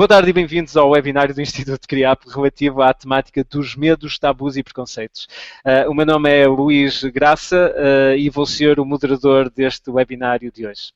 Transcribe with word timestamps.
Boa 0.00 0.08
tarde 0.08 0.30
e 0.30 0.32
bem-vindos 0.32 0.78
ao 0.78 0.88
webinário 0.88 1.34
do 1.34 1.42
Instituto 1.42 1.86
CRIAP 1.86 2.22
relativo 2.26 2.80
à 2.80 2.94
temática 2.94 3.44
dos 3.44 3.76
medos, 3.76 4.18
tabus 4.18 4.56
e 4.56 4.62
preconceitos. 4.62 5.28
Uh, 5.62 5.90
o 5.90 5.94
meu 5.94 6.06
nome 6.06 6.30
é 6.30 6.46
Luís 6.46 7.04
Graça 7.04 7.70
uh, 7.76 8.16
e 8.16 8.30
vou 8.30 8.46
ser 8.46 8.80
o 8.80 8.84
moderador 8.86 9.50
deste 9.50 9.90
webinário 9.90 10.50
de 10.50 10.66
hoje. 10.66 10.92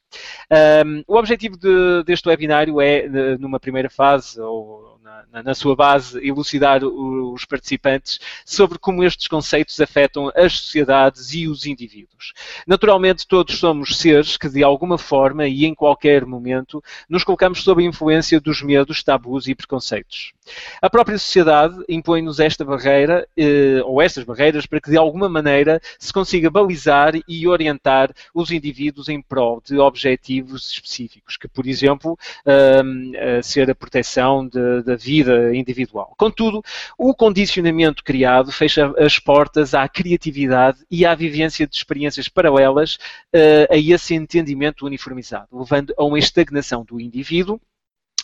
Um, 0.86 1.04
o 1.06 1.18
objetivo 1.18 1.58
de, 1.58 2.02
deste 2.06 2.26
webinário 2.26 2.80
é, 2.80 3.06
numa 3.36 3.61
primeira 3.61 3.90
fase, 3.90 4.40
ou 4.40 4.93
na, 5.32 5.42
na, 5.42 5.54
sua 5.54 5.74
base, 5.76 6.18
elucidar 6.26 6.84
os 6.84 7.44
participantes 7.44 8.18
sobre 8.44 8.78
como 8.78 9.04
estes 9.04 9.29
conceitos 9.29 9.80
afetam 9.80 10.30
as 10.34 10.58
sociedades 10.58 11.32
e 11.34 11.48
os 11.48 11.66
indivíduos. 11.66 12.32
Naturalmente, 12.66 13.26
todos 13.26 13.58
somos 13.58 13.96
seres 13.96 14.36
que, 14.36 14.48
de 14.48 14.62
alguma 14.62 14.98
forma 14.98 15.46
e 15.46 15.64
em 15.64 15.75
qualquer 15.75 16.25
momento, 16.25 16.82
nos 17.08 17.25
colocamos 17.25 17.62
sob 17.62 17.82
a 17.82 17.86
influência 17.86 18.40
dos 18.40 18.62
medos, 18.62 19.03
tabus 19.03 19.46
e 19.48 19.54
preconceitos. 19.54 20.32
A 20.80 20.90
própria 20.90 21.18
sociedade 21.18 21.76
impõe-nos 21.89 22.40
esta 22.40 22.64
barreira, 22.64 23.26
eh, 23.36 23.80
ou 23.84 24.03
estas 24.03 24.25
barreiras, 24.25 24.67
para 24.67 24.80
que, 24.80 24.90
de 24.90 24.96
alguma 24.96 25.29
maneira, 25.29 25.80
se 25.98 26.12
consiga 26.12 26.50
balizar 26.50 27.14
e 27.29 27.48
orientar 27.48 28.12
os 28.34 28.50
indivíduos 28.50 29.08
em 29.08 29.20
prol 29.20 29.62
de 29.64 29.79
objetivos 29.79 30.70
específicos, 30.70 31.36
que, 31.36 31.48
por 31.48 31.67
exemplo, 31.67 32.19
eh, 32.47 33.41
ser 33.42 33.70
a 33.70 33.75
proteção 33.75 34.47
de, 34.47 34.83
da 34.83 34.97
vida 34.97 35.55
individual. 35.55 36.14
Contudo, 36.17 36.62
o 36.98 37.14
condicionamento 37.14 38.03
criado 38.05 38.53
fecha 38.53 38.92
as 38.98 39.19
portas 39.19 39.75
à 39.75 39.89
criatividade 39.89 40.78
e 40.91 41.06
à 41.06 41.15
vivência 41.15 41.67
de 41.67 41.75
experiências 41.75 42.28
paralelas 42.28 42.97
uh, 43.34 43.72
a 43.72 43.77
esse 43.77 44.15
entendimento 44.15 44.87
uniformizado, 44.87 45.48
levando 45.53 45.95
a 45.97 46.05
uma 46.05 46.19
estagnação 46.19 46.84
do 46.84 47.00
indivíduo 47.00 47.61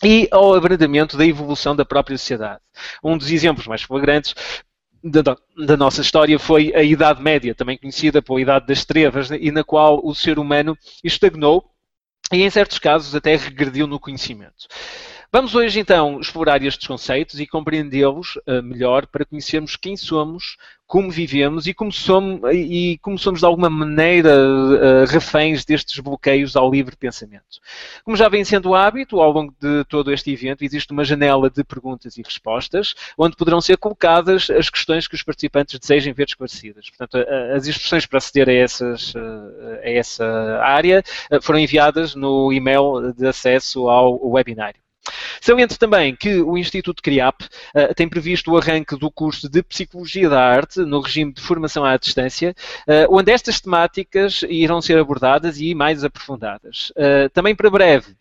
e 0.03 0.29
ao 0.31 0.55
abrandamento 0.55 1.17
da 1.17 1.27
evolução 1.27 1.77
da 1.77 1.85
própria 1.85 2.17
sociedade. 2.17 2.61
Um 3.03 3.17
dos 3.17 3.31
exemplos 3.31 3.67
mais 3.67 3.83
flagrantes 3.83 4.35
da, 5.03 5.37
da, 5.57 5.77
nossa 5.77 6.01
história 6.01 6.39
foi 6.39 6.73
a 6.75 6.83
Idade 6.83 7.23
Média, 7.23 7.55
também 7.55 7.79
conhecida 7.79 8.21
por 8.21 8.39
Idade 8.39 8.67
das 8.67 8.85
Trevas, 8.85 9.31
e 9.31 9.51
na 9.51 9.65
qual 9.65 10.01
o 10.05 10.15
ser 10.15 10.39
humano 10.39 10.77
estagnou 11.03 11.65
e, 12.33 12.43
em 12.43 12.51
certos 12.51 12.79
casos, 12.79 13.15
até 13.15 13.35
regrediu 13.37 13.87
no 13.87 13.99
conhecimento. 13.99 14.69
Vamos 15.33 15.55
hoje 15.55 15.79
então 15.79 16.21
explorar 16.21 16.63
estes 16.63 16.87
conceitos 16.87 17.39
e 17.39 17.47
compreendê-los 17.47 18.37
uh, 18.37 18.63
melhor 18.63 19.07
para 19.07 19.25
conhecermos 19.25 19.77
quem 19.77 19.97
somos, 19.97 20.57
como 20.91 21.09
vivemos 21.09 21.69
e 21.69 21.73
como 21.73 21.93
somos, 21.93 22.41
e 22.53 22.99
como 23.01 23.17
somos 23.17 23.39
de 23.39 23.47
alguma 23.47 23.71
maneira 23.71 24.37
uh, 24.37 25.05
reféns 25.07 25.65
destes 25.65 26.01
bloqueios 26.01 26.57
ao 26.57 26.69
livre 26.69 26.97
pensamento. 26.97 27.61
Como 28.05 28.17
já 28.17 28.29
vem 28.29 28.45
sendo 28.45 28.75
hábito, 28.75 29.21
ao 29.21 29.31
longo 29.31 29.55
de 29.61 29.85
todo 29.85 30.13
este 30.13 30.33
evento 30.33 30.65
existe 30.65 30.93
uma 30.93 31.05
janela 31.05 31.49
de 31.49 31.63
perguntas 31.63 32.17
e 32.17 32.23
respostas, 32.23 32.97
onde 33.17 33.37
poderão 33.37 33.61
ser 33.61 33.77
colocadas 33.77 34.51
as 34.51 34.69
questões 34.69 35.07
que 35.07 35.15
os 35.15 35.23
participantes 35.23 35.79
desejem 35.79 36.13
ver 36.13 36.27
esclarecidas. 36.27 36.91
Portanto, 36.91 37.25
as 37.55 37.69
instruções 37.69 38.05
para 38.05 38.19
aceder 38.19 38.49
a, 38.49 38.53
essas, 38.53 39.15
a 39.15 39.89
essa 39.89 40.27
área 40.61 41.05
foram 41.41 41.61
enviadas 41.61 42.17
no 42.17 42.53
e-mail 42.53 43.15
de 43.17 43.29
acesso 43.29 43.89
ao 43.89 44.19
webinário. 44.29 44.81
Saliento 45.41 45.79
também 45.79 46.15
que 46.15 46.41
o 46.41 46.57
Instituto 46.57 47.03
CRIAP 47.03 47.43
uh, 47.43 47.95
tem 47.95 48.09
previsto 48.09 48.53
o 48.53 48.57
arranque 48.57 48.97
do 48.97 49.11
curso 49.11 49.49
de 49.49 49.63
Psicologia 49.63 50.29
da 50.29 50.41
Arte 50.41 50.81
no 50.81 51.01
regime 51.01 51.33
de 51.33 51.41
formação 51.41 51.85
à 51.85 51.97
distância, 51.97 52.55
uh, 52.87 53.15
onde 53.15 53.33
estas 53.33 53.61
temáticas 53.61 54.43
irão 54.49 54.81
ser 54.81 54.99
abordadas 54.99 55.61
e 55.61 55.75
mais 55.75 56.05
aprofundadas. 56.05 56.91
Uh, 56.91 57.29
também 57.33 57.55
para 57.55 57.71
breve 57.71 58.15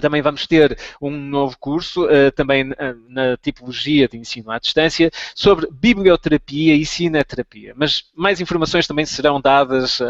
também 0.00 0.22
vamos 0.22 0.46
ter 0.46 0.78
um 1.00 1.10
novo 1.10 1.56
curso, 1.58 2.06
uh, 2.06 2.30
também 2.34 2.70
uh, 2.70 2.76
na 3.08 3.36
tipologia 3.36 4.08
de 4.08 4.16
ensino 4.16 4.50
à 4.50 4.58
distância, 4.58 5.10
sobre 5.34 5.68
biblioterapia 5.70 6.74
e 6.74 6.84
cineterapia. 6.84 7.72
Mas 7.76 8.04
mais 8.14 8.40
informações 8.40 8.86
também 8.86 9.06
serão 9.06 9.40
dadas 9.40 10.00
uh, 10.00 10.06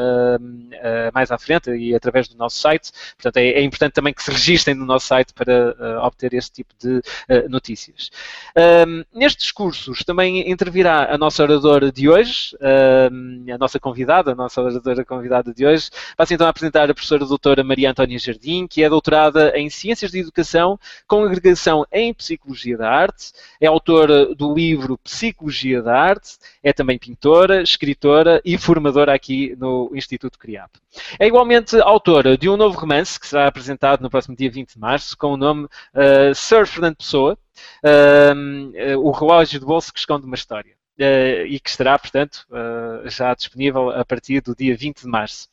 mais 1.13 1.31
à 1.31 1.39
frente 1.39 1.71
e 1.71 1.95
através 1.95 2.29
do 2.29 2.37
nosso 2.37 2.59
site. 2.59 2.93
Portanto, 3.17 3.37
é, 3.39 3.49
é 3.49 3.63
importante 3.63 3.93
também 3.93 4.13
que 4.13 4.23
se 4.23 4.31
registrem 4.31 4.75
no 4.75 4.85
nosso 4.85 5.07
site 5.07 5.33
para 5.33 5.75
obter 6.05 6.35
este 6.35 6.53
tipo 6.53 6.75
de 6.79 7.01
notícias. 7.49 8.11
Ehm, 8.55 9.05
nestes 9.15 9.53
cursos 9.53 10.03
também 10.05 10.51
intervirá 10.51 11.13
a 11.13 11.19
nossa 11.19 11.43
oradora 11.43 11.91
de 11.93 12.09
hoje, 12.09 12.57
ehm, 12.61 13.53
a 13.53 13.59
nossa 13.59 13.79
convidada, 13.79 14.33
a 14.33 14.35
nossa 14.35 14.61
oradora 14.61 15.05
convidada 15.05 15.53
de 15.53 15.67
hoje. 15.67 15.91
Passo 16.17 16.35
então 16.35 16.47
a 16.47 16.51
apresentar 16.51 16.91
a 16.91 16.95
professora 16.95 17.25
doutora 17.25 17.63
Maria 17.63 17.91
Antónia 17.91 18.19
Jardim, 18.19 18.67
que 18.67 18.83
é 18.83 18.89
doutorada 18.89 19.53
em 19.57 19.69
Ciências 19.77 20.11
de 20.11 20.19
Educação, 20.19 20.79
com 21.07 21.25
agregação 21.25 21.87
em 21.93 22.13
Psicologia 22.13 22.77
da 22.77 22.91
Arte, 22.91 23.33
é 23.61 23.67
autora 23.67 24.35
do 24.35 24.55
livro 24.55 24.99
Psicologia 24.99 25.83
da 25.83 25.99
Arte, 25.99 26.39
é 26.63 26.73
também 26.73 26.99
pintora, 26.99 27.63
escritora 27.63 28.41
e 28.45 28.57
formadora 28.59 29.15
aqui 29.15 29.55
no 29.59 29.91
Instituto 29.95 30.39
CRIAP. 30.39 30.71
É 31.19 31.27
igualmente 31.27 31.79
autora 31.81 32.37
de 32.37 32.49
um 32.49 32.57
novo 32.57 32.79
romance 32.79 33.21
que 33.21 33.27
será 33.27 33.47
apresentado 33.47 34.01
no 34.01 34.11
próximo 34.11 34.37
dia 34.37 34.51
20 34.51 34.75
de 34.75 34.79
março, 34.79 35.17
com 35.17 35.33
o 35.33 35.37
nome 35.37 35.65
uh, 35.65 36.35
Sir 36.35 36.67
Fernando 36.67 36.97
Pessoa, 36.97 37.39
uh, 37.85 38.99
o 38.99 39.11
relógio 39.11 39.61
de 39.61 39.67
bolso 39.67 39.93
que 39.93 39.99
esconde 39.99 40.27
uma 40.27 40.35
história. 40.35 40.75
Uh, 40.99 41.45
e 41.47 41.61
que 41.61 41.69
estará, 41.69 41.99
portanto, 41.99 42.47
uh, 42.49 43.07
já 43.11 43.35
disponível 43.35 43.91
a 43.91 44.03
partir 44.03 44.41
do 44.41 44.57
dia 44.57 44.75
20 44.75 45.03
de 45.03 45.07
março. 45.07 45.47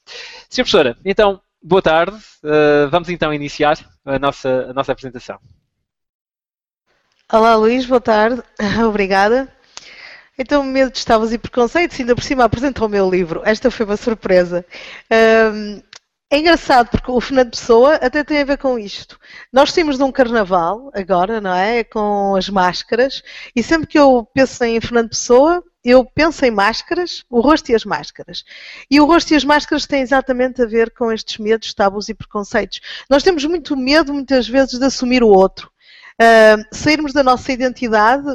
Sra. 0.49 0.63
Professora, 0.63 0.97
então, 1.03 1.41
boa 1.63 1.81
tarde. 1.81 2.17
Uh, 2.43 2.89
vamos 2.89 3.09
então 3.09 3.33
iniciar 3.33 3.79
a 4.05 4.19
nossa, 4.19 4.67
a 4.69 4.73
nossa 4.73 4.91
apresentação. 4.91 5.39
Olá 7.31 7.55
Luís, 7.55 7.85
boa 7.85 8.01
tarde. 8.01 8.43
Obrigada. 8.85 9.47
Então, 10.37 10.63
Medo 10.63 10.91
de 10.91 10.97
Estavas 10.97 11.31
e 11.31 11.37
Preconceitos, 11.37 11.99
ainda 11.99 12.15
por 12.15 12.23
cima 12.23 12.43
apresentou 12.43 12.87
o 12.87 12.89
meu 12.89 13.09
livro. 13.09 13.41
Esta 13.45 13.71
foi 13.71 13.85
uma 13.85 13.97
surpresa. 13.97 14.65
Um, 15.53 15.81
é 16.33 16.39
engraçado 16.39 16.89
porque 16.89 17.11
o 17.11 17.21
Fernando 17.21 17.51
Pessoa 17.51 17.93
até 17.95 18.23
tem 18.23 18.39
a 18.39 18.43
ver 18.43 18.57
com 18.57 18.79
isto. 18.79 19.19
Nós 19.51 19.71
temos 19.71 19.97
de 19.97 20.03
um 20.03 20.11
carnaval 20.11 20.89
agora, 20.91 21.39
não 21.39 21.53
é? 21.53 21.83
Com 21.83 22.35
as 22.35 22.49
máscaras, 22.49 23.21
e 23.55 23.61
sempre 23.61 23.85
que 23.85 23.99
eu 23.99 24.27
penso 24.33 24.63
em 24.63 24.81
Fernando 24.81 25.09
Pessoa, 25.09 25.63
eu 25.85 26.03
penso 26.03 26.43
em 26.43 26.49
máscaras, 26.49 27.23
o 27.29 27.39
rosto 27.39 27.71
e 27.71 27.75
as 27.75 27.85
máscaras. 27.85 28.43
E 28.89 28.99
o 28.99 29.05
rosto 29.05 29.31
e 29.31 29.35
as 29.35 29.43
máscaras 29.43 29.85
têm 29.85 30.01
exatamente 30.01 30.59
a 30.59 30.65
ver 30.65 30.89
com 30.95 31.11
estes 31.11 31.37
medos, 31.37 31.71
tabus 31.71 32.09
e 32.09 32.15
preconceitos. 32.15 32.81
Nós 33.07 33.21
temos 33.21 33.45
muito 33.45 33.77
medo, 33.77 34.11
muitas 34.11 34.47
vezes, 34.47 34.79
de 34.79 34.85
assumir 34.85 35.21
o 35.23 35.27
outro. 35.27 35.69
Uh, 36.19 36.65
sairmos 36.75 37.13
da 37.13 37.21
nossa 37.21 37.51
identidade 37.51 38.25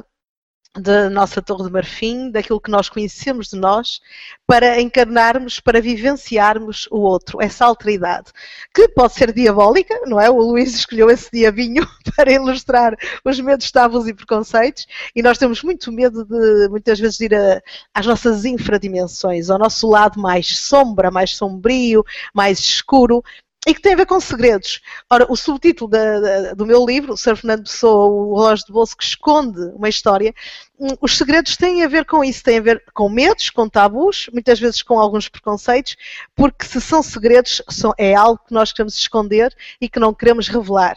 da 0.77 1.09
nossa 1.11 1.43
Torre 1.43 1.65
de 1.65 1.73
Marfim, 1.73 2.31
daquilo 2.31 2.61
que 2.61 2.71
nós 2.71 2.89
conhecemos 2.89 3.49
de 3.49 3.57
nós, 3.57 4.01
para 4.47 4.81
encarnarmos, 4.81 5.61
para 5.61 5.81
vivenciarmos 5.81 6.87
o 6.91 6.99
outro, 6.99 7.43
essa 7.43 7.65
alteridade, 7.65 8.31
que 8.75 8.89
pode 8.89 9.15
ser 9.15 9.33
diabólica, 9.33 9.99
não 10.07 10.21
é? 10.21 10.31
O 10.31 10.41
Luís 10.41 10.75
escolheu 10.75 11.11
esse 11.11 11.31
diabinho 11.33 11.87
para 12.17 12.33
ilustrar 12.33 12.97
os 13.25 13.41
medos, 13.41 13.71
tábuas 13.71 14.07
e 14.07 14.15
preconceitos, 14.15 14.87
e 15.15 15.23
nós 15.23 15.39
temos 15.39 15.63
muito 15.63 15.91
medo 15.91 16.25
de, 16.25 16.69
muitas 16.69 16.99
vezes, 16.99 17.21
ir 17.21 17.35
a, 17.35 17.61
às 17.95 18.07
nossas 18.07 18.45
infradimensões, 18.45 19.51
ao 19.51 19.59
nosso 19.59 19.89
lado 19.89 20.21
mais 20.21 20.59
sombra, 20.59 21.11
mais 21.11 21.37
sombrio, 21.37 22.05
mais 22.35 22.59
escuro, 22.59 23.23
e 23.67 23.75
que 23.75 23.83
tem 23.83 23.93
a 23.93 23.97
ver 23.97 24.07
com 24.07 24.21
segredos. 24.21 24.81
Ora, 25.11 25.27
o 25.29 25.37
subtítulo 25.37 25.91
da, 25.91 26.21
da, 26.21 26.55
do 26.55 26.65
meu 26.65 26.85
livro, 26.87 27.17
Sr. 27.17 27.37
Fernando 27.37 27.65
Pessoa, 27.65 28.07
o 28.07 28.37
relógio 28.37 28.67
de 28.67 28.73
bolso 28.73 28.97
que 28.97 29.05
esconde 29.05 29.61
uma 29.75 29.89
história, 29.89 30.35
hum, 30.79 30.97
os 31.01 31.19
segredos 31.19 31.57
têm 31.57 31.83
a 31.83 31.89
ver 31.89 32.05
com 32.05 32.23
isso, 32.23 32.43
têm 32.43 32.59
a 32.59 32.63
ver 32.63 32.83
com 32.95 33.09
medos, 33.09 33.51
com 33.51 33.69
tabus, 33.69 34.31
muitas 34.33 34.61
vezes 34.61 34.83
com 34.83 34.99
alguns 34.99 35.29
preconceitos, 35.29 35.97
porque 36.35 36.65
se 36.65 36.81
são 36.81 37.03
segredos, 37.03 37.61
são, 37.69 37.93
é 37.99 38.15
algo 38.15 38.41
que 38.47 38.55
nós 38.55 38.73
queremos 38.73 38.97
esconder 38.97 39.55
e 39.81 39.89
que 39.89 40.01
não 40.01 40.15
queremos 40.15 40.49
revelar. 40.49 40.97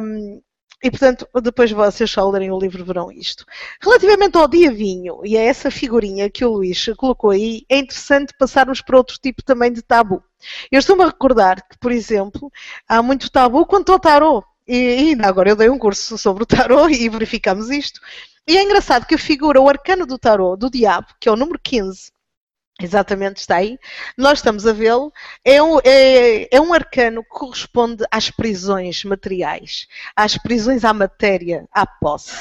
Um, 0.00 0.42
e, 0.82 0.90
portanto, 0.90 1.28
depois 1.40 1.70
vocês 1.70 2.10
só 2.10 2.28
lerem 2.28 2.50
o 2.50 2.58
livro 2.58 2.84
verão 2.84 3.10
isto. 3.12 3.44
Relativamente 3.80 4.36
ao 4.36 4.48
dia 4.48 4.72
vinho, 4.72 5.20
e 5.24 5.38
a 5.38 5.40
essa 5.40 5.70
figurinha 5.70 6.28
que 6.28 6.44
o 6.44 6.50
Luís 6.50 6.86
colocou 6.96 7.30
aí, 7.30 7.64
é 7.68 7.78
interessante 7.78 8.34
passarmos 8.36 8.80
para 8.80 8.96
outro 8.96 9.16
tipo 9.18 9.42
também 9.42 9.72
de 9.72 9.82
tabu. 9.82 10.22
Eu 10.70 10.80
estou-me 10.80 11.04
a 11.04 11.06
recordar 11.06 11.66
que, 11.68 11.78
por 11.78 11.92
exemplo, 11.92 12.50
há 12.88 13.00
muito 13.02 13.30
tabu 13.30 13.64
quanto 13.64 13.92
ao 13.92 14.00
tarot. 14.00 14.44
E, 14.66 15.12
e 15.14 15.22
agora 15.22 15.50
eu 15.50 15.56
dei 15.56 15.68
um 15.68 15.78
curso 15.78 16.18
sobre 16.18 16.42
o 16.42 16.46
tarot 16.46 16.90
e 16.92 17.08
verificamos 17.08 17.70
isto. 17.70 18.00
E 18.46 18.56
é 18.56 18.62
engraçado 18.62 19.06
que 19.06 19.14
a 19.14 19.18
figura, 19.18 19.60
o 19.60 19.68
arcano 19.68 20.04
do 20.04 20.18
tarot, 20.18 20.58
do 20.58 20.68
diabo, 20.68 21.06
que 21.20 21.28
é 21.28 21.32
o 21.32 21.36
número 21.36 21.60
15, 21.62 22.10
Exatamente, 22.80 23.36
está 23.36 23.56
aí. 23.56 23.78
Nós 24.16 24.38
estamos 24.38 24.66
a 24.66 24.72
vê-lo. 24.72 25.12
É 25.44 25.62
um, 25.62 25.78
é, 25.84 26.48
é 26.56 26.60
um 26.60 26.72
arcano 26.72 27.22
que 27.22 27.28
corresponde 27.28 28.04
às 28.10 28.30
prisões 28.30 29.04
materiais, 29.04 29.86
às 30.16 30.36
prisões 30.38 30.84
à 30.84 30.92
matéria, 30.92 31.66
à 31.70 31.86
posse. 31.86 32.34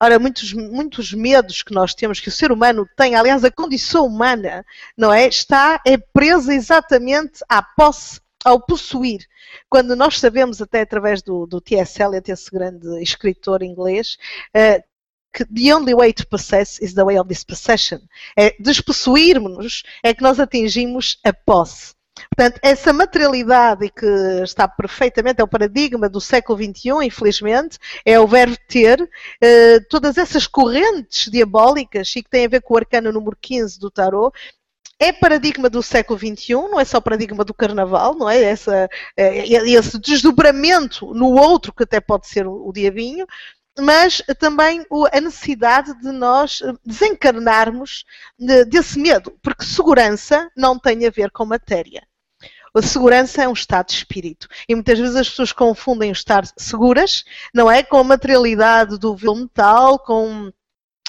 Ora, 0.00 0.18
muitos, 0.18 0.52
muitos 0.52 1.12
medos 1.12 1.62
que 1.62 1.74
nós 1.74 1.94
temos, 1.94 2.20
que 2.20 2.28
o 2.28 2.32
ser 2.32 2.52
humano 2.52 2.88
tem, 2.96 3.16
aliás, 3.16 3.44
a 3.44 3.50
condição 3.50 4.06
humana, 4.06 4.64
não 4.96 5.12
é? 5.12 5.26
Está 5.26 5.80
é 5.84 5.96
presa 5.98 6.54
exatamente 6.54 7.44
à 7.48 7.62
posse 7.62 8.20
ao 8.44 8.60
possuir. 8.60 9.26
Quando 9.68 9.94
nós 9.94 10.18
sabemos, 10.18 10.60
até 10.60 10.80
através 10.80 11.22
do, 11.22 11.46
do 11.46 11.60
T.S. 11.60 12.02
Eliot, 12.02 12.30
esse 12.30 12.50
grande 12.50 13.02
escritor 13.02 13.62
inglês, 13.62 14.16
uh, 14.56 14.82
que 15.32 15.44
the 15.44 15.74
only 15.74 15.94
way 15.94 16.12
to 16.12 16.26
possess 16.26 16.80
is 16.80 16.94
the 16.94 17.04
way 17.04 17.18
of 17.18 17.28
dispossession. 17.28 18.00
É 18.36 18.54
despossuirmos 18.60 19.82
é 20.02 20.12
que 20.14 20.22
nós 20.22 20.38
atingimos 20.38 21.18
a 21.24 21.32
posse. 21.32 21.94
Portanto, 22.36 22.60
essa 22.62 22.92
materialidade 22.92 23.90
que 23.90 24.06
está 24.42 24.68
perfeitamente, 24.68 25.40
é 25.40 25.44
o 25.44 25.48
paradigma 25.48 26.08
do 26.08 26.20
século 26.20 26.58
XXI, 26.58 27.04
infelizmente, 27.04 27.78
é 28.04 28.20
o 28.20 28.26
verbo 28.26 28.56
ter, 28.68 29.08
eh, 29.40 29.80
todas 29.88 30.18
essas 30.18 30.46
correntes 30.46 31.30
diabólicas 31.30 32.14
e 32.14 32.22
que 32.22 32.30
têm 32.30 32.44
a 32.44 32.48
ver 32.48 32.62
com 32.62 32.74
o 32.74 32.76
arcano 32.76 33.12
número 33.12 33.36
15 33.40 33.80
do 33.80 33.90
tarot, 33.90 34.36
é 34.98 35.12
paradigma 35.12 35.68
do 35.68 35.82
século 35.82 36.18
XXI, 36.18 36.54
não 36.54 36.78
é 36.78 36.84
só 36.84 37.00
paradigma 37.00 37.44
do 37.44 37.54
carnaval, 37.54 38.14
não 38.14 38.30
é? 38.30 38.40
Essa, 38.42 38.88
eh, 39.16 39.48
esse 39.48 39.98
desdobramento 39.98 41.12
no 41.14 41.32
outro, 41.32 41.72
que 41.74 41.82
até 41.82 42.00
pode 42.00 42.28
ser 42.28 42.46
o 42.46 42.70
diabinho, 42.72 43.26
mas 43.78 44.22
também 44.38 44.84
a 45.12 45.20
necessidade 45.20 45.98
de 46.00 46.12
nós 46.12 46.60
eh, 46.62 46.72
desencarnarmos 46.84 48.04
desse 48.68 48.98
medo, 48.98 49.36
porque 49.42 49.64
segurança 49.64 50.50
não 50.56 50.78
tem 50.78 51.06
a 51.06 51.10
ver 51.10 51.30
com 51.30 51.44
matéria. 51.44 52.02
A 52.74 52.80
segurança 52.80 53.42
é 53.42 53.48
um 53.48 53.52
estado 53.52 53.88
de 53.88 53.94
espírito. 53.94 54.48
E 54.66 54.74
muitas 54.74 54.98
vezes 54.98 55.16
as 55.16 55.28
pessoas 55.28 55.52
confundem 55.52 56.10
estar 56.10 56.42
seguras, 56.56 57.22
não 57.52 57.70
é? 57.70 57.82
Com 57.82 57.98
a 57.98 58.04
materialidade 58.04 58.98
do 58.98 59.14
metal, 59.36 59.98
com 59.98 60.50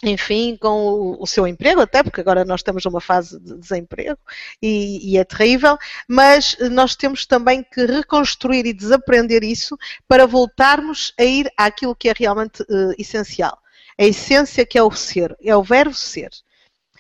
enfim, 0.04 0.58
com 0.60 1.16
o, 1.18 1.26
seu 1.26 1.48
emprego, 1.48 1.82
até 1.82 2.04
porque 2.04 2.20
agora 2.20 2.44
nós 2.44 2.60
estamos 2.60 2.84
numa 2.84 3.00
fase 3.00 3.40
de 3.40 3.58
desemprego 3.58 4.20
e, 4.62 5.14
e, 5.14 5.18
é 5.18 5.24
terrível, 5.24 5.78
mas 6.08 6.58
nós 6.72 6.96
temos 6.96 7.26
também 7.26 7.64
que 7.64 7.86
reconstruir 7.86 8.66
e 8.66 8.74
desaprender 8.74 9.44
isso 9.44 9.78
para 10.08 10.28
voltarmos 10.28 11.14
a 11.18 11.24
ir 11.24 11.50
àquilo 11.58 11.96
que 11.96 12.10
é 12.10 12.14
realmente 12.16 12.62
uh, 12.64 12.94
essencial. 12.98 13.58
A 13.98 14.04
essência 14.04 14.66
que 14.66 14.78
é 14.78 14.84
o 14.84 14.92
ser, 14.92 15.36
é 15.42 15.56
o 15.56 15.64
verbo 15.64 15.94
ser. 15.94 16.30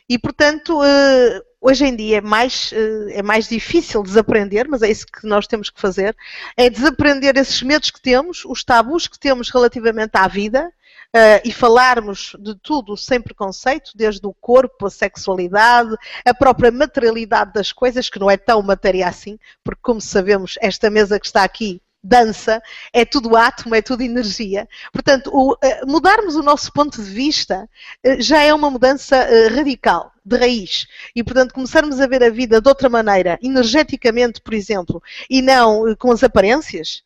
E, 0.07 0.17
portanto, 0.17 0.79
uh, 0.79 1.44
hoje 1.59 1.85
em 1.85 1.95
dia 1.95 2.17
é 2.17 2.21
mais, 2.21 2.71
uh, 2.71 3.09
é 3.11 3.21
mais 3.21 3.47
difícil 3.47 4.03
desaprender, 4.03 4.67
mas 4.69 4.81
é 4.81 4.89
isso 4.89 5.07
que 5.07 5.25
nós 5.25 5.47
temos 5.47 5.69
que 5.69 5.81
fazer, 5.81 6.15
é 6.55 6.69
desaprender 6.69 7.35
esses 7.38 7.61
medos 7.61 7.89
que 7.89 8.01
temos, 8.01 8.45
os 8.45 8.63
tabus 8.63 9.07
que 9.07 9.19
temos 9.19 9.50
relativamente 9.50 10.11
à 10.13 10.27
vida, 10.27 10.71
uh, 11.13 11.42
e 11.45 11.51
falarmos 11.54 12.36
de 12.39 12.56
tudo 12.56 12.98
sem 12.98 13.21
preconceito, 13.21 13.92
desde 13.95 14.25
o 14.25 14.33
corpo, 14.33 14.88
a 14.88 14.89
sexualidade, 14.89 15.95
a 16.25 16.33
própria 16.33 16.71
materialidade 16.71 17.54
das 17.54 17.71
coisas, 17.71 18.10
que 18.10 18.19
não 18.19 18.30
é 18.30 18.38
tão 18.38 18.62
matéria 18.62 19.07
assim, 19.07 19.38
porque, 19.63 19.81
como 19.81 20.01
sabemos, 20.01 20.56
esta 20.60 20.89
mesa 20.89 21.19
que 21.19 21.25
está 21.25 21.44
aqui 21.44 21.81
dança, 22.06 22.62
é 22.92 23.06
tudo 23.06 23.38
átomo, 23.38 23.74
é 23.74 23.81
tudo 23.81 24.01
energia. 24.01 24.68
Portanto, 24.92 25.30
o, 25.31 25.54
uh, 25.54 25.57
mudarmos 25.88 26.36
o 26.36 26.44
nosso 26.44 26.69
ponto 26.74 27.01
de 27.01 27.10
vista 27.10 27.69
uh, 28.06 28.21
já 28.21 28.42
é 28.42 28.54
uma 28.54 28.69
mudança 28.69 29.25
radical, 29.56 30.12
de 30.25 30.36
raiz. 30.36 30.86
E, 31.15 31.24
portanto, 31.24 31.54
começarmos 31.54 32.01
a 32.01 32.07
ver 32.07 32.21
a 32.21 32.30
vida 32.30 32.60
de 32.60 32.68
outra 32.68 32.89
maneira, 32.89 33.39
energeticamente, 33.42 34.42
por 34.42 34.54
exemplo, 34.54 35.01
e 35.30 35.42
não 35.42 35.95
com 35.98 36.12
as 36.12 36.24
aparências, 36.24 37.04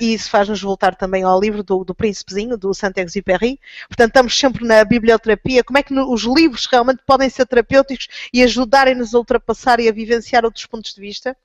e 0.00 0.12
isso 0.12 0.28
faz-nos 0.30 0.60
voltar 0.60 0.94
também 0.94 1.22
ao 1.22 1.40
livro 1.40 1.62
do, 1.62 1.84
do 1.84 1.94
Príncipezinho, 1.94 2.56
do 2.56 2.74
Saint-Exupéry. 2.74 3.58
Portanto, 3.88 4.08
estamos 4.08 4.38
sempre 4.38 4.64
na 4.64 4.84
biblioterapia. 4.84 5.64
Como 5.64 5.78
é 5.78 5.82
que 5.82 5.94
os 5.94 6.22
livros 6.22 6.66
realmente 6.66 7.02
podem 7.06 7.28
ser 7.30 7.46
terapêuticos 7.46 8.08
e 8.32 8.42
ajudarem-nos 8.42 9.14
a 9.14 9.18
ultrapassar 9.18 9.80
e 9.80 9.88
a 9.88 9.92
vivenciar 9.92 10.44
outros 10.44 10.66
pontos 10.66 10.94
de 10.94 11.00
vista? 11.00 11.36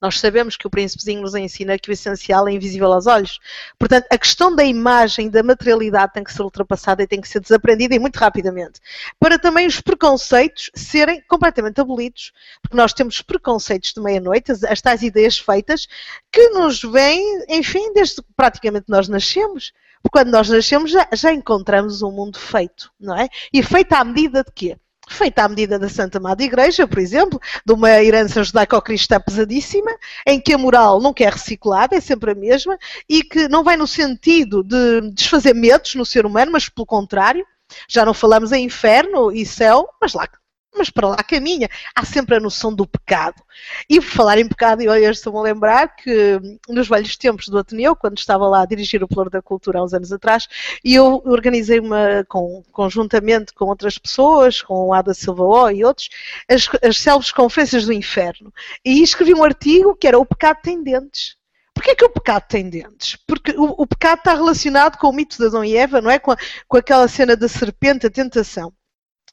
Nós 0.00 0.18
sabemos 0.20 0.56
que 0.56 0.66
o 0.66 0.70
príncipezinho 0.70 1.22
nos 1.22 1.34
ensina 1.34 1.78
que 1.78 1.90
o 1.90 1.92
essencial 1.92 2.48
é 2.48 2.52
invisível 2.52 2.92
aos 2.92 3.06
olhos. 3.06 3.38
Portanto, 3.78 4.06
a 4.10 4.18
questão 4.18 4.54
da 4.54 4.64
imagem, 4.64 5.30
da 5.30 5.42
materialidade 5.42 6.12
tem 6.12 6.24
que 6.24 6.32
ser 6.32 6.42
ultrapassada 6.42 7.02
e 7.02 7.06
tem 7.06 7.20
que 7.20 7.28
ser 7.28 7.40
desaprendida 7.40 7.94
e 7.94 7.98
muito 7.98 8.16
rapidamente. 8.16 8.80
Para 9.18 9.38
também 9.38 9.66
os 9.66 9.80
preconceitos 9.80 10.70
serem 10.74 11.22
completamente 11.28 11.80
abolidos. 11.80 12.32
Porque 12.62 12.76
nós 12.76 12.92
temos 12.92 13.22
preconceitos 13.22 13.92
de 13.92 14.00
meia-noite, 14.00 14.52
as 14.68 14.80
tais 14.80 15.02
ideias 15.02 15.38
feitas, 15.38 15.86
que 16.30 16.48
nos 16.50 16.82
vêm, 16.82 17.44
enfim, 17.48 17.92
desde 17.92 18.16
que 18.16 18.28
praticamente 18.36 18.86
nós 18.88 19.08
nascemos. 19.08 19.72
Porque 20.02 20.18
quando 20.18 20.30
nós 20.30 20.48
nascemos 20.48 20.90
já, 20.90 21.08
já 21.12 21.32
encontramos 21.32 22.02
um 22.02 22.12
mundo 22.12 22.38
feito, 22.38 22.92
não 22.98 23.16
é? 23.16 23.28
E 23.52 23.62
feito 23.62 23.92
à 23.92 24.04
medida 24.04 24.44
de 24.44 24.52
quê? 24.52 24.76
Feita 25.08 25.44
à 25.44 25.48
medida 25.48 25.78
da 25.78 25.88
Santa 25.88 26.18
Amada 26.18 26.42
Igreja, 26.42 26.86
por 26.86 26.98
exemplo, 26.98 27.40
de 27.64 27.72
uma 27.72 27.90
herança 28.02 28.42
judaico-cristã 28.42 29.20
pesadíssima, 29.20 29.90
em 30.26 30.40
que 30.40 30.52
a 30.52 30.58
moral 30.58 31.00
nunca 31.00 31.24
é 31.24 31.28
reciclada, 31.28 31.96
é 31.96 32.00
sempre 32.00 32.32
a 32.32 32.34
mesma, 32.34 32.78
e 33.08 33.22
que 33.22 33.48
não 33.48 33.62
vai 33.62 33.76
no 33.76 33.86
sentido 33.86 34.62
de 34.62 35.10
desfazer 35.12 35.54
medos 35.54 35.94
no 35.94 36.04
ser 36.04 36.26
humano, 36.26 36.52
mas 36.52 36.68
pelo 36.68 36.86
contrário, 36.86 37.46
já 37.88 38.04
não 38.04 38.14
falamos 38.14 38.52
em 38.52 38.64
inferno 38.64 39.32
e 39.32 39.44
céu, 39.44 39.88
mas 40.00 40.12
lá 40.12 40.28
mas 40.76 40.90
para 40.90 41.08
lá 41.08 41.16
caminha. 41.16 41.68
Há 41.94 42.04
sempre 42.04 42.36
a 42.36 42.40
noção 42.40 42.74
do 42.74 42.86
pecado. 42.86 43.42
E 43.88 44.00
por 44.00 44.08
falar 44.08 44.38
em 44.38 44.48
pecado, 44.48 44.82
eu 44.82 44.92
hoje 44.92 45.10
estou-me 45.10 45.38
a 45.38 45.42
lembrar 45.42 45.94
que 45.96 46.38
nos 46.68 46.88
velhos 46.88 47.16
tempos 47.16 47.48
do 47.48 47.58
Ateneu, 47.58 47.96
quando 47.96 48.18
estava 48.18 48.46
lá 48.46 48.62
a 48.62 48.66
dirigir 48.66 49.02
o 49.02 49.08
Plano 49.08 49.30
da 49.30 49.42
Cultura 49.42 49.78
há 49.78 49.84
uns 49.84 49.94
anos 49.94 50.12
atrás, 50.12 50.48
eu 50.84 51.22
organizei 51.24 51.80
uma, 51.80 52.24
com, 52.28 52.62
conjuntamente 52.72 53.52
com 53.52 53.66
outras 53.66 53.98
pessoas, 53.98 54.62
com 54.62 54.88
o 54.88 54.94
Ada 54.94 55.14
Silva 55.14 55.44
O 55.44 55.70
e 55.70 55.84
outros, 55.84 56.08
as, 56.48 56.68
as 56.82 56.98
célebres 56.98 57.32
conferências 57.32 57.86
do 57.86 57.92
inferno. 57.92 58.52
E 58.84 59.02
escrevi 59.02 59.34
um 59.34 59.44
artigo 59.44 59.96
que 59.96 60.06
era 60.06 60.18
O 60.18 60.26
Pecado 60.26 60.58
Tem 60.62 60.82
Dentes. 60.82 61.36
Porquê 61.76 61.90
é 61.90 61.94
que 61.94 62.04
o 62.06 62.08
pecado 62.08 62.44
tem 62.48 62.70
dentes? 62.70 63.16
Porque 63.26 63.52
o, 63.52 63.82
o, 63.82 63.86
pecado 63.86 64.20
está 64.20 64.32
relacionado 64.32 64.96
com 64.96 65.08
o 65.08 65.12
mito 65.12 65.36
de 65.36 65.44
Adão 65.44 65.62
e 65.62 65.76
Eva, 65.76 66.00
não 66.00 66.10
é? 66.10 66.18
Com, 66.18 66.32
a, 66.32 66.36
com 66.66 66.78
aquela 66.78 67.06
cena 67.06 67.36
da 67.36 67.48
serpente, 67.48 68.06
a 68.06 68.10
tentação. 68.10 68.72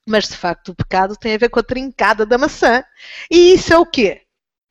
Mas 0.05 0.27
de 0.27 0.35
facto 0.35 0.69
o 0.69 0.75
pecado 0.75 1.15
tem 1.15 1.33
a 1.33 1.37
ver 1.37 1.49
com 1.49 1.59
a 1.59 1.63
trincada 1.63 2.25
da 2.25 2.37
maçã. 2.37 2.83
E 3.31 3.53
isso 3.53 3.73
é 3.73 3.77
o 3.77 3.85
quê? 3.85 4.21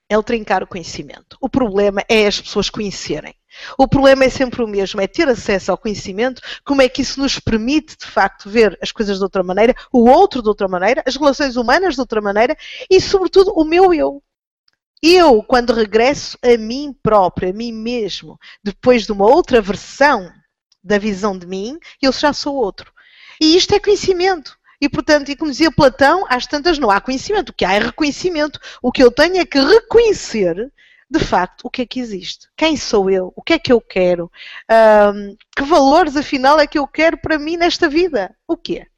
É 0.08 0.18
o 0.18 0.22
trincar 0.22 0.62
o 0.62 0.66
conhecimento. 0.66 1.38
O 1.40 1.48
problema 1.48 2.04
é 2.08 2.26
as 2.26 2.40
pessoas 2.40 2.68
conhecerem. 2.68 3.34
O 3.78 3.86
problema 3.86 4.24
é 4.24 4.30
sempre 4.30 4.62
o 4.62 4.66
mesmo, 4.68 5.00
é 5.00 5.06
ter 5.06 5.28
acesso 5.28 5.70
ao 5.70 5.78
conhecimento, 5.78 6.40
como 6.64 6.82
é 6.82 6.88
que 6.88 7.02
isso 7.02 7.20
nos 7.20 7.38
permite, 7.38 7.96
de 7.98 8.06
facto, 8.06 8.48
ver 8.48 8.78
as 8.82 8.92
coisas 8.92 9.18
de 9.18 9.22
outra 9.22 9.42
maneira, 9.42 9.74
o 9.92 10.08
outro 10.08 10.42
de 10.42 10.48
outra 10.48 10.68
maneira, 10.68 11.02
as 11.06 11.16
relações 11.16 11.56
humanas 11.56 11.94
de 11.94 12.00
outra 12.00 12.20
maneira 12.20 12.56
e, 12.90 13.00
sobretudo, 13.00 13.52
o 13.54 13.64
meu 13.64 13.92
eu. 13.92 14.22
Eu, 15.02 15.42
quando 15.42 15.72
regresso 15.72 16.38
a 16.42 16.56
mim 16.56 16.94
próprio, 17.02 17.50
a 17.50 17.52
mim 17.52 17.72
mesmo, 17.72 18.38
depois 18.62 19.04
de 19.04 19.12
uma 19.12 19.26
outra 19.26 19.60
versão 19.60 20.30
da 20.82 20.96
visão 20.98 21.36
de 21.36 21.46
mim, 21.46 21.78
eu 22.00 22.12
já 22.12 22.32
sou 22.32 22.54
outro. 22.54 22.92
E 23.40 23.56
isto 23.56 23.74
é 23.74 23.80
conhecimento. 23.80 24.56
E, 24.82 24.88
portanto, 24.88 25.28
e 25.28 25.36
como 25.36 25.52
dizia 25.52 25.70
Platão, 25.70 26.26
às 26.28 26.44
tantas 26.44 26.76
não 26.76 26.90
há 26.90 27.00
conhecimento. 27.00 27.50
O 27.50 27.52
que 27.52 27.64
há 27.64 27.74
é 27.74 27.78
reconhecimento. 27.78 28.58
O 28.82 28.90
que 28.90 29.00
eu 29.00 29.12
tenho 29.12 29.36
é 29.36 29.46
que 29.46 29.60
reconhecer, 29.60 30.72
de 31.08 31.20
facto, 31.20 31.60
o 31.62 31.70
que 31.70 31.82
é 31.82 31.86
que 31.86 32.00
existe. 32.00 32.48
Quem 32.56 32.76
sou 32.76 33.08
eu? 33.08 33.32
O 33.36 33.42
que 33.42 33.52
é 33.52 33.60
que 33.60 33.72
eu 33.72 33.80
quero? 33.80 34.28
Um, 34.68 35.36
que 35.56 35.62
valores, 35.62 36.16
afinal, 36.16 36.58
é 36.58 36.66
que 36.66 36.80
eu 36.80 36.86
quero 36.88 37.16
para 37.16 37.38
mim 37.38 37.56
nesta 37.56 37.88
vida? 37.88 38.34
O 38.44 38.56
quê? 38.56 38.88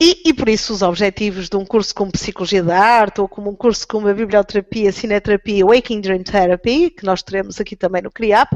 E, 0.00 0.28
e, 0.28 0.34
por 0.34 0.48
isso 0.48 0.72
os 0.72 0.82
objetivos 0.82 1.48
de 1.48 1.56
um 1.56 1.64
curso 1.64 1.94
como 1.94 2.12
Psicologia 2.12 2.62
da 2.62 2.78
Arte 2.78 3.20
ou 3.20 3.28
como 3.28 3.50
um 3.50 3.54
curso 3.54 3.86
como 3.88 4.08
a 4.08 4.14
Biblioterapia, 4.14 4.92
Cineterapia 4.92 5.64
Waking 5.64 6.00
Dream 6.02 6.22
Therapy, 6.22 6.90
que 6.90 7.04
nós 7.04 7.22
teremos 7.22 7.58
aqui 7.60 7.74
também 7.74 8.02
no 8.02 8.10
CRIAP, 8.10 8.50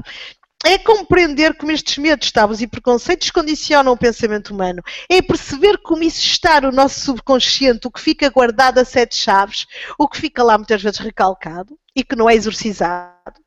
é 0.65 0.77
compreender 0.77 1.55
como 1.57 1.73
estes 1.73 1.97
medos, 1.97 2.31
tabus 2.31 2.61
e 2.61 2.67
preconceitos 2.67 3.31
condicionam 3.31 3.93
o 3.93 3.97
pensamento 3.97 4.53
humano. 4.53 4.83
É 5.09 5.23
perceber 5.23 5.79
como 5.79 6.03
isso 6.03 6.21
está 6.21 6.61
no 6.61 6.71
nosso 6.71 7.01
subconsciente, 7.01 7.87
o 7.87 7.91
que 7.91 8.01
fica 8.01 8.29
guardado 8.29 8.79
a 8.79 8.85
sete 8.85 9.17
chaves, 9.17 9.67
o 9.99 10.07
que 10.07 10.19
fica 10.19 10.43
lá 10.43 10.59
muitas 10.59 10.83
vezes 10.83 10.99
recalcado 10.99 11.79
e 11.97 12.05
que 12.05 12.15
não 12.15 12.29
é 12.29 12.35
exorcizado. 12.35 13.41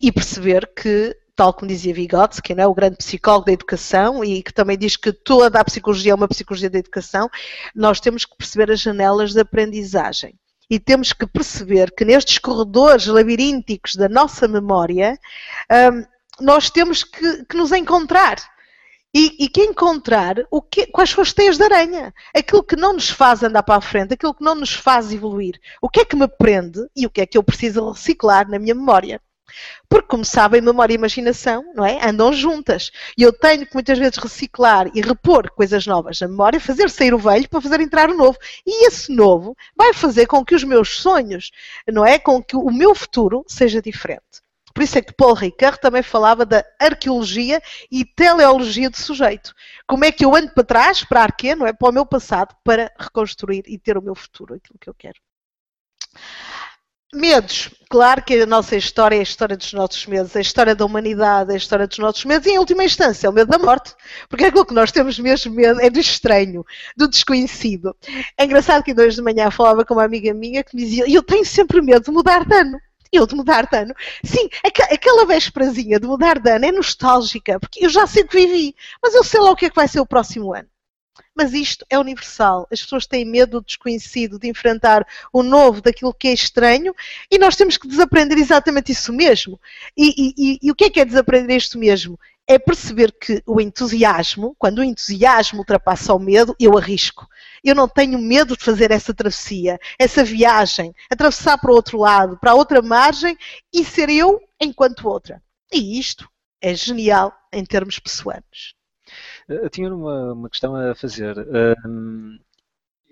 E 0.00 0.10
perceber 0.10 0.68
que, 0.74 1.16
tal 1.36 1.54
como 1.54 1.68
dizia 1.68 1.94
Vygotsky, 1.94 2.52
é 2.58 2.66
o 2.66 2.74
grande 2.74 2.96
psicólogo 2.96 3.46
da 3.46 3.52
educação 3.52 4.24
e 4.24 4.42
que 4.42 4.52
também 4.52 4.76
diz 4.76 4.96
que 4.96 5.12
toda 5.12 5.60
a 5.60 5.64
psicologia 5.64 6.12
é 6.12 6.14
uma 6.14 6.28
psicologia 6.28 6.68
da 6.68 6.78
educação, 6.78 7.30
nós 7.74 8.00
temos 8.00 8.24
que 8.24 8.36
perceber 8.36 8.72
as 8.72 8.80
janelas 8.80 9.32
de 9.32 9.40
aprendizagem 9.40 10.34
e 10.68 10.78
temos 10.78 11.12
que 11.12 11.26
perceber 11.26 11.92
que 11.92 12.04
nestes 12.04 12.38
corredores 12.38 13.06
labirínticos 13.06 13.94
da 13.94 14.08
nossa 14.08 14.48
memória, 14.48 15.18
hum, 15.92 16.04
nós 16.40 16.70
temos 16.70 17.04
que, 17.04 17.44
que 17.44 17.56
nos 17.56 17.72
encontrar. 17.72 18.36
E, 19.16 19.44
e, 19.44 19.48
que 19.48 19.62
encontrar 19.62 20.34
o 20.50 20.60
que, 20.60 20.86
quais 20.88 21.10
são 21.10 21.22
as 21.22 21.32
teias 21.32 21.56
de 21.56 21.62
aranha. 21.62 22.12
Aquilo 22.34 22.64
que 22.64 22.74
não 22.74 22.94
nos 22.94 23.08
faz 23.08 23.44
andar 23.44 23.62
para 23.62 23.76
a 23.76 23.80
frente, 23.80 24.14
aquilo 24.14 24.34
que 24.34 24.42
não 24.42 24.56
nos 24.56 24.72
faz 24.72 25.12
evoluir. 25.12 25.60
O 25.80 25.88
que 25.88 26.00
é 26.00 26.04
que 26.04 26.16
me 26.16 26.26
prende 26.26 26.80
e 26.96 27.06
o 27.06 27.10
que 27.10 27.20
é 27.20 27.26
que 27.26 27.38
eu 27.38 27.42
preciso 27.44 27.92
reciclar 27.92 28.48
na 28.48 28.58
minha 28.58 28.74
memória. 28.74 29.20
Porque, 29.88 30.08
como 30.08 30.24
sabem, 30.24 30.60
memória 30.60 30.92
e 30.92 30.96
imaginação 30.96 31.64
não 31.74 31.84
é? 31.84 32.04
andam 32.04 32.32
juntas. 32.32 32.90
E 33.16 33.22
eu 33.22 33.32
tenho 33.32 33.66
que 33.66 33.74
muitas 33.74 33.98
vezes 33.98 34.18
reciclar 34.18 34.90
e 34.94 35.00
repor 35.00 35.50
coisas 35.52 35.86
novas 35.86 36.20
na 36.20 36.28
memória, 36.28 36.58
fazer 36.58 36.90
sair 36.90 37.14
o 37.14 37.18
velho 37.18 37.48
para 37.48 37.60
fazer 37.60 37.80
entrar 37.80 38.10
o 38.10 38.16
novo. 38.16 38.38
E 38.66 38.86
esse 38.86 39.14
novo 39.14 39.56
vai 39.76 39.92
fazer 39.92 40.26
com 40.26 40.44
que 40.44 40.54
os 40.54 40.64
meus 40.64 40.96
sonhos, 40.98 41.50
não 41.86 42.04
é? 42.04 42.18
Com 42.18 42.42
que 42.42 42.56
o 42.56 42.70
meu 42.70 42.94
futuro 42.94 43.44
seja 43.46 43.80
diferente. 43.80 44.43
Por 44.74 44.82
isso 44.82 44.98
é 44.98 45.02
que 45.02 45.12
Paul 45.12 45.34
Ricard 45.34 45.80
também 45.80 46.02
falava 46.02 46.44
da 46.44 46.64
arqueologia 46.80 47.62
e 47.90 48.04
teleologia 48.04 48.90
do 48.90 48.96
sujeito. 48.96 49.54
Como 49.86 50.04
é 50.04 50.10
que 50.10 50.24
eu 50.24 50.34
ando 50.34 50.52
para 50.52 50.64
trás, 50.64 51.04
para 51.04 51.22
arquê, 51.22 51.54
não 51.54 51.66
é? 51.66 51.72
Para 51.72 51.88
o 51.88 51.92
meu 51.92 52.04
passado, 52.04 52.56
para 52.64 52.92
reconstruir 52.98 53.62
e 53.66 53.78
ter 53.78 53.96
o 53.96 54.02
meu 54.02 54.16
futuro, 54.16 54.54
aquilo 54.54 54.78
que 54.80 54.90
eu 54.90 54.94
quero. 54.94 55.18
Medos. 57.14 57.70
Claro 57.88 58.24
que 58.24 58.40
a 58.40 58.46
nossa 58.46 58.74
história 58.74 59.14
é 59.14 59.20
a 59.20 59.22
história 59.22 59.56
dos 59.56 59.72
nossos 59.72 60.04
medos, 60.06 60.34
a 60.34 60.40
história 60.40 60.74
da 60.74 60.84
humanidade, 60.84 61.52
a 61.52 61.56
história 61.56 61.86
dos 61.86 61.98
nossos 61.98 62.24
medos 62.24 62.46
e, 62.48 62.50
em 62.50 62.58
última 62.58 62.82
instância, 62.82 63.28
é 63.28 63.30
o 63.30 63.32
medo 63.32 63.48
da 63.48 63.58
morte. 63.58 63.94
Porque 64.28 64.46
aquilo 64.46 64.66
que 64.66 64.74
nós 64.74 64.90
temos 64.90 65.16
mesmo 65.20 65.54
medo 65.54 65.80
é 65.80 65.88
do 65.88 66.00
estranho, 66.00 66.64
do 66.96 67.06
desconhecido. 67.06 67.96
É 68.36 68.44
engraçado 68.44 68.82
que 68.82 68.92
hoje 68.92 69.16
de 69.16 69.22
manhã 69.22 69.48
falava 69.52 69.84
com 69.84 69.94
uma 69.94 70.04
amiga 70.04 70.34
minha 70.34 70.64
que 70.64 70.74
me 70.74 70.82
dizia: 70.82 71.04
Eu 71.08 71.22
tenho 71.22 71.44
sempre 71.44 71.80
medo 71.80 72.04
de 72.04 72.10
mudar 72.10 72.44
de 72.44 72.54
ano. 72.56 72.80
Eu 73.12 73.26
de 73.26 73.34
mudar 73.34 73.66
de 73.66 73.76
ano. 73.76 73.94
Sim, 74.24 74.48
aquela 74.64 75.26
vésperazinha 75.26 76.00
de 76.00 76.06
mudar 76.06 76.38
de 76.38 76.50
ano 76.50 76.64
é 76.66 76.72
nostálgica, 76.72 77.60
porque 77.60 77.84
eu 77.84 77.88
já 77.88 78.06
sei 78.06 78.24
que 78.24 78.36
vivi, 78.36 78.74
mas 79.02 79.14
eu 79.14 79.22
sei 79.24 79.40
lá 79.40 79.50
o 79.50 79.56
que 79.56 79.66
é 79.66 79.70
que 79.70 79.76
vai 79.76 79.88
ser 79.88 80.00
o 80.00 80.06
próximo 80.06 80.54
ano. 80.54 80.68
Mas 81.34 81.52
isto 81.52 81.84
é 81.90 81.98
universal. 81.98 82.66
As 82.70 82.80
pessoas 82.82 83.06
têm 83.06 83.24
medo 83.24 83.60
do 83.60 83.66
desconhecido, 83.66 84.38
de 84.38 84.48
enfrentar 84.48 85.06
o 85.32 85.42
novo, 85.42 85.80
daquilo 85.80 86.14
que 86.14 86.28
é 86.28 86.32
estranho, 86.32 86.94
e 87.30 87.38
nós 87.38 87.56
temos 87.56 87.76
que 87.76 87.88
desaprender 87.88 88.38
exatamente 88.38 88.92
isso 88.92 89.12
mesmo. 89.12 89.60
E, 89.96 90.08
e, 90.16 90.34
e, 90.36 90.58
e 90.62 90.70
o 90.70 90.74
que 90.74 90.84
é 90.84 90.90
que 90.90 91.00
é 91.00 91.04
desaprender 91.04 91.56
isto 91.56 91.78
mesmo? 91.78 92.18
É 92.46 92.58
perceber 92.58 93.12
que 93.12 93.42
o 93.46 93.60
entusiasmo, 93.60 94.54
quando 94.58 94.78
o 94.78 94.84
entusiasmo 94.84 95.60
ultrapassa 95.60 96.12
o 96.12 96.18
medo, 96.18 96.54
eu 96.60 96.76
arrisco. 96.76 97.26
Eu 97.62 97.74
não 97.74 97.88
tenho 97.88 98.18
medo 98.18 98.54
de 98.56 98.62
fazer 98.62 98.90
essa 98.90 99.14
travessia, 99.14 99.78
essa 99.98 100.22
viagem, 100.22 100.94
atravessar 101.10 101.56
para 101.56 101.70
o 101.70 101.74
outro 101.74 101.98
lado, 101.98 102.36
para 102.38 102.50
a 102.50 102.54
outra 102.54 102.82
margem 102.82 103.36
e 103.72 103.82
ser 103.82 104.10
eu 104.10 104.40
enquanto 104.60 105.08
outra. 105.08 105.42
E 105.72 105.98
isto 105.98 106.28
é 106.60 106.74
genial 106.74 107.32
em 107.52 107.64
termos 107.64 107.98
pessoais. 107.98 108.74
Eu 109.48 109.68
tinha 109.68 109.94
uma, 109.94 110.32
uma 110.32 110.50
questão 110.50 110.74
a 110.74 110.94
fazer. 110.94 111.36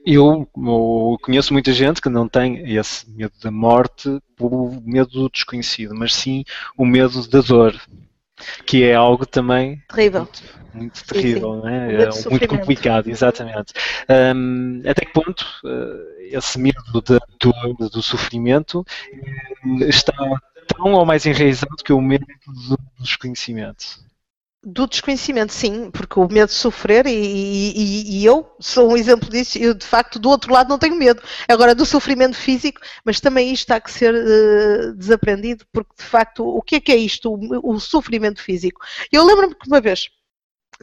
eu, 0.07 0.49
conheço 1.21 1.53
muita 1.53 1.73
gente 1.73 2.01
que 2.01 2.09
não 2.09 2.29
tem 2.29 2.75
esse 2.77 3.09
medo 3.11 3.35
da 3.43 3.51
morte 3.51 4.19
por 4.37 4.81
medo 4.83 5.11
do 5.11 5.31
desconhecido, 5.31 5.95
mas 5.95 6.15
sim 6.15 6.45
o 6.77 6.87
medo 6.87 7.27
da 7.29 7.41
dor, 7.41 7.79
que 8.67 8.85
é 8.85 8.95
algo 8.95 9.27
também 9.27 9.83
terrível. 9.89 10.21
Muito, 10.23 10.43
muito 10.75 11.05
terrível, 11.05 11.55
sim, 11.55 11.61
sim. 11.61 11.63
Não 11.63 11.69
é? 11.69 12.05
é 12.05 12.31
muito 12.31 12.49
complicado, 12.49 13.09
exatamente. 13.09 13.73
Um, 14.35 14.83
até 14.87 15.05
que 15.05 15.13
ponto 15.13 15.47
uh, 15.65 16.21
esse 16.21 16.59
medo 16.59 17.01
da 17.03 17.19
dor, 17.41 17.91
do 17.91 18.03
sofrimento, 18.03 18.81
uh, 18.81 19.85
está 19.85 20.15
tão 20.67 20.93
ou 20.93 21.05
mais 21.05 21.27
enraizado 21.27 21.77
que 21.85 21.93
o 21.93 22.01
medo 22.01 22.27
do 22.47 22.79
desconhecimento? 23.01 24.01
Do 24.65 24.87
desconhecimento, 24.87 25.53
sim, 25.53 25.91
porque 25.91 26.21
o 26.21 26.29
medo 26.29 26.49
de 26.49 26.55
sofrer, 26.55 27.07
e, 27.07 27.11
e, 27.11 28.21
e, 28.21 28.25
eu 28.25 28.55
sou 28.61 28.93
um 28.93 28.97
exemplo 28.97 29.29
disso, 29.29 29.59
eu 29.59 29.75
de 29.75 29.85
facto 29.85 30.21
do 30.21 30.29
outro 30.29 30.53
lado 30.53 30.69
não 30.69 30.79
tenho 30.79 30.95
medo. 30.95 31.21
Agora, 31.49 31.75
do 31.75 31.85
sofrimento 31.85 32.37
físico, 32.37 32.81
mas 33.05 33.21
também 33.21 33.53
isto 33.53 33.63
está 33.63 33.81
que 33.81 33.91
ser 33.91 34.15
uh, 34.15 34.95
desaprendido, 34.95 35.67
porque 35.73 35.93
de 35.99 36.05
facto, 36.05 36.45
o 36.47 36.63
que 36.63 36.77
é 36.77 36.81
que 36.81 36.93
é 36.93 36.97
isto, 36.97 37.33
o, 37.35 37.75
o 37.75 37.81
sofrimento 37.81 38.41
físico? 38.41 38.81
Eu 39.11 39.25
lembro-me 39.25 39.55
que 39.55 39.67
uma 39.67 39.81
vez 39.81 40.09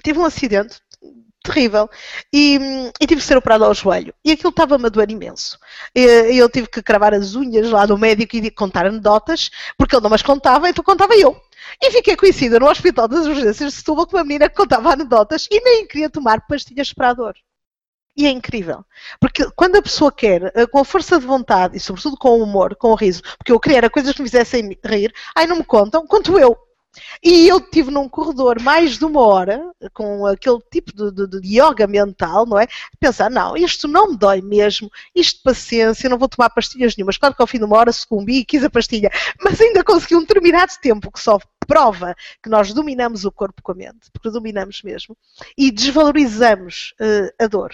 tive 0.03 0.19
um 0.19 0.25
acidente 0.25 0.81
terrível 1.43 1.89
e, 2.33 2.59
e, 2.99 3.07
tive 3.07 3.21
que 3.21 3.27
ser 3.27 3.37
operado 3.37 3.63
ao 3.63 3.73
joelho 3.73 4.13
e 4.23 4.31
aquilo 4.31 4.49
estava-me 4.49 4.85
a 4.85 4.89
doer 4.89 5.09
imenso 5.09 5.57
e, 5.95 6.37
eu 6.37 6.49
tive 6.49 6.67
que 6.67 6.81
cravar 6.81 7.13
as 7.13 7.35
unhas 7.35 7.69
lá 7.69 7.85
do 7.85 7.97
médico 7.97 8.35
e 8.35 8.51
contar 8.51 8.85
anedotas 8.85 9.49
porque 9.77 9.95
ele 9.95 10.03
não 10.03 10.13
as 10.13 10.21
contava, 10.21 10.69
então 10.69 10.83
contava 10.83 11.15
eu 11.15 11.39
e 11.81 11.91
fiquei 11.91 12.15
conhecida 12.15 12.59
no 12.59 12.67
Hospital 12.67 13.07
das 13.07 13.25
Urgências 13.25 13.73
de 13.73 13.79
Setúbal 13.79 14.07
com 14.07 14.17
uma 14.17 14.23
menina 14.23 14.49
que 14.49 14.55
contava 14.55 14.91
anedotas 14.91 15.47
e 15.51 15.61
nem 15.61 15.87
queria 15.87 16.09
tomar 16.09 16.45
pastilhas 16.47 16.93
para 16.93 17.09
a 17.09 17.13
dor. 17.13 17.35
E 18.17 18.25
é 18.25 18.29
incrível. 18.29 18.83
Porque 19.19 19.49
quando 19.55 19.77
a 19.77 19.81
pessoa 19.81 20.11
quer, 20.11 20.51
eh, 20.53 20.67
com 20.67 20.79
a 20.79 20.85
força 20.85 21.19
de 21.19 21.25
vontade 21.25 21.77
e 21.77 21.79
sobretudo 21.79 22.17
com 22.17 22.39
o 22.39 22.43
humor, 22.43 22.75
com 22.75 22.89
o 22.89 22.95
riso, 22.95 23.21
porque 23.37 23.51
eu 23.51 23.59
queria 23.59 23.77
era 23.77 23.89
coisas 23.89 24.13
que 24.13 24.21
me 24.21 24.27
fizessem 24.27 24.77
rir, 24.83 25.13
ai 25.35 25.47
não 25.47 25.57
me 25.57 25.63
contam, 25.63 26.05
conto 26.05 26.37
eu. 26.37 26.57
E 27.23 27.47
eu 27.47 27.59
tive 27.61 27.91
num 27.91 28.09
corredor 28.09 28.59
mais 28.61 28.97
de 28.97 29.05
uma 29.05 29.21
hora, 29.21 29.71
com 29.93 30.25
aquele 30.25 30.59
tipo 30.71 30.91
de, 30.93 31.11
de, 31.11 31.39
de, 31.39 31.59
yoga 31.59 31.85
mental, 31.85 32.45
não 32.45 32.59
é? 32.59 32.67
Pensar, 32.99 33.29
não, 33.29 33.55
isto 33.55 33.87
não 33.87 34.11
me 34.11 34.17
dói 34.17 34.41
mesmo, 34.41 34.89
isto 35.13 35.41
paciência, 35.43 36.09
não 36.09 36.17
vou 36.17 36.27
tomar 36.27 36.49
pastilhas 36.49 36.95
nenhumas. 36.95 37.17
Claro 37.17 37.35
que 37.35 37.41
ao 37.41 37.47
fim 37.47 37.59
de 37.59 37.65
uma 37.65 37.77
hora 37.77 37.91
sucumbi 37.91 38.39
e 38.39 38.45
quis 38.45 38.63
a 38.63 38.69
pastilha, 38.69 39.11
mas 39.39 39.59
ainda 39.61 39.83
consegui 39.83 40.15
um 40.15 40.21
determinado 40.21 40.71
tempo 40.81 41.11
que 41.11 41.19
só 41.19 41.39
prova 41.67 42.15
que 42.41 42.49
nós 42.49 42.73
dominamos 42.73 43.25
o 43.25 43.31
corpo 43.31 43.61
com 43.61 43.71
a 43.71 43.75
mente, 43.75 44.09
porque 44.11 44.31
dominamos 44.31 44.81
mesmo, 44.81 45.15
e 45.57 45.69
desvalorizamos 45.69 46.95
uh, 46.99 47.43
a 47.43 47.47
dor. 47.47 47.71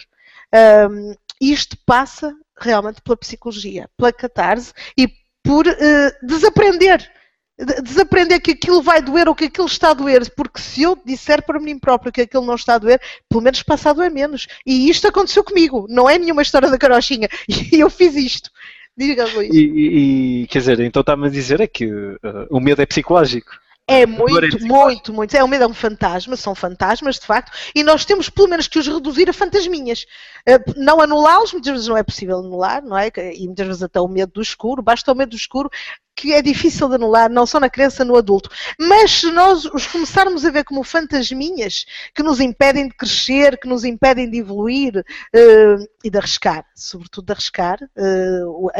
Um, 0.91 1.15
isto 1.39 1.77
passa 1.86 2.36
realmente 2.57 3.01
pela 3.01 3.17
psicologia, 3.17 3.89
pela 3.98 4.12
catarse 4.12 4.74
e 4.98 5.07
por 5.43 5.65
uh, 5.67 6.25
desaprender 6.25 7.10
desaprender 7.57 8.41
que 8.41 8.51
aquilo 8.51 8.81
vai 8.81 9.01
doer 9.01 9.29
ou 9.29 9.35
que 9.35 9.45
aquilo 9.45 9.67
está 9.67 9.91
a 9.91 9.93
doer, 9.93 10.29
porque 10.35 10.59
se 10.59 10.83
eu 10.83 10.97
disser 11.05 11.43
para 11.45 11.59
mim 11.59 11.79
próprio 11.79 12.12
que 12.12 12.21
aquilo 12.21 12.45
não 12.45 12.55
está 12.55 12.75
a 12.75 12.77
doer, 12.77 13.01
pelo 13.29 13.41
menos 13.41 13.63
passa 13.63 13.89
a 13.89 13.93
doer 13.93 14.12
menos. 14.12 14.47
E 14.65 14.89
isto 14.89 15.07
aconteceu 15.07 15.43
comigo, 15.43 15.85
não 15.89 16.09
é 16.09 16.17
nenhuma 16.17 16.41
história 16.41 16.69
da 16.69 16.77
carochinha. 16.77 17.29
E 17.71 17.79
eu 17.79 17.89
fiz 17.89 18.15
isto. 18.15 18.50
Diga, 18.97 19.25
Luís. 19.25 19.53
E, 19.53 20.43
e, 20.43 20.47
quer 20.47 20.59
dizer, 20.59 20.79
então 20.79 21.01
está-me 21.01 21.27
a 21.27 21.29
dizer 21.29 21.59
é 21.59 21.67
que 21.67 21.85
uh, 21.85 22.19
o 22.50 22.59
medo 22.59 22.81
é 22.81 22.85
psicológico. 22.85 23.51
É 23.88 24.05
muito, 24.05 24.65
muito, 24.65 25.13
muito. 25.13 25.35
É 25.35 25.43
o 25.43 25.47
medo 25.47 25.63
é 25.63 25.67
um 25.67 25.74
fantasma, 25.74 26.35
são 26.35 26.55
fantasmas, 26.55 27.19
de 27.19 27.25
facto, 27.25 27.51
e 27.75 27.83
nós 27.83 28.03
temos 28.03 28.29
pelo 28.29 28.47
menos 28.47 28.67
que 28.67 28.79
os 28.79 28.88
reduzir 28.88 29.29
a 29.29 29.33
fantasminhas. 29.33 30.07
Eh, 30.47 30.57
não 30.75 31.00
anulá-los, 31.00 31.53
muitas 31.53 31.71
vezes 31.71 31.88
não 31.88 31.95
é 31.95 32.01
possível 32.01 32.39
anular, 32.39 32.81
não 32.83 32.97
é? 32.97 33.12
E 33.35 33.45
muitas 33.45 33.67
vezes 33.67 33.83
até 33.83 34.01
o 34.01 34.07
medo 34.07 34.31
do 34.33 34.41
escuro, 34.41 34.81
basta 34.81 35.12
o 35.12 35.15
medo 35.15 35.29
do 35.29 35.35
escuro, 35.35 35.69
que 36.15 36.34
é 36.34 36.41
difícil 36.41 36.88
de 36.88 36.95
anular, 36.95 37.29
não 37.29 37.45
só 37.45 37.60
na 37.60 37.69
criança, 37.69 38.05
no 38.05 38.15
adulto. 38.15 38.50
Mas 38.79 39.12
se 39.12 39.31
nós 39.31 39.65
os 39.65 39.86
começarmos 39.86 40.45
a 40.45 40.51
ver 40.51 40.63
como 40.63 40.84
fantasminhas 40.84 41.86
que 42.13 42.24
nos 42.24 42.39
impedem 42.39 42.88
de 42.88 42.95
crescer, 42.95 43.57
que 43.57 43.67
nos 43.67 43.84
impedem 43.84 44.29
de 44.29 44.38
evoluir 44.38 44.98
uh, 45.00 45.88
e 46.03 46.10
de 46.10 46.17
arriscar, 46.17 46.65
sobretudo 46.74 47.25
de 47.25 47.34
arriscar, 47.34 47.79
uh, 47.84 48.48
o, 48.48 48.72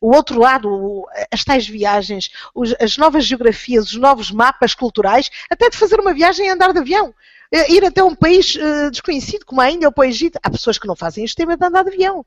o, 0.00 0.14
outro 0.14 0.40
lado, 0.40 1.06
as 1.30 1.44
tais 1.44 1.68
viagens, 1.68 2.30
os, 2.54 2.74
as 2.80 2.96
novas 2.96 3.24
geografias, 3.26 3.86
os 3.86 3.96
novos 3.96 4.30
mapas 4.30 4.74
culturais, 4.74 5.30
até 5.50 5.68
de 5.68 5.76
fazer 5.76 6.00
uma 6.00 6.14
viagem 6.14 6.46
e 6.46 6.50
andar 6.50 6.72
de 6.72 6.78
avião 6.78 7.14
uh, 7.54 7.72
ir 7.72 7.84
até 7.84 8.02
um 8.02 8.14
país 8.14 8.54
uh, 8.54 8.90
desconhecido, 8.90 9.44
como 9.44 9.60
a 9.60 9.70
Índia 9.70 9.88
ou 9.88 9.94
o 9.96 10.04
Egito. 10.04 10.38
Há 10.42 10.50
pessoas 10.50 10.78
que 10.78 10.86
não 10.86 10.96
fazem 10.96 11.24
têm 11.26 11.46
medo 11.46 11.58
de 11.58 11.66
andar 11.66 11.82
de 11.82 11.90
avião. 11.90 12.24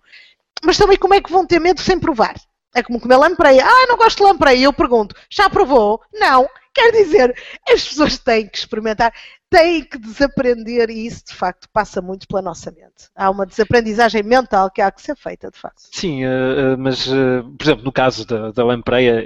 Mas 0.64 0.78
também 0.78 0.98
como 0.98 1.14
é 1.14 1.22
que 1.22 1.32
vão 1.32 1.46
ter 1.46 1.60
medo 1.60 1.82
sem 1.82 2.00
provar? 2.00 2.36
É 2.74 2.82
como 2.82 3.00
comer 3.00 3.18
lampreia. 3.18 3.66
Ah, 3.66 3.88
não 3.88 3.98
gosto 3.98 4.18
de 4.18 4.24
lampreia. 4.24 4.66
Eu 4.66 4.74
pergunto, 4.74 5.16
já 5.30 5.50
provou? 5.50 6.02
Não. 6.14 6.48
Quer 6.74 6.92
dizer, 6.94 7.36
as 7.68 7.86
pessoas 7.86 8.18
têm 8.18 8.48
que 8.48 8.58
experimentar, 8.58 9.14
têm 9.50 9.84
que 9.84 9.98
desaprender 9.98 10.90
e 10.90 11.06
isso 11.06 11.26
de 11.26 11.34
facto 11.34 11.68
passa 11.74 12.02
muito 12.02 12.26
pela 12.26 12.42
nossa 12.42 12.72
mente. 12.72 13.10
Há 13.14 13.30
uma 13.30 13.46
desaprendizagem 13.46 14.24
mental 14.24 14.72
que 14.72 14.82
há 14.82 14.90
que 14.90 15.02
ser 15.02 15.18
feita, 15.18 15.52
de 15.52 15.60
facto. 15.60 15.82
Sim, 15.92 16.24
uh, 16.26 16.78
mas, 16.80 17.08
uh, 17.08 17.44
por 17.58 17.66
exemplo, 17.66 17.84
no 17.84 17.92
caso 17.92 18.26
da, 18.26 18.52
da 18.52 18.64
lampreia, 18.64 19.22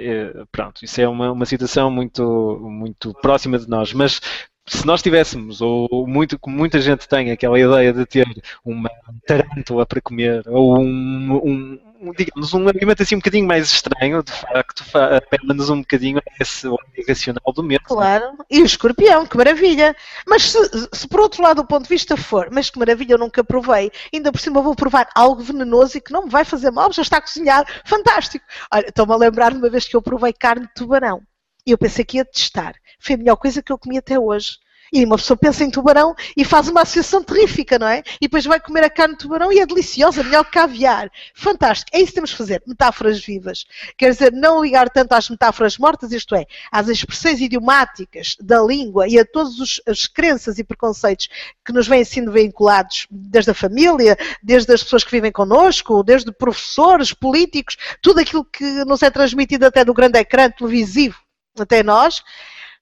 pronto, 0.50 0.84
isso 0.84 1.00
é 1.00 1.06
uma, 1.06 1.30
uma 1.30 1.46
situação 1.46 1.88
muito, 1.88 2.58
muito 2.60 3.14
próxima 3.22 3.60
de 3.60 3.68
nós, 3.68 3.92
mas 3.92 4.20
se 4.68 4.84
nós 4.84 5.00
tivéssemos, 5.00 5.60
ou 5.60 6.06
muito, 6.08 6.38
como 6.38 6.56
muita 6.56 6.80
gente 6.80 7.08
tem, 7.08 7.30
aquela 7.30 7.58
ideia 7.58 7.92
de 7.92 8.04
ter 8.04 8.26
uma 8.64 8.90
tarântula 9.24 9.86
para 9.86 10.00
comer, 10.00 10.42
ou 10.48 10.78
um, 10.78 11.40
um, 11.44 11.80
digamos, 12.16 12.54
um 12.54 12.68
alimento 12.68 13.02
assim 13.02 13.14
um 13.14 13.18
bocadinho 13.18 13.46
mais 13.46 13.66
estranho, 13.66 14.22
de 14.22 14.32
facto, 14.32 14.84
apela-nos 14.94 15.70
um 15.70 15.80
bocadinho 15.80 16.18
a 16.18 16.42
esse 16.42 16.66
ordem 16.66 17.04
racional 17.06 17.52
do 17.54 17.62
medo. 17.62 17.84
Claro, 17.84 18.36
e 18.50 18.60
o 18.60 18.64
escorpião, 18.64 19.26
que 19.26 19.36
maravilha. 19.36 19.94
Mas 20.26 20.50
se, 20.50 20.58
se, 20.92 21.08
por 21.08 21.20
outro 21.20 21.42
lado 21.42 21.60
o 21.60 21.66
ponto 21.66 21.84
de 21.84 21.88
vista 21.88 22.16
for, 22.16 22.48
mas 22.50 22.70
que 22.70 22.78
maravilha, 22.78 23.14
eu 23.14 23.18
nunca 23.18 23.42
provei, 23.42 23.90
ainda 24.12 24.32
por 24.32 24.40
cima 24.40 24.60
vou 24.60 24.74
provar 24.74 25.08
algo 25.14 25.42
venenoso 25.42 25.96
e 25.96 26.00
que 26.00 26.12
não 26.12 26.24
me 26.24 26.30
vai 26.30 26.44
fazer 26.44 26.70
mal, 26.70 26.92
já 26.92 27.02
está 27.02 27.20
cozinhado, 27.20 27.70
fantástico. 27.84 28.44
Olha, 28.72 28.88
estou-me 28.88 29.12
a 29.12 29.16
lembrar 29.16 29.52
de 29.52 29.58
uma 29.58 29.70
vez 29.70 29.86
que 29.86 29.96
eu 29.96 30.02
provei 30.02 30.32
carne 30.32 30.66
de 30.66 30.74
tubarão. 30.74 31.22
E 31.66 31.72
eu 31.72 31.78
pensei 31.78 32.04
que 32.04 32.18
ia 32.18 32.24
testar. 32.24 32.74
Foi 33.00 33.16
a 33.16 33.18
melhor 33.18 33.36
coisa 33.36 33.62
que 33.62 33.72
eu 33.72 33.78
comi 33.78 33.98
até 33.98 34.18
hoje. 34.18 34.58
E 34.92 35.04
uma 35.04 35.16
pessoa 35.16 35.36
pensa 35.36 35.64
em 35.64 35.70
tubarão 35.70 36.14
e 36.36 36.44
faz 36.44 36.68
uma 36.68 36.82
associação 36.82 37.22
terrífica, 37.22 37.78
não 37.78 37.88
é? 37.88 38.02
E 38.20 38.26
depois 38.26 38.44
vai 38.44 38.60
comer 38.60 38.84
a 38.84 38.90
carne 38.90 39.14
de 39.14 39.20
tubarão 39.20 39.52
e 39.52 39.58
é 39.58 39.66
deliciosa, 39.66 40.22
melhor 40.22 40.44
que 40.44 40.52
caviar. 40.52 41.10
Fantástico. 41.34 41.90
É 41.92 41.98
isso 41.98 42.08
que 42.08 42.14
temos 42.14 42.30
que 42.30 42.36
fazer. 42.36 42.62
Metáforas 42.66 43.24
vivas. 43.24 43.64
Quer 43.96 44.10
dizer, 44.10 44.32
não 44.32 44.62
ligar 44.62 44.88
tanto 44.90 45.12
às 45.12 45.28
metáforas 45.28 45.78
mortas, 45.78 46.12
isto 46.12 46.34
é, 46.34 46.44
às 46.70 46.88
expressões 46.88 47.40
idiomáticas 47.40 48.36
da 48.40 48.62
língua 48.62 49.08
e 49.08 49.18
a 49.18 49.24
todas 49.24 49.80
as 49.86 50.06
crenças 50.06 50.58
e 50.58 50.64
preconceitos 50.64 51.28
que 51.64 51.72
nos 51.72 51.88
vêm 51.88 52.04
sendo 52.04 52.32
vinculados 52.32 53.06
desde 53.10 53.50
a 53.50 53.54
família, 53.54 54.16
desde 54.42 54.72
as 54.72 54.82
pessoas 54.82 55.04
que 55.04 55.10
vivem 55.10 55.32
connosco, 55.32 56.02
desde 56.02 56.32
professores, 56.32 57.12
políticos, 57.12 57.76
tudo 58.02 58.20
aquilo 58.20 58.44
que 58.44 58.64
nos 58.84 59.02
é 59.02 59.10
transmitido 59.10 59.66
até 59.66 59.84
do 59.84 59.94
grande 59.94 60.18
ecrã 60.18 60.50
televisivo 60.50 61.16
até 61.58 61.82
nós, 61.82 62.22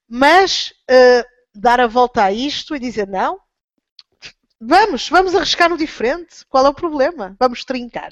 mas 0.08 0.72
uh, 0.90 1.33
dar 1.54 1.80
a 1.80 1.86
volta 1.86 2.24
a 2.24 2.32
isto 2.32 2.74
e 2.74 2.80
dizer 2.80 3.06
não, 3.06 3.38
vamos, 4.60 5.08
vamos 5.08 5.34
arriscar 5.34 5.68
no 5.68 5.76
diferente. 5.76 6.44
Qual 6.48 6.66
é 6.66 6.68
o 6.68 6.74
problema? 6.74 7.36
Vamos 7.38 7.64
trincar. 7.64 8.10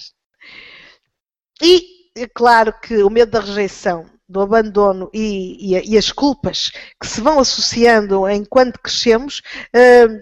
E 1.61 2.11
é 2.16 2.26
claro 2.26 2.72
que 2.80 3.02
o 3.02 3.11
medo 3.11 3.32
da 3.32 3.40
rejeição, 3.40 4.11
do 4.28 4.40
abandono 4.40 5.11
e, 5.12 5.75
e, 5.75 5.92
e 5.92 5.99
as 5.99 6.11
culpas 6.11 6.72
que 6.99 7.06
se 7.06 7.20
vão 7.20 7.38
associando 7.38 8.28
enquanto 8.30 8.80
crescemos 8.80 9.42
uh, 9.75 10.20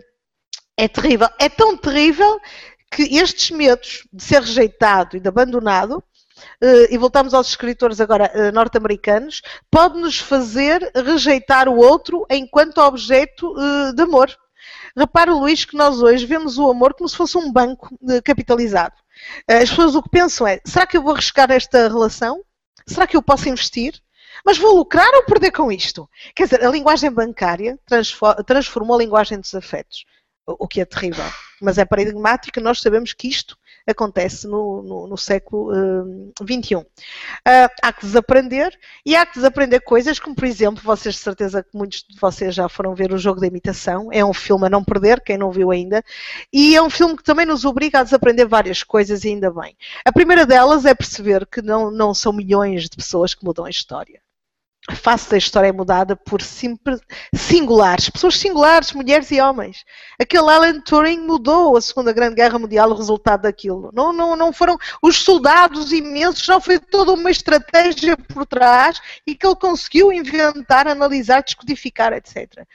é 0.77 0.89
terrível. 0.89 1.29
É 1.39 1.49
tão 1.49 1.77
terrível 1.77 2.41
que 2.91 3.03
estes 3.17 3.51
medos 3.51 4.09
de 4.13 4.23
ser 4.23 4.41
rejeitado 4.41 5.17
e 5.17 5.21
de 5.21 5.29
abandonado 5.29 6.03
e 6.91 6.99
voltamos 6.99 7.35
aos 7.35 7.49
escritores 7.49 8.01
agora 8.01 8.31
eh, 8.35 8.53
norte-americanos, 8.53 9.43
pode 9.71 9.99
nos 9.99 10.19
fazer 10.19 10.91
rejeitar 10.95 11.69
o 11.69 11.77
outro 11.77 12.27
enquanto 12.31 12.79
objeto 12.79 13.55
eh, 13.59 13.93
de 13.93 14.03
amor. 14.03 14.31
Repara, 14.97 15.33
Luís, 15.33 15.65
que 15.65 15.77
nós 15.77 16.03
hoje 16.03 16.27
vemos 16.27 16.59
o 16.59 16.69
amor 16.69 16.95
como 16.95 17.09
se 17.09 17.17
fosse 17.17 17.39
um 17.39 17.53
banco 17.53 17.97
eh, 18.09 18.21
capitalizado. 18.21 18.95
As 19.49 19.71
pessoas 19.71 19.95
o 19.95 20.03
que 20.03 20.11
pensam 20.11 20.47
é: 20.47 20.61
será 20.65 20.87
que 20.87 20.97
eu 20.97 21.03
vou 21.03 21.13
arriscar 21.13 21.51
esta 21.51 21.89
relação? 21.89 22.43
Será 22.87 23.07
que 23.07 23.17
eu 23.17 23.23
posso 23.23 23.49
investir? 23.49 24.01
Mas 24.45 24.59
vou 24.59 24.75
lucrar 24.75 25.13
ou 25.15 25.25
perder 25.25 25.51
com 25.51 25.71
isto? 25.71 26.09
Quer 26.35 26.45
dizer, 26.45 26.65
a 26.65 26.71
linguagem 26.71 27.11
bancária 27.11 27.79
transformou 28.47 28.97
a 28.97 28.99
linguagem 28.99 29.39
dos 29.39 29.55
afetos, 29.55 30.05
o 30.47 30.67
que 30.67 30.81
é 30.81 30.85
terrível. 30.85 31.25
Mas 31.61 31.77
é 31.77 31.85
paradigmático, 31.85 32.61
nós 32.61 32.81
sabemos 32.81 33.13
que 33.13 33.29
isto 33.29 33.57
acontece 33.91 34.47
no, 34.47 34.83
no, 34.83 35.07
no 35.07 35.17
século 35.17 35.73
XXI. 36.41 36.77
Uh, 36.77 36.81
uh, 36.81 36.85
há 37.83 37.93
que 37.93 38.07
desaprender 38.07 38.77
e 39.05 39.17
há 39.17 39.27
que 39.27 39.35
desaprender 39.35 39.83
coisas 39.83 40.19
como, 40.19 40.35
por 40.35 40.45
exemplo, 40.45 40.83
vocês 40.83 41.15
de 41.15 41.21
certeza 41.21 41.63
que 41.63 41.77
muitos 41.77 42.05
de 42.09 42.19
vocês 42.19 42.55
já 42.55 42.69
foram 42.69 42.95
ver 42.95 43.13
o 43.13 43.19
Jogo 43.19 43.41
da 43.41 43.47
Imitação, 43.47 44.09
é 44.13 44.25
um 44.25 44.33
filme 44.33 44.67
a 44.67 44.71
não 44.71 44.85
perder, 44.85 45.21
quem 45.21 45.39
não 45.39 45.51
viu 45.51 45.71
ainda, 45.71 46.03
e 46.53 46.75
é 46.75 46.83
um 46.83 46.91
filme 46.91 47.17
que 47.17 47.23
também 47.23 47.47
nos 47.47 47.65
obriga 47.65 48.01
a 48.01 48.05
desaprender 48.05 48.47
várias 48.47 48.83
coisas 48.83 49.25
e 49.25 49.29
ainda 49.29 49.51
bem. 49.51 49.77
A 50.05 50.13
primeira 50.13 50.47
delas 50.47 50.85
é 50.85 50.95
perceber 50.95 51.47
que 51.47 51.63
não, 51.63 51.91
não 51.91 52.15
são 52.15 52.33
milhões 52.33 52.85
de 52.89 52.97
pessoas 52.97 53.35
que 53.35 53.45
mudam 53.45 53.65
a 53.65 53.71
história 53.71 54.21
a 54.89 54.95
face 54.95 55.31
da 55.31 55.37
história 55.37 55.69
é 55.69 55.73
mudada 55.73 56.17
por 56.17 56.41
singulares, 56.43 58.09
pessoas 58.09 58.39
singulares, 58.39 58.93
mulheres 58.93 59.31
e 59.31 59.41
homens. 59.41 59.85
Aquele 60.19 60.51
Alan 60.51 60.81
Turing 60.81 61.21
mudou 61.21 61.77
a 61.77 61.81
Segunda 61.81 62.13
Grande 62.13 62.37
Guerra 62.37 62.59
Mundial 62.59 62.91
o 62.91 62.95
resultado 62.95 63.43
daquilo. 63.43 63.91
Não, 63.93 64.13
não, 64.13 64.35
não 64.35 64.53
foram 64.53 64.79
os 65.03 65.19
soldados 65.19 65.93
imensos, 65.93 66.49
não 66.49 66.61
foi 66.61 66.79
toda 66.79 67.13
uma 67.13 67.31
estratégia 67.31 68.17
por 68.17 68.47
trás 68.47 69.01
e 69.27 69.35
que 69.35 69.47
ele 69.47 69.57
conseguiu 69.57 70.11
inventar, 70.13 70.89
analisar, 70.89 71.43
descodificar, 71.43 72.13
etc. 72.15 72.67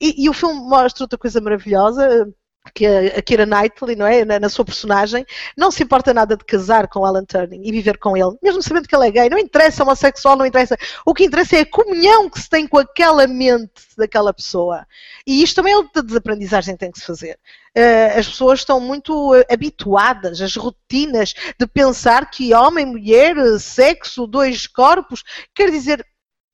E, 0.00 0.24
e 0.24 0.28
o 0.28 0.32
filme 0.32 0.60
mostra 0.60 1.04
outra 1.04 1.18
coisa 1.18 1.40
maravilhosa 1.40 2.28
que 2.70 2.86
a 2.86 3.20
Kira 3.20 3.44
Knightley, 3.44 3.96
não 3.96 4.06
é, 4.06 4.24
na, 4.24 4.38
na, 4.38 4.48
sua 4.48 4.64
personagem, 4.64 5.26
não 5.56 5.70
se 5.70 5.82
importa 5.82 6.14
nada 6.14 6.36
de 6.36 6.44
casar 6.44 6.86
com 6.88 7.04
Alan 7.04 7.24
Turing 7.24 7.60
e 7.64 7.72
viver 7.72 7.98
com 7.98 8.16
ele, 8.16 8.36
mesmo 8.40 8.62
sabendo 8.62 8.86
que 8.86 8.94
ele 8.94 9.08
é 9.08 9.10
gay, 9.10 9.28
não 9.28 9.38
interessa 9.38 9.82
homossexual, 9.82 10.36
não 10.36 10.46
interessa. 10.46 10.76
O 11.04 11.12
que 11.12 11.24
interessa 11.24 11.56
é 11.56 11.60
a 11.60 11.66
comunhão 11.66 12.30
que 12.30 12.40
se 12.40 12.48
tem 12.48 12.66
com 12.66 12.78
aquela 12.78 13.26
mente 13.26 13.82
daquela 13.96 14.32
pessoa. 14.32 14.86
E 15.26 15.42
isto 15.42 15.56
também 15.56 15.72
é 15.72 15.76
outra 15.76 16.02
desaprendizagem 16.02 16.74
que 16.74 16.80
tem 16.80 16.92
que 16.92 17.00
se 17.00 17.06
fazer. 17.06 17.38
Uh, 17.76 18.18
as 18.18 18.28
pessoas 18.28 18.60
estão 18.60 18.78
muito 18.78 19.32
uh, 19.32 19.44
habituadas 19.50 20.40
às 20.40 20.54
rotinas 20.54 21.34
de 21.58 21.66
pensar 21.66 22.30
que 22.30 22.54
homem, 22.54 22.86
mulher, 22.86 23.34
sexo, 23.58 24.26
dois 24.26 24.66
corpos, 24.66 25.24
quer 25.54 25.70
dizer, 25.70 26.06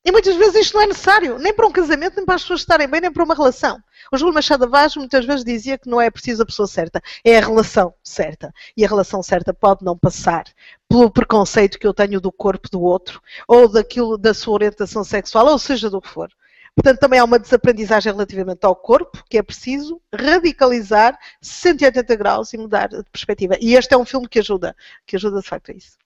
e 0.03 0.11
muitas 0.11 0.35
vezes 0.35 0.55
isto 0.55 0.75
não 0.75 0.83
é 0.83 0.87
necessário, 0.87 1.37
nem 1.37 1.53
para 1.53 1.67
um 1.67 1.71
casamento, 1.71 2.15
nem 2.15 2.25
para 2.25 2.35
as 2.35 2.41
pessoas 2.41 2.61
estarem 2.61 2.87
bem, 2.87 3.01
nem 3.01 3.11
para 3.11 3.23
uma 3.23 3.35
relação. 3.35 3.81
O 4.11 4.17
Júlio 4.17 4.33
Machado 4.33 4.69
Vaz 4.69 4.95
muitas 4.95 5.25
vezes 5.25 5.43
dizia 5.43 5.77
que 5.77 5.89
não 5.89 5.99
é 5.99 6.09
preciso 6.09 6.41
a 6.41 6.45
pessoa 6.45 6.67
certa, 6.67 7.01
é 7.23 7.37
a 7.37 7.41
relação 7.41 7.93
certa. 8.01 8.53
E 8.77 8.85
a 8.85 8.87
relação 8.87 9.21
certa 9.21 9.53
pode 9.53 9.83
não 9.83 9.97
passar 9.97 10.45
pelo 10.87 11.11
preconceito 11.11 11.77
que 11.77 11.85
eu 11.85 11.93
tenho 11.93 12.21
do 12.21 12.31
corpo 12.31 12.69
do 12.69 12.81
outro, 12.81 13.21
ou 13.47 13.67
daquilo 13.67 14.17
da 14.17 14.33
sua 14.33 14.53
orientação 14.53 15.03
sexual, 15.03 15.47
ou 15.47 15.59
seja 15.59 15.89
do 15.89 16.01
que 16.01 16.09
for. 16.09 16.29
Portanto, 16.75 16.99
também 16.99 17.19
há 17.19 17.25
uma 17.25 17.37
desaprendizagem 17.37 18.13
relativamente 18.13 18.65
ao 18.65 18.75
corpo, 18.75 19.21
que 19.29 19.37
é 19.37 19.43
preciso 19.43 20.01
radicalizar 20.13 21.17
180 21.41 22.15
graus 22.15 22.53
e 22.53 22.57
mudar 22.57 22.87
de 22.87 23.03
perspectiva. 23.11 23.57
E 23.59 23.75
este 23.75 23.93
é 23.93 23.97
um 23.97 24.05
filme 24.05 24.29
que 24.29 24.39
ajuda, 24.39 24.73
que 25.05 25.17
ajuda 25.17 25.41
de 25.41 25.47
facto 25.47 25.71
a 25.71 25.73
isso. 25.73 25.97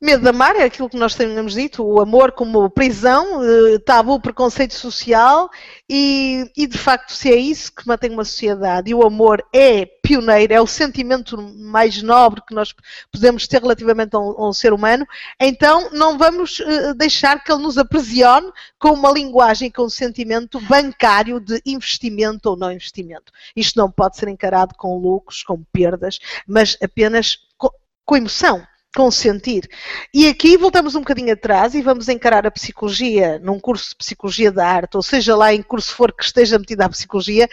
Medo 0.00 0.22
de 0.22 0.28
amar 0.28 0.56
é 0.56 0.64
aquilo 0.64 0.90
que 0.90 0.98
nós 0.98 1.14
temos 1.14 1.54
dito, 1.54 1.82
o 1.82 2.00
amor 2.00 2.32
como 2.32 2.68
prisão, 2.68 3.42
eh, 3.42 3.78
tabu, 3.78 4.20
preconceito 4.20 4.74
social 4.74 5.48
e, 5.88 6.50
e, 6.56 6.66
de 6.66 6.76
facto 6.76 7.12
se 7.12 7.32
é 7.32 7.36
isso 7.36 7.72
que 7.72 7.86
mantém 7.86 8.10
uma 8.10 8.24
sociedade 8.24 8.90
e 8.90 8.94
o 8.94 9.06
amor 9.06 9.42
é 9.54 9.86
pioneiro, 9.86 10.52
é 10.52 10.60
o 10.60 10.66
sentimento 10.66 11.40
mais 11.40 12.02
nobre 12.02 12.42
que 12.46 12.54
nós 12.54 12.74
podemos 13.10 13.46
ter 13.46 13.62
relativamente 13.62 14.14
a 14.16 14.18
um, 14.18 14.30
a 14.32 14.48
um 14.48 14.52
ser 14.52 14.72
humano, 14.72 15.06
então 15.40 15.88
não 15.92 16.18
vamos 16.18 16.58
uh, 16.58 16.92
deixar 16.94 17.42
que 17.42 17.50
ele 17.50 17.62
nos 17.62 17.78
aprisione 17.78 18.52
com 18.78 18.90
uma 18.90 19.12
linguagem, 19.12 19.70
com 19.70 19.84
um 19.84 19.90
sentimento 19.90 20.60
bancário 20.60 21.40
de 21.40 21.62
investimento 21.64 22.50
ou 22.50 22.56
não 22.56 22.72
investimento. 22.72 23.32
Isto 23.56 23.78
não 23.78 23.90
pode 23.90 24.18
ser 24.18 24.28
encarado 24.28 24.74
com 24.76 24.98
lucros, 24.98 25.42
com 25.42 25.62
perdas, 25.72 26.18
mas 26.46 26.76
apenas 26.82 27.38
com, 27.56 27.70
com 28.04 28.16
emoção 28.16 28.66
consentir. 28.94 29.68
E 30.12 30.28
aqui 30.28 30.56
voltamos 30.56 30.94
um 30.94 31.00
bocadinho 31.00 31.32
atrás 31.32 31.74
e 31.74 31.82
vamos 31.82 32.08
encarar 32.08 32.46
a 32.46 32.50
psicologia 32.50 33.38
num 33.40 33.58
curso 33.58 33.90
de 33.90 33.96
psicologia 33.96 34.52
da 34.52 34.66
arte, 34.66 34.96
ou 34.96 35.02
seja, 35.02 35.36
lá 35.36 35.52
em 35.52 35.62
curso 35.62 35.94
for 35.94 36.12
que 36.12 36.24
esteja 36.24 36.58
metida 36.58 36.84
a 36.84 36.88
psicologia, 36.88 37.48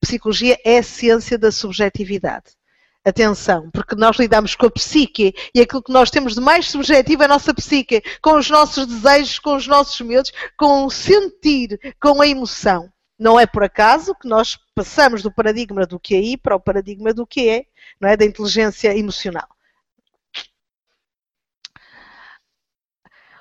psicologia 0.00 0.58
é 0.64 0.78
a 0.78 0.82
ciência 0.82 1.36
da 1.36 1.52
subjetividade. 1.52 2.56
Atenção, 3.04 3.70
porque 3.70 3.94
nós 3.94 4.18
lidamos 4.18 4.54
com 4.54 4.66
a 4.66 4.70
psique 4.70 5.32
e 5.54 5.60
aquilo 5.60 5.82
que 5.82 5.92
nós 5.92 6.10
temos 6.10 6.34
de 6.34 6.40
mais 6.40 6.68
subjetivo 6.68 7.22
é 7.22 7.26
a 7.26 7.28
nossa 7.28 7.54
psique, 7.54 8.02
com 8.20 8.36
os 8.36 8.50
nossos 8.50 8.86
desejos, 8.86 9.38
com 9.38 9.56
os 9.56 9.66
nossos 9.66 10.00
medos, 10.00 10.32
com 10.56 10.84
o 10.84 10.90
sentir, 10.90 11.78
com 12.00 12.20
a 12.20 12.26
emoção. 12.26 12.90
Não 13.18 13.38
é 13.38 13.46
por 13.46 13.64
acaso 13.64 14.14
que 14.14 14.28
nós 14.28 14.58
passamos 14.74 15.22
do 15.22 15.32
paradigma 15.32 15.86
do 15.86 15.98
que 15.98 16.14
é 16.14 16.20
I 16.20 16.36
para 16.36 16.56
o 16.56 16.60
paradigma 16.60 17.14
do 17.14 17.26
que 17.26 17.48
é, 17.48 17.64
não 18.00 18.08
é? 18.08 18.16
da 18.16 18.24
inteligência 18.24 18.96
emocional. 18.96 19.48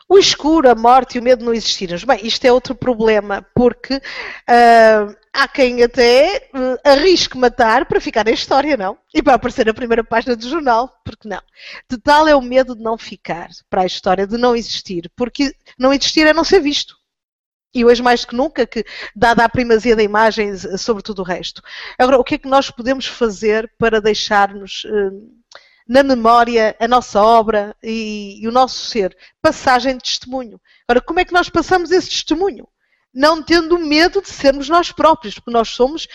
O 0.10 0.18
escuro, 0.18 0.70
a 0.70 0.76
morte 0.76 1.16
e 1.16 1.20
o 1.20 1.24
medo 1.24 1.44
não 1.44 1.54
existirem. 1.54 1.98
Bem, 2.06 2.26
isto 2.26 2.46
é 2.46 2.52
outro 2.52 2.74
problema, 2.74 3.46
porque 3.54 3.96
uh, 3.96 5.16
há 5.34 5.48
quem 5.50 5.84
até 5.84 6.50
uh, 6.54 6.90
arrisque 6.90 7.38
matar 7.38 7.86
para 7.86 8.00
ficar 8.00 8.24
na 8.24 8.32
história, 8.32 8.78
não? 8.78 8.98
E 9.14 9.22
para 9.22 9.34
aparecer 9.34 9.66
na 9.66 9.74
primeira 9.74 10.06
página 10.06 10.34
do 10.36 10.48
jornal, 10.48 10.94
porque 11.04 11.28
não? 11.28 11.42
De 11.90 11.98
tal 11.98 12.26
é 12.26 12.34
o 12.34 12.42
medo 12.42 12.74
de 12.74 12.82
não 12.82 12.98
ficar 12.98 13.50
para 13.70 13.82
a 13.82 13.86
história, 13.86 14.26
de 14.26 14.38
não 14.38 14.56
existir, 14.56 15.12
porque 15.14 15.54
não 15.78 15.94
existir 15.94 16.26
é 16.26 16.34
não 16.34 16.46
ser 16.46 16.62
visto. 16.62 16.96
E 17.76 17.84
hoje 17.84 18.02
mais 18.02 18.24
que 18.24 18.34
nunca, 18.34 18.66
que 18.66 18.86
dada 19.14 19.44
a 19.44 19.50
primazia 19.50 19.96
da 19.96 20.02
imagem 20.02 20.56
sobre 20.78 21.04
tudo 21.04 21.22
o 21.22 21.26
resto. 21.26 21.62
Agora, 22.00 22.18
o 22.18 22.24
que 22.24 22.36
é 22.36 22.38
que 22.38 22.48
nós 22.48 22.72
podemos 22.72 23.06
fazer 23.06 23.70
para 23.78 24.00
deixar-nos... 24.00 24.86
Uh, 24.86 25.38
na 25.88 26.04
memória 26.04 26.76
a 26.80 26.88
nossa 26.88 27.22
obra 27.22 27.76
e, 27.82 28.40
e 28.42 28.48
o 28.48 28.52
nosso 28.52 28.86
ser. 28.86 29.16
Passagem 29.42 29.98
de 29.98 30.04
testemunho. 30.04 30.60
Agora, 30.88 31.02
como 31.02 31.20
é 31.20 31.26
que 31.26 31.34
nós 31.34 31.50
passamos 31.50 31.92
esse 31.92 32.10
testemunho? 32.10 32.68
Não 33.14 33.42
tendo 33.42 33.80
medo 33.80 34.22
de 34.22 34.30
sermos 34.30 34.70
nós 34.70 34.92
próprios, 34.92 35.36
porque 35.36 35.52
nós 35.52 35.70
somos 35.70 36.08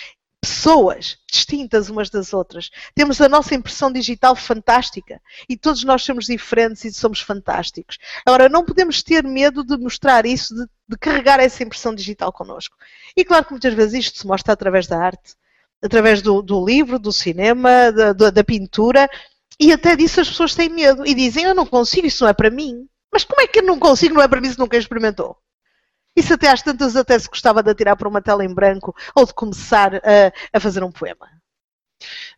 pessoas 0.43 1.19
distintas 1.31 1.89
umas 1.89 2.11
das 2.11 2.35
outras. 2.35 2.69
Temos 2.97 3.21
a 3.21 3.29
nossa 3.29 3.55
impressão 3.55 3.93
digital 3.93 4.35
fantástica 4.35 5.21
e 5.49 5.57
todos 5.57 5.85
nós 5.85 6.03
somos 6.03 6.27
diferentes 6.27 6.85
e 6.85 6.93
somos 6.93 7.21
fantásticos. 7.21 7.97
Agora, 8.27 8.49
não 8.49 8.65
podemos 8.65 9.03
ter 9.05 9.23
medo 9.23 9.65
de 9.65 9.77
mostrar 9.77 10.27
isso, 10.27 10.53
de, 10.53 10.67
de 10.89 10.99
carregar 10.99 11.39
essa 11.39 11.63
impressão 11.63 11.95
digital 11.95 12.33
connosco. 12.33 12.77
E 13.17 13.25
claro 13.25 13.45
que 13.45 13.53
muitas 13.53 13.73
vezes 13.73 14.07
isto 14.07 14.19
se 14.19 14.27
mostra 14.27 14.53
através 14.53 14.89
da 14.89 14.99
arte, 14.99 15.37
através 15.81 16.21
do, 16.21 16.43
do 16.43 16.65
livro, 16.65 16.99
do 16.99 17.13
cinema, 17.13 17.93
da, 17.93 18.31
da 18.31 18.45
pintura, 18.45 19.09
e 19.62 19.72
até 19.72 19.94
disso 19.96 20.20
as 20.20 20.29
pessoas 20.29 20.55
têm 20.55 20.68
medo 20.68 21.07
e 21.07 21.14
dizem: 21.14 21.44
Eu 21.44 21.55
não 21.55 21.66
consigo, 21.66 22.07
isso 22.07 22.25
não 22.25 22.31
é 22.31 22.33
para 22.35 22.51
mim. 22.51 22.87
Mas 23.12 23.25
como 23.25 23.40
é 23.40 23.46
que 23.46 23.61
eu 23.61 23.64
não 23.64 23.79
consigo, 23.79 24.14
não 24.14 24.22
é 24.22 24.29
para 24.29 24.40
mim 24.40 24.51
se 24.51 24.59
nunca 24.59 24.77
experimentou? 24.77 25.37
Isso 26.16 26.35
até 26.35 26.51
às 26.51 26.62
tantas 26.62 26.96
até 26.96 27.18
se 27.18 27.29
gostava 27.29 27.62
de 27.62 27.70
atirar 27.70 27.96
para 27.96 28.09
uma 28.09 28.20
tela 28.20 28.44
em 28.44 28.53
branco 28.53 28.94
ou 29.14 29.25
de 29.25 29.33
começar 29.33 29.96
a, 29.96 30.33
a 30.53 30.61
fazer 30.61 30.83
um 30.83 30.90
poema. 30.92 31.29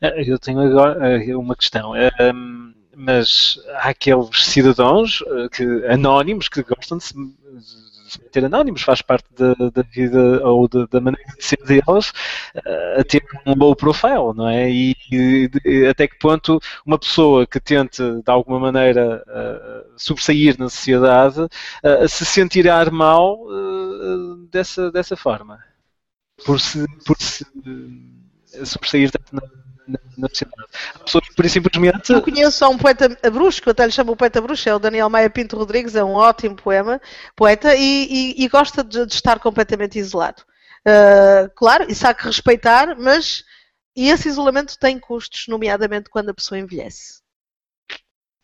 Eh, 0.00 0.30
eu 0.30 0.38
tenho 0.38 0.60
agora 0.60 1.16
eh, 1.16 1.37
uma 1.37 1.56
questão. 1.56 1.92
Mas 2.96 3.58
há 3.74 3.88
aqueles 3.88 4.44
cidadãos 4.44 5.22
eh, 5.26 5.48
que, 5.50 5.64
anónimos 5.87 6.48
que 6.48 6.62
gostam 6.62 6.98
de 6.98 7.04
se, 7.04 7.14
ter 8.31 8.44
anónimos, 8.44 8.83
faz 8.83 9.03
parte 9.03 9.27
da, 9.35 9.55
da 9.70 9.83
vida 9.83 10.46
ou 10.46 10.68
da, 10.68 10.87
da, 10.87 11.00
maneira 11.00 11.33
de 11.37 11.44
ser 11.44 11.59
deles, 11.64 12.12
a 12.98 13.05
ter 13.05 13.24
um 13.46 13.55
low 13.55 13.74
profile, 13.74 14.35
não 14.35 14.48
é? 14.48 14.70
E, 14.70 14.96
e, 15.11 15.87
até 15.88 16.07
que 16.07 16.18
ponto 16.18 16.61
uma 16.85 16.98
pessoa 16.98 17.46
que 17.46 17.61
tente 17.61 18.03
de 18.03 18.31
alguma 18.31 18.61
maneira 18.61 19.22
uh, 19.27 19.92
sobressair 19.96 20.57
na 20.59 20.68
sociedade 20.68 21.40
uh, 21.40 22.09
se 22.09 22.24
sentirá 22.24 22.90
mal 22.90 23.38
dessa, 24.50 24.90
dessa 24.90 25.16
forma, 25.16 25.59
por 26.44 26.61
se, 26.61 26.85
por 27.05 27.16
se 27.18 27.46
sobressair 28.64 29.11
tanto 29.11 29.35
na 29.35 29.63
na 29.87 30.29
sociedade. 30.29 30.62
Há 30.94 30.99
pessoas 31.01 31.29
que, 31.29 31.35
por 31.35 31.49
simplesmente. 31.49 32.12
Eu 32.12 32.23
conheço 32.23 32.66
um 32.68 32.79
poeta 32.79 33.18
eu 33.23 33.70
até 33.70 33.87
lhe 33.87 33.92
chamo 33.92 34.12
o 34.12 34.16
poeta 34.16 34.40
bruxo, 34.40 34.68
é 34.68 34.75
o 34.75 34.79
Daniel 34.79 35.11
Maia 35.11 35.31
Pinto 35.31 35.57
Rodrigues, 35.57 35.94
é 35.94 36.05
um 36.05 36.14
ótimo 36.14 36.57
poema, 36.57 37.01
poeta 37.37 37.75
e, 37.75 38.35
e, 38.38 38.44
e 38.44 38.49
gosta 38.49 38.83
de, 38.83 39.07
de, 39.07 39.14
estar 39.14 39.38
completamente 39.38 39.99
isolado. 39.99 40.42
Uh, 40.87 41.51
claro, 41.55 41.90
isso 41.90 42.07
há 42.07 42.14
que 42.14 42.25
respeitar, 42.25 42.97
mas 42.99 43.44
e 43.97 44.11
esse 44.11 44.29
isolamento 44.29 44.79
tem 44.79 44.99
custos, 44.99 45.47
nomeadamente 45.49 46.11
quando 46.11 46.31
a 46.31 46.35
pessoa 46.35 46.59
envelhece. 46.59 47.23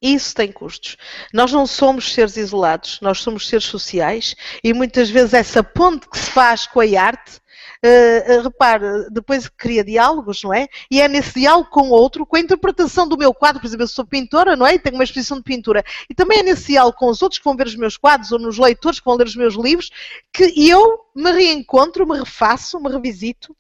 Isso 0.01 0.35
tem 0.35 0.51
custos. 0.51 0.97
Nós 1.33 1.53
não 1.53 1.67
somos 1.67 2.15
seres 2.15 2.37
isolados, 2.37 2.99
nós 3.03 3.19
somos 3.19 3.47
seres 3.47 3.67
sociais 3.67 4.35
e 4.65 4.73
muitas 4.73 5.11
vezes 5.11 5.35
essa 5.35 5.63
ponte 5.63 6.09
que 6.09 6.19
se 6.19 6.31
faz 6.31 6.67
com 6.67 6.81
a 6.81 6.85
arte 7.03 7.41
uh, 7.85 8.43
repare, 8.43 9.11
depois 9.11 9.49
cria 9.49 9.85
diálogos, 9.85 10.43
não 10.43 10.53
é? 10.53 10.69
E 10.91 11.01
é 11.01 11.09
nesse 11.09 11.41
diálogo 11.41 11.71
com 11.71 11.89
o 11.89 11.93
outro, 11.93 12.27
com 12.27 12.37
a 12.37 12.41
interpretação 12.41 13.09
do 13.09 13.17
meu 13.17 13.33
quadro, 13.33 13.61
por 13.61 13.67
exemplo, 13.67 13.85
eu 13.85 13.89
sou 13.89 14.07
pintora, 14.07 14.57
não 14.57 14.67
é? 14.67 14.75
E 14.75 14.79
tenho 14.79 14.97
uma 14.97 15.05
exposição 15.05 15.39
de 15.39 15.45
pintura. 15.45 15.85
E 16.09 16.15
também 16.15 16.41
é 16.41 16.43
nesse 16.43 16.69
diálogo 16.69 16.99
com 16.99 17.09
os 17.09 17.23
outros 17.23 17.39
que 17.39 17.45
vão 17.45 17.57
ver 17.57 17.67
os 17.67 17.77
meus 17.77 17.97
quadros 17.97 18.33
ou 18.33 18.39
nos 18.39 18.59
leitores 18.59 19.01
que 19.01 19.07
vão 19.07 19.17
ler 19.17 19.27
os 19.27 19.37
meus 19.37 19.55
livros 19.55 19.91
que 20.33 20.53
eu 20.69 21.01
me 21.15 21.33
reencontro, 21.33 22.07
me 22.07 22.19
refaço, 22.19 22.81
me 22.81 22.91
revisito 22.91 23.55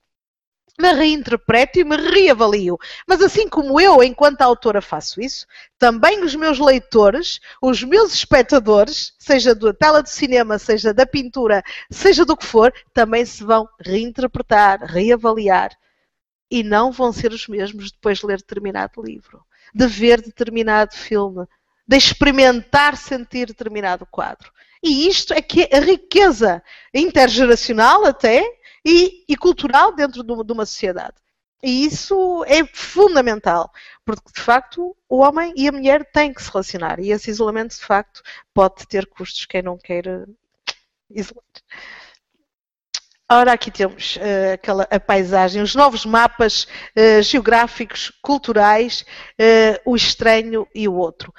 me 0.81 0.93
reinterpreto 0.93 1.79
e 1.79 1.85
me 1.85 1.97
reavalio. 1.97 2.79
Mas 3.07 3.23
assim 3.23 3.49
como 3.49 3.81
eu, 3.81 4.03
enquanto 4.03 4.43
autora, 4.43 4.81
faço 4.81 5.21
isso, 5.21 5.47
também 5.79 6.25
os 6.25 6.35
meus 6.35 6.59
leitores, 6.59 7.41
os 7.63 7.83
meus 7.83 8.13
espectadores, 8.15 9.13
seja 9.19 9.55
da 9.55 9.73
tela 9.73 10.03
de 10.03 10.11
cinema, 10.11 10.59
seja 10.59 10.93
da 10.93 11.07
pintura, 11.07 11.63
seja 11.91 12.25
do 12.25 12.37
que 12.37 12.47
for, 12.47 12.73
também 12.93 13.25
se 13.25 13.45
vão 13.45 13.69
reinterpretar, 13.81 14.83
reavaliar. 14.83 15.71
E 16.51 16.63
não 16.63 16.91
vão 16.91 17.13
ser 17.13 17.33
os 17.33 17.47
mesmos 17.47 17.93
depois 17.93 18.19
de 18.19 18.27
ler 18.27 18.39
determinado 18.39 19.03
livro, 19.03 19.45
de 19.73 19.87
ver 19.87 20.21
determinado 20.21 20.97
filme, 20.97 21.47
de 21.87 21.97
experimentar 21.97 22.97
sentir 22.97 23.47
determinado 23.47 24.07
quadro. 24.07 24.51
E 24.83 25.07
isto 25.07 25.35
é 25.35 25.43
que 25.43 25.69
a 25.73 25.81
riqueza 25.81 26.63
intergeracional 26.95 28.07
até 28.07 28.43
e, 28.85 29.25
e 29.29 29.37
cultural 29.37 29.95
dentro 29.95 30.23
de 30.23 30.33
uma, 30.33 30.45
de 30.45 30.53
uma 30.53 30.67
sociedade. 30.67 31.15
E 31.63 31.85
isso 31.85 32.43
é 32.47 32.65
fundamental, 32.65 33.71
porque 34.05 34.33
de 34.35 34.41
facto 34.41 34.97
o 35.09 35.19
homem 35.19 35.53
e 35.57 35.69
a 35.69 35.73
mulher 35.73 36.11
têm 36.11 36.33
que 36.33 36.43
se 36.43 36.51
relacionar 36.51 36.99
e 36.99 37.11
esse 37.11 37.31
isolamento 37.31 37.77
de 37.77 37.85
facto 37.85 38.23
pode 38.55 38.87
ter 38.87 39.07
custos 39.07 39.45
quem 39.45 39.61
não 39.61 39.77
quer 39.77 40.05
isolar. 41.11 41.45
Ora, 43.33 43.53
aqui 43.53 43.71
temos 43.71 44.17
uh, 44.17 44.55
aquela, 44.55 44.89
a 44.91 44.99
paisagem, 44.99 45.63
os 45.63 45.73
novos 45.75 46.05
mapas 46.05 46.67
uh, 46.97 47.23
geográficos, 47.23 48.11
culturais, 48.21 49.05
uh, 49.39 49.81
o 49.85 49.95
estranho 49.95 50.67
e 50.75 50.89
o 50.89 50.95
outro. 50.95 51.33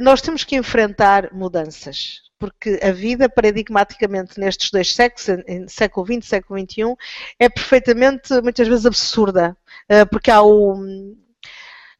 nós 0.00 0.20
temos 0.20 0.44
que 0.44 0.56
enfrentar 0.56 1.32
mudanças 1.32 2.25
porque 2.38 2.78
a 2.82 2.92
vida, 2.92 3.28
paradigmaticamente, 3.28 4.38
nestes 4.38 4.70
dois 4.70 4.94
séculos, 4.94 5.26
século 5.68 6.06
XX 6.06 6.24
e 6.24 6.28
século 6.28 6.60
XXI, 6.60 6.96
é 7.38 7.48
perfeitamente, 7.48 8.40
muitas 8.42 8.68
vezes, 8.68 8.86
absurda, 8.86 9.56
eh, 9.88 10.04
porque 10.04 10.30
há 10.30 10.42
o, 10.42 10.76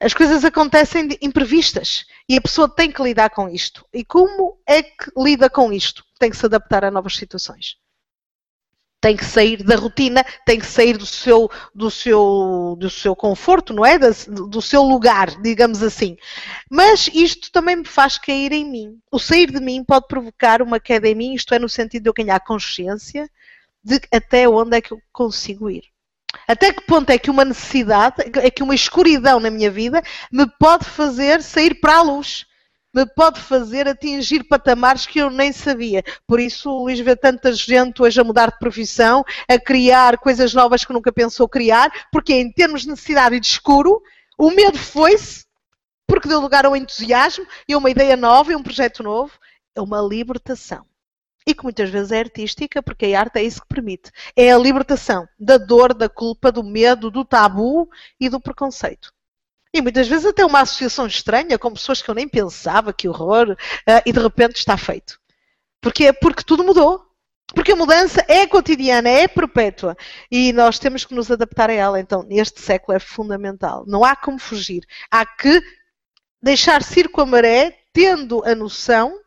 as 0.01 0.13
coisas 0.13 0.45
acontecem 0.45 1.09
imprevistas 1.23 2.05
e 2.29 2.37
a 2.37 2.41
pessoa 2.41 2.69
tem 2.69 2.93
que 2.93 3.03
lidar 3.03 3.31
com 3.31 3.49
isto. 3.49 3.87
E 3.93 4.05
como 4.05 4.59
é 4.67 4.83
que 4.83 5.11
lida 5.17 5.49
com 5.49 5.73
isto? 5.73 6.05
Tem 6.19 6.31
que 6.31 6.37
se 6.37 6.47
adaptar 6.47 6.85
a 6.85 6.91
novas 6.91 7.17
situações 7.17 7.77
tem 9.01 9.17
que 9.17 9.25
sair 9.25 9.63
da 9.63 9.77
rotina, 9.77 10.25
tem 10.45 10.59
que 10.59 10.67
sair 10.67 10.97
do 10.97 11.07
seu, 11.07 11.51
do 11.75 11.91
seu, 11.91 12.77
do 12.79 12.91
seu 12.91 13.15
conforto, 13.15 13.73
não 13.73 13.85
é? 13.85 13.99
Do 13.99 14.61
seu 14.63 14.83
lugar, 14.83 15.41
digamos 15.43 15.83
assim. 15.83 16.17
Mas 16.71 17.09
isto 17.13 17.53
também 17.53 17.77
me 17.77 17.85
faz 17.85 18.19
cair 18.19 18.53
em 18.53 18.65
mim. 18.65 18.99
O 19.11 19.19
sair 19.19 19.51
de 19.51 19.61
mim 19.61 19.85
pode 19.85 20.07
provocar 20.09 20.63
uma 20.63 20.81
queda 20.81 21.09
em 21.09 21.15
mim, 21.15 21.35
isto 21.35 21.55
é, 21.55 21.59
no 21.59 21.69
sentido 21.69 22.05
de 22.05 22.09
eu 22.09 22.15
ganhar 22.15 22.41
consciência 22.41 23.31
de 23.85 24.01
até 24.13 24.49
onde 24.49 24.77
é 24.77 24.81
que 24.81 24.93
eu 24.93 25.01
consigo 25.13 25.71
ir. 25.71 25.85
Até 26.49 26.73
que 26.73 26.83
ponto 26.83 27.11
é 27.11 27.19
que 27.19 27.31
uma 27.31 27.45
necessidade, 27.45 28.17
é 28.35 28.51
que 28.51 28.63
uma 28.63 28.75
escuridão 28.75 29.39
na 29.39 29.51
minha 29.51 29.71
vida 29.71 30.03
me 30.31 30.47
pode 30.59 30.85
fazer 30.85 31.43
sair 31.43 31.75
para 31.81 31.99
a 31.99 32.03
luz? 32.03 32.47
Me 32.97 33.05
pode 33.05 33.39
fazer 33.39 33.87
atingir 33.87 34.45
patamares 34.45 35.05
que 35.05 35.19
eu 35.19 35.29
nem 35.29 35.53
sabia. 35.53 36.03
Por 36.27 36.41
isso, 36.41 36.71
o 36.71 36.85
Luís 36.85 36.99
vê 36.99 37.15
tanta 37.15 37.53
gente 37.53 38.03
hoje 38.03 38.19
a 38.19 38.25
mudar 38.25 38.51
de 38.51 38.59
profissão, 38.59 39.23
a 39.47 39.59
criar 39.59 40.17
coisas 40.17 40.55
novas 40.55 40.83
que 40.83 40.95
nunca 40.95 41.13
pensou 41.13 41.47
criar, 41.47 41.93
porque 42.11 42.33
em 42.33 42.51
termos 42.51 42.83
de 42.83 42.89
necessidade 42.89 43.37
e 43.37 43.41
de 43.41 43.49
escuro, 43.49 44.03
o 44.39 44.51
medo 44.51 44.79
foi-se, 44.79 45.45
porque 46.07 46.27
deu 46.27 46.41
lugar 46.41 46.65
ao 46.65 46.75
entusiasmo 46.75 47.47
e 47.69 47.75
a 47.75 47.79
uma 47.79 47.91
ideia 47.91 48.17
nova 48.17 48.53
e 48.53 48.57
um 48.57 48.63
projeto 48.63 49.03
novo. 49.03 49.33
É 49.75 49.81
uma 49.83 50.01
libertação. 50.01 50.87
E 51.47 51.55
que 51.55 51.65
muitas 51.65 51.91
vezes 51.91 52.13
é 52.13 52.21
artística, 52.21 52.83
porque 52.83 53.13
a 53.13 53.21
arte 53.21 53.39
é 53.39 53.43
isso 53.43 53.61
que 53.61 53.69
permite. 53.69 54.11
É 54.35 54.53
a 54.53 54.59
libertação 54.59 55.29
da 55.39 55.59
dor, 55.59 55.93
da 55.93 56.09
culpa, 56.09 56.51
do 56.51 56.65
medo, 56.65 57.11
do 57.11 57.27
tabu 57.27 57.91
e 58.19 58.31
do 58.31 58.41
preconceito. 58.41 59.13
E 59.77 59.83
muitas 59.83 60.09
vezes 60.09 60.25
até 60.25 60.43
uma 60.43 60.61
associação 60.61 61.07
estranha 61.07 61.59
com 61.59 61.71
pessoas 61.71 62.01
que 62.01 62.09
eu 62.09 62.15
nem 62.15 62.27
pensava, 62.27 62.95
que 62.95 63.07
horror, 63.07 63.51
uh, 63.51 64.03
e 64.07 64.11
de 64.11 64.19
repente 64.19 64.57
está 64.57 64.75
feito. 64.79 65.21
Porque, 65.83 66.15
porque 66.15 66.43
tudo 66.43 66.65
mudou. 66.65 67.05
Porque 67.55 67.73
a 67.73 67.77
mudança 67.77 68.25
é 68.27 68.47
cotidiana, 68.47 69.11
é 69.11 69.29
perpétua. 69.29 69.95
E 70.31 70.51
nós 70.55 70.79
temos 70.79 71.05
que 71.05 71.15
nos 71.15 71.31
adaptar 71.31 71.69
a 71.69 71.75
ela. 71.75 72.01
Então, 72.01 72.23
neste 72.23 72.59
século 72.63 72.97
é 72.97 72.99
fundamental. 72.99 73.85
Não 73.87 74.03
há 74.03 74.17
como 74.17 74.39
fugir. 74.39 74.83
Há 75.11 75.27
que 75.27 75.63
deixar-se 76.43 77.01
ir 77.01 77.11
com 77.11 77.21
a 77.21 77.27
maré, 77.27 77.79
tendo 77.93 78.43
a 78.47 78.55
noção 78.55 79.21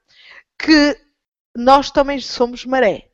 que 0.58 0.98
nós 1.56 1.92
também 1.92 2.20
somos 2.20 2.66
maré. 2.66 3.08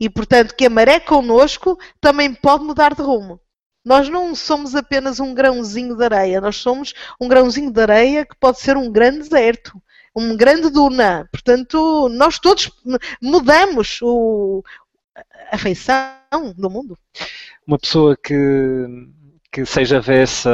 E, 0.00 0.10
portanto, 0.10 0.56
que 0.56 0.66
a 0.66 0.70
maré 0.70 0.98
connosco 0.98 1.78
também 2.00 2.34
pode 2.34 2.64
mudar 2.64 2.94
de 2.94 3.02
rumo. 3.02 3.40
Nós 3.84 4.08
não 4.08 4.34
somos 4.34 4.74
apenas 4.74 5.20
um 5.20 5.32
grãozinho 5.32 5.96
de 5.96 6.04
areia, 6.04 6.40
nós 6.40 6.56
somos 6.56 6.92
um 7.20 7.26
grãozinho 7.26 7.70
de 7.70 7.80
areia 7.80 8.26
que 8.26 8.36
pode 8.36 8.60
ser 8.60 8.76
um 8.76 8.90
grande 8.90 9.20
deserto, 9.20 9.80
um 10.14 10.36
grande 10.36 10.70
duna. 10.70 11.26
Portanto, 11.32 12.08
nós 12.10 12.38
todos 12.38 12.70
mudamos 13.22 13.98
o, 14.02 14.62
a 15.50 15.56
feição 15.56 16.12
do 16.56 16.68
mundo. 16.68 16.98
Uma 17.66 17.78
pessoa 17.78 18.16
que, 18.16 18.34
que 19.50 19.64
seja 19.64 19.96
avessa 19.96 20.50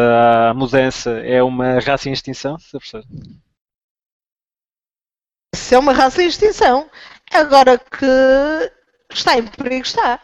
à 0.50 0.54
mudança 0.54 1.10
é 1.20 1.42
uma 1.42 1.80
raça 1.80 2.08
em 2.08 2.12
extinção, 2.12 2.56
professor? 2.70 3.04
Se 5.52 5.74
é 5.74 5.78
uma 5.78 5.92
raça 5.92 6.22
em 6.22 6.28
extinção. 6.28 6.88
Agora 7.32 7.76
que 7.76 8.06
está 9.10 9.36
em 9.36 9.44
perigo, 9.44 9.84
está. 9.84 10.20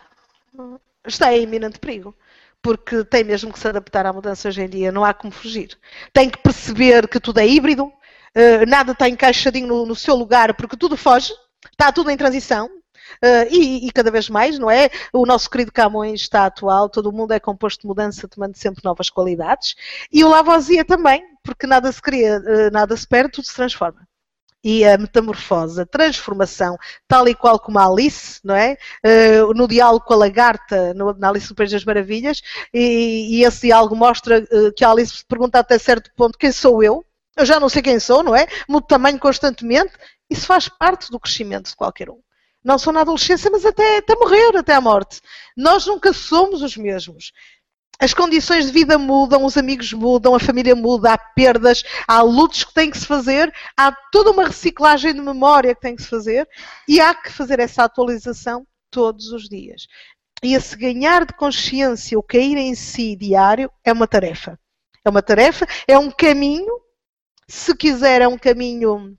Está 1.04 1.34
em 1.34 1.42
iminente 1.42 1.80
perigo 1.80 2.14
porque 2.62 3.04
tem 3.04 3.24
mesmo 3.24 3.52
que 3.52 3.58
se 3.58 3.68
adaptar 3.68 4.06
à 4.06 4.12
mudança 4.12 4.48
hoje 4.48 4.62
em 4.62 4.68
dia, 4.68 4.92
não 4.92 5.04
há 5.04 5.12
como 5.12 5.32
fugir. 5.32 5.76
Tem 6.12 6.30
que 6.30 6.38
perceber 6.38 7.08
que 7.08 7.20
tudo 7.20 7.40
é 7.40 7.46
híbrido, 7.46 7.92
eh, 8.34 8.64
nada 8.66 8.92
está 8.92 9.08
encaixadinho 9.08 9.66
no, 9.66 9.86
no 9.86 9.96
seu 9.96 10.14
lugar, 10.14 10.54
porque 10.54 10.76
tudo 10.76 10.96
foge, 10.96 11.32
está 11.70 11.92
tudo 11.92 12.10
em 12.10 12.16
transição, 12.16 12.70
Uh, 13.22 13.46
e, 13.50 13.86
e, 13.86 13.92
cada 13.92 14.10
vez 14.10 14.28
mais, 14.30 14.58
não 14.58 14.70
é? 14.70 14.88
O 15.12 15.26
nosso 15.26 15.50
querido 15.50 15.70
Camões 15.70 16.22
está 16.22 16.46
atual, 16.46 16.88
todo 16.88 17.10
o 17.10 17.12
mundo 17.12 17.32
é 17.32 17.40
composto 17.40 17.82
de 17.82 17.86
mudança, 17.86 18.26
tomando 18.26 18.56
sempre 18.56 18.82
novas 18.82 19.10
qualidades. 19.10 19.74
E 20.10 20.24
o 20.24 20.28
Lavoisier 20.28 20.84
também, 20.84 21.22
porque 21.44 21.66
nada 21.66 21.92
se 21.92 22.00
cria, 22.00 22.38
uh, 22.40 22.70
nada 22.72 22.96
se 22.96 23.06
perde, 23.06 23.32
tudo 23.32 23.46
se 23.46 23.54
transforma 23.54 24.06
e 24.62 24.84
a 24.84 24.96
metamorfose, 24.96 25.80
a 25.80 25.86
transformação, 25.86 26.78
tal 27.08 27.26
e 27.28 27.34
qual 27.34 27.58
como 27.58 27.78
a 27.78 27.86
Alice, 27.86 28.40
não 28.44 28.54
é? 28.54 28.76
Uh, 29.04 29.52
no 29.54 29.66
diálogo 29.66 30.04
com 30.04 30.14
a 30.14 30.16
lagarta, 30.16 30.94
no, 30.94 31.12
na 31.14 31.28
Alice 31.28 31.50
no 31.50 31.56
País 31.56 31.70
das 31.70 31.84
Maravilhas, 31.84 32.42
e, 32.72 33.38
e 33.38 33.44
esse 33.44 33.62
diálogo 33.62 33.96
mostra 33.96 34.40
uh, 34.40 34.72
que 34.74 34.84
a 34.84 34.90
Alice 34.90 35.24
pergunta 35.26 35.58
até 35.58 35.78
certo 35.78 36.10
ponto 36.14 36.38
quem 36.38 36.52
sou 36.52 36.82
eu, 36.82 37.04
eu 37.36 37.46
já 37.46 37.58
não 37.58 37.68
sei 37.68 37.82
quem 37.82 37.98
sou, 37.98 38.22
não 38.22 38.36
é? 38.36 38.46
Mudo 38.68 38.86
tamanho 38.86 39.18
constantemente, 39.18 39.92
isso 40.28 40.46
faz 40.46 40.68
parte 40.68 41.10
do 41.10 41.18
crescimento 41.18 41.70
de 41.70 41.76
qualquer 41.76 42.10
um. 42.10 42.20
não 42.62 42.78
só 42.78 42.92
na 42.92 43.00
adolescência, 43.00 43.50
mas 43.50 43.64
até, 43.66 43.98
até 43.98 44.14
morrer, 44.14 44.56
até 44.56 44.74
à 44.74 44.80
morte. 44.80 45.20
Nós 45.56 45.86
nunca 45.86 46.12
somos 46.12 46.62
os 46.62 46.76
mesmos. 46.76 47.32
As 48.02 48.12
condições 48.12 48.66
de 48.66 48.72
vida 48.72 48.98
mudam, 48.98 49.44
os 49.44 49.56
amigos 49.56 49.92
mudam, 49.92 50.34
a 50.34 50.40
família 50.40 50.74
muda, 50.74 51.12
há 51.12 51.16
perdas, 51.16 51.84
há 52.08 52.20
lutos 52.20 52.64
que 52.64 52.74
têm 52.74 52.90
que 52.90 52.98
se 52.98 53.06
fazer, 53.06 53.54
há 53.78 53.92
toda 54.10 54.32
uma 54.32 54.44
reciclagem 54.44 55.14
de 55.14 55.20
memória 55.20 55.72
que 55.72 55.82
tem 55.82 55.94
que 55.94 56.02
se 56.02 56.08
fazer 56.08 56.48
e 56.88 57.00
há 57.00 57.14
que 57.14 57.30
fazer 57.30 57.60
essa 57.60 57.84
atualização 57.84 58.66
todos 58.90 59.30
os 59.30 59.48
dias. 59.48 59.86
E 60.42 60.52
esse 60.52 60.76
ganhar 60.76 61.24
de 61.24 61.32
consciência, 61.34 62.18
o 62.18 62.24
cair 62.24 62.56
em 62.56 62.74
si 62.74 63.14
diário, 63.14 63.70
é 63.84 63.92
uma 63.92 64.08
tarefa. 64.08 64.58
É 65.04 65.08
uma 65.08 65.22
tarefa, 65.22 65.64
é 65.86 65.96
um 65.96 66.10
caminho, 66.10 66.74
se 67.46 67.72
quiser, 67.72 68.20
é 68.20 68.26
um 68.26 68.36
caminho 68.36 69.16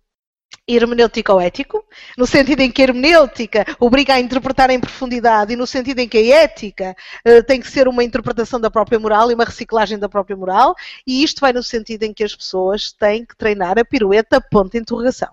hermenêutico-ético, 0.67 1.83
no 2.17 2.25
sentido 2.25 2.61
em 2.61 2.71
que 2.71 2.81
a 2.81 2.85
hermenêutica 2.85 3.65
obriga 3.79 4.13
a 4.13 4.19
interpretar 4.19 4.69
em 4.69 4.79
profundidade 4.79 5.53
e 5.53 5.55
no 5.55 5.67
sentido 5.67 5.99
em 5.99 6.07
que 6.07 6.17
a 6.17 6.43
ética 6.43 6.95
uh, 7.27 7.43
tem 7.43 7.59
que 7.59 7.69
ser 7.69 7.87
uma 7.87 8.03
interpretação 8.03 8.59
da 8.59 8.71
própria 8.71 8.99
moral 8.99 9.29
e 9.29 9.33
uma 9.33 9.45
reciclagem 9.45 9.99
da 9.99 10.07
própria 10.07 10.37
moral, 10.37 10.75
e 11.05 11.23
isto 11.23 11.41
vai 11.41 11.53
no 11.53 11.63
sentido 11.63 12.03
em 12.03 12.13
que 12.13 12.23
as 12.23 12.35
pessoas 12.35 12.91
têm 12.91 13.25
que 13.25 13.35
treinar 13.35 13.77
a 13.77 13.85
pirueta 13.85 14.39
ponto 14.39 14.71
de 14.71 14.79
interrogação 14.79 15.29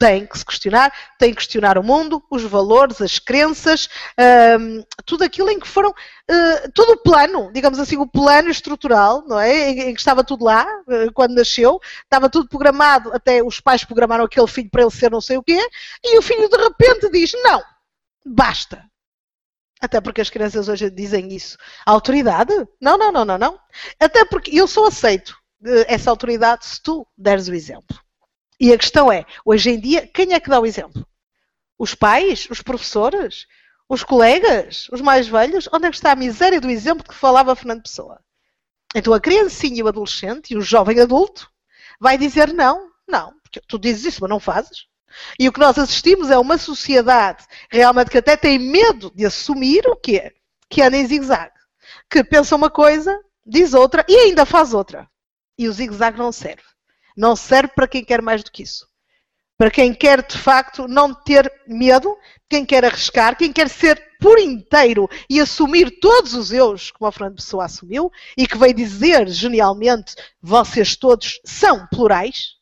tem 0.00 0.24
que 0.24 0.38
se 0.38 0.44
questionar, 0.46 0.90
tem 1.18 1.28
que 1.28 1.36
questionar 1.36 1.76
o 1.76 1.82
mundo, 1.82 2.24
os 2.30 2.42
valores, 2.42 3.02
as 3.02 3.18
crenças, 3.18 3.86
um, 4.58 4.82
tudo 5.04 5.24
aquilo 5.24 5.50
em 5.50 5.60
que 5.60 5.68
foram, 5.68 5.90
uh, 5.90 6.72
todo 6.74 6.94
o 6.94 6.96
plano, 6.96 7.52
digamos 7.52 7.78
assim, 7.78 7.98
o 7.98 8.06
plano 8.06 8.48
estrutural, 8.48 9.22
não 9.26 9.38
é? 9.38 9.68
Em, 9.68 9.80
em 9.90 9.94
que 9.94 10.00
estava 10.00 10.24
tudo 10.24 10.46
lá, 10.46 10.64
uh, 10.88 11.12
quando 11.12 11.34
nasceu, 11.34 11.78
estava 12.02 12.30
tudo 12.30 12.48
programado, 12.48 13.12
até 13.12 13.42
os 13.42 13.60
pais 13.60 13.84
programaram 13.84 14.24
aquele 14.24 14.46
filho 14.46 14.70
para 14.70 14.80
ele 14.80 14.90
ser 14.90 15.10
não 15.10 15.20
sei 15.20 15.36
o 15.36 15.42
quê, 15.42 15.60
e 16.02 16.18
o 16.18 16.22
filho 16.22 16.48
de 16.48 16.56
repente 16.56 17.10
diz: 17.10 17.32
não, 17.34 17.62
basta. 18.24 18.82
Até 19.82 20.00
porque 20.00 20.22
as 20.22 20.30
crianças 20.30 20.66
hoje 20.68 20.90
dizem 20.90 21.28
isso. 21.28 21.58
Autoridade? 21.84 22.54
Não, 22.80 22.96
não, 22.96 23.12
não, 23.12 23.24
não, 23.26 23.38
não. 23.38 23.60
Até 23.98 24.24
porque 24.24 24.58
eu 24.58 24.66
só 24.66 24.86
aceito 24.86 25.30
uh, 25.62 25.84
essa 25.86 26.08
autoridade 26.10 26.64
se 26.64 26.82
tu 26.82 27.06
deres 27.18 27.48
o 27.48 27.54
exemplo. 27.54 27.98
E 28.60 28.74
a 28.74 28.78
questão 28.78 29.10
é, 29.10 29.24
hoje 29.42 29.70
em 29.70 29.80
dia, 29.80 30.06
quem 30.06 30.34
é 30.34 30.38
que 30.38 30.50
dá 30.50 30.60
o 30.60 30.66
exemplo? 30.66 31.06
Os 31.78 31.94
pais? 31.94 32.46
Os 32.50 32.60
professores? 32.60 33.46
Os 33.88 34.04
colegas? 34.04 34.86
Os 34.92 35.00
mais 35.00 35.26
velhos? 35.26 35.66
Onde 35.72 35.86
é 35.86 35.90
que 35.90 35.96
está 35.96 36.12
a 36.12 36.16
miséria 36.16 36.60
do 36.60 36.68
exemplo 36.68 37.02
que 37.02 37.14
falava 37.14 37.56
Fernando 37.56 37.82
Pessoa? 37.82 38.20
Então 38.94 39.14
a 39.14 39.20
criancinha 39.20 39.78
e 39.78 39.82
o 39.82 39.88
adolescente 39.88 40.52
e 40.52 40.58
o 40.58 40.60
jovem 40.60 41.00
adulto 41.00 41.50
vai 41.98 42.18
dizer 42.18 42.52
não, 42.52 42.90
não, 43.08 43.32
porque 43.42 43.62
tu 43.66 43.78
dizes 43.78 44.04
isso, 44.04 44.18
mas 44.20 44.28
não 44.28 44.38
fazes. 44.38 44.86
E 45.38 45.48
o 45.48 45.52
que 45.52 45.60
nós 45.60 45.78
assistimos 45.78 46.30
é 46.30 46.38
uma 46.38 46.58
sociedade 46.58 47.46
realmente 47.70 48.10
que 48.10 48.18
até 48.18 48.36
tem 48.36 48.58
medo 48.58 49.10
de 49.14 49.24
assumir 49.24 49.86
o 49.86 49.96
quê? 49.96 50.34
Que 50.68 50.82
anda 50.82 50.98
em 50.98 51.06
zigue-zague. 51.06 51.58
Que 52.10 52.22
pensa 52.22 52.54
uma 52.54 52.68
coisa, 52.68 53.18
diz 53.46 53.72
outra 53.72 54.04
e 54.06 54.14
ainda 54.16 54.44
faz 54.44 54.74
outra. 54.74 55.08
E 55.56 55.66
o 55.66 55.72
zigue-zague 55.72 56.18
não 56.18 56.30
serve. 56.30 56.62
Não 57.16 57.34
serve 57.34 57.72
para 57.74 57.88
quem 57.88 58.04
quer 58.04 58.22
mais 58.22 58.42
do 58.42 58.50
que 58.50 58.62
isso. 58.62 58.88
Para 59.60 59.70
quem 59.70 59.92
quer, 59.92 60.26
de 60.26 60.38
facto, 60.38 60.88
não 60.88 61.12
ter 61.12 61.52
medo, 61.66 62.16
quem 62.48 62.64
quer 62.64 62.82
arriscar, 62.82 63.36
quem 63.36 63.52
quer 63.52 63.68
ser 63.68 64.02
por 64.18 64.38
inteiro 64.38 65.08
e 65.28 65.38
assumir 65.38 66.00
todos 66.00 66.32
os 66.32 66.50
eus, 66.50 66.90
como 66.90 67.06
a 67.06 67.12
Fernando 67.12 67.36
Pessoa 67.36 67.66
assumiu, 67.66 68.10
e 68.36 68.46
que 68.46 68.56
veio 68.56 68.72
dizer 68.72 69.28
genialmente: 69.28 70.14
vocês 70.40 70.96
todos 70.96 71.40
são 71.44 71.86
plurais. 71.88 72.54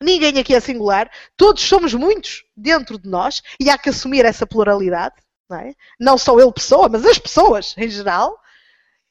Ninguém 0.00 0.38
aqui 0.38 0.54
é 0.54 0.60
singular, 0.60 1.10
todos 1.36 1.62
somos 1.62 1.94
muitos 1.94 2.44
dentro 2.56 2.98
de 2.98 3.08
nós 3.08 3.42
e 3.60 3.68
há 3.68 3.76
que 3.76 3.90
assumir 3.90 4.24
essa 4.24 4.46
pluralidade. 4.46 5.16
Não, 5.48 5.56
é? 5.58 5.74
não 5.98 6.16
só 6.16 6.38
ele, 6.38 6.52
pessoa, 6.52 6.88
mas 6.88 7.04
as 7.04 7.18
pessoas 7.18 7.74
em 7.76 7.88
geral. 7.88 8.39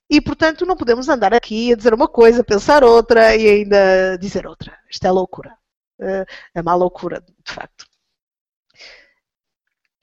E, 0.09 0.19
portanto, 0.19 0.65
não 0.65 0.75
podemos 0.75 1.07
andar 1.07 1.33
aqui 1.33 1.71
a 1.71 1.75
dizer 1.75 1.93
uma 1.93 2.07
coisa, 2.07 2.43
pensar 2.43 2.83
outra 2.83 3.35
e 3.35 3.47
ainda 3.47 4.17
dizer 4.17 4.47
outra. 4.47 4.75
Isto 4.89 5.05
é 5.05 5.11
loucura. 5.11 5.55
Eh, 6.01 6.25
é 6.55 6.61
má 6.63 6.73
loucura, 6.75 7.21
de 7.21 7.53
facto. 7.53 7.85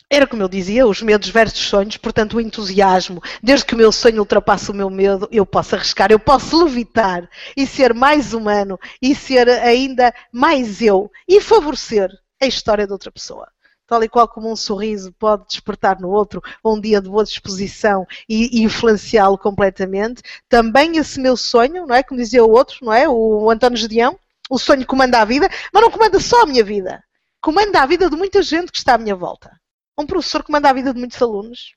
Era 0.09 0.27
como 0.27 0.43
eu 0.43 0.49
dizia, 0.49 0.87
os 0.87 1.03
medos 1.03 1.29
versus 1.31 1.67
sonhos, 1.67 1.97
portanto 1.97 2.37
o 2.37 2.41
entusiasmo. 2.41 3.21
Desde 3.43 3.67
que 3.67 3.75
o 3.75 3.77
meu 3.77 3.91
sonho 3.91 4.21
ultrapasse 4.21 4.71
o 4.71 4.75
meu 4.75 4.89
medo, 4.89 5.29
eu 5.33 5.45
posso 5.45 5.75
arriscar, 5.75 6.13
eu 6.13 6.21
posso 6.21 6.65
levitar 6.65 7.29
e 7.57 7.67
ser 7.67 7.93
mais 7.93 8.33
humano 8.33 8.79
e 9.03 9.15
ser 9.17 9.49
ainda 9.49 10.15
mais 10.33 10.81
eu 10.81 11.11
e 11.29 11.41
favorecer 11.41 12.09
a 12.41 12.47
história 12.47 12.87
de 12.87 12.93
outra 12.93 13.11
pessoa 13.11 13.49
tal 13.87 14.03
e 14.03 14.09
qual 14.09 14.27
como 14.27 14.51
um 14.51 14.57
sorriso 14.57 15.13
pode 15.13 15.47
despertar 15.47 16.01
no 16.01 16.11
outro 16.11 16.43
um 16.65 16.81
dia 16.81 17.01
de 17.01 17.09
boa 17.09 17.25
disposição 17.25 18.07
e, 18.29 18.63
influenciá-lo 18.63 19.39
completamente, 19.39 20.23
também 20.49 20.97
esse 20.97 21.21
meu 21.21 21.37
sonho, 21.37 21.87
não 21.87 21.95
é? 21.95 22.03
Como 22.03 22.21
dizia 22.21 22.45
o 22.45 22.51
outro, 22.51 22.79
não 22.83 22.93
é? 22.93 23.09
O, 23.09 23.45
o 23.45 23.51
António 23.51 23.79
Gedeão, 23.79 24.19
o 24.51 24.59
sonho 24.59 24.87
comanda 24.87 25.21
a 25.21 25.25
vida, 25.25 25.49
mas 25.73 25.83
não 25.83 25.91
comanda 25.91 26.19
só 26.21 26.43
a 26.43 26.47
minha 26.47 26.65
vida, 26.65 27.03
comanda 27.41 27.83
a 27.83 27.87
vida 27.87 28.11
de 28.11 28.17
muita 28.17 28.43
gente 28.43 28.73
que 28.73 28.79
está 28.79 28.95
à 28.95 28.99
minha 28.99 29.15
volta. 29.15 29.51
Um 29.99 30.07
professor 30.07 30.43
comanda 30.43 30.69
a 30.69 30.73
vida 30.73 30.93
de 30.93 30.99
muitos 30.99 31.21
alunos. 31.23 31.75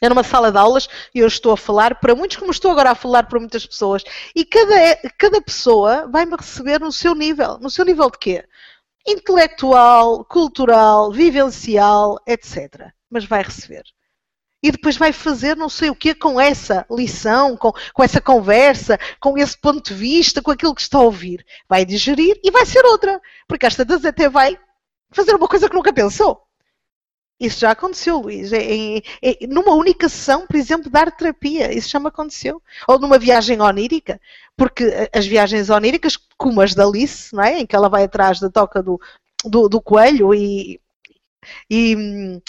É 0.00 0.08
numa 0.08 0.22
sala 0.22 0.52
de 0.52 0.58
aulas 0.58 0.88
e 1.12 1.18
eu 1.18 1.26
estou 1.26 1.52
a 1.52 1.56
falar 1.56 1.96
para 1.96 2.14
muitos, 2.14 2.36
como 2.36 2.52
estou 2.52 2.70
agora 2.70 2.92
a 2.92 2.94
falar 2.94 3.24
para 3.24 3.38
muitas 3.40 3.66
pessoas. 3.66 4.04
E 4.34 4.44
cada, 4.44 4.96
cada 5.18 5.42
pessoa 5.42 6.06
vai-me 6.06 6.36
receber 6.36 6.80
no 6.80 6.92
seu 6.92 7.14
nível. 7.16 7.58
No 7.58 7.68
seu 7.68 7.84
nível 7.84 8.08
de 8.08 8.18
quê? 8.18 8.44
Intelectual, 9.08 10.24
cultural, 10.24 11.10
vivencial, 11.10 12.18
etc. 12.26 12.92
Mas 13.10 13.24
vai 13.24 13.42
receber. 13.42 13.84
E 14.62 14.72
depois 14.72 14.96
vai 14.96 15.12
fazer 15.12 15.56
não 15.56 15.68
sei 15.68 15.88
o 15.88 15.94
que 15.94 16.14
com 16.14 16.40
essa 16.40 16.84
lição, 16.90 17.56
com, 17.56 17.72
com 17.94 18.02
essa 18.02 18.20
conversa, 18.20 18.98
com 19.20 19.38
esse 19.38 19.56
ponto 19.56 19.88
de 19.88 19.94
vista, 19.94 20.42
com 20.42 20.50
aquilo 20.50 20.74
que 20.74 20.82
está 20.82 20.98
a 20.98 21.02
ouvir. 21.02 21.44
Vai 21.68 21.84
digerir 21.84 22.38
e 22.42 22.50
vai 22.50 22.66
ser 22.66 22.84
outra. 22.84 23.20
Porque 23.46 23.66
esta 23.66 23.84
das 23.84 24.04
até 24.04 24.28
vai 24.28 24.58
fazer 25.12 25.34
uma 25.34 25.48
coisa 25.48 25.68
que 25.68 25.74
nunca 25.74 25.92
pensou. 25.92 26.47
Isso 27.40 27.60
já 27.60 27.70
aconteceu, 27.70 28.18
Luís. 28.18 28.52
É, 28.52 28.98
é, 29.22 29.46
numa 29.46 29.72
única 29.74 30.08
sessão, 30.08 30.46
por 30.46 30.56
exemplo, 30.56 30.90
de 30.90 30.98
arte 30.98 31.18
terapia. 31.18 31.72
Isso 31.72 31.88
já 31.88 32.00
me 32.00 32.08
aconteceu. 32.08 32.60
Ou 32.88 32.98
numa 32.98 33.18
viagem 33.18 33.60
onírica. 33.60 34.20
Porque 34.56 34.84
as 35.12 35.26
viagens 35.26 35.70
oníricas, 35.70 36.16
como 36.36 36.60
as 36.60 36.74
da 36.74 36.84
Alice, 36.84 37.34
não 37.34 37.44
é? 37.44 37.60
em 37.60 37.66
que 37.66 37.76
ela 37.76 37.88
vai 37.88 38.04
atrás 38.04 38.40
da 38.40 38.50
toca 38.50 38.82
do, 38.82 39.00
do, 39.44 39.68
do 39.68 39.80
coelho 39.80 40.34
e, 40.34 40.80
e, 41.70 42.40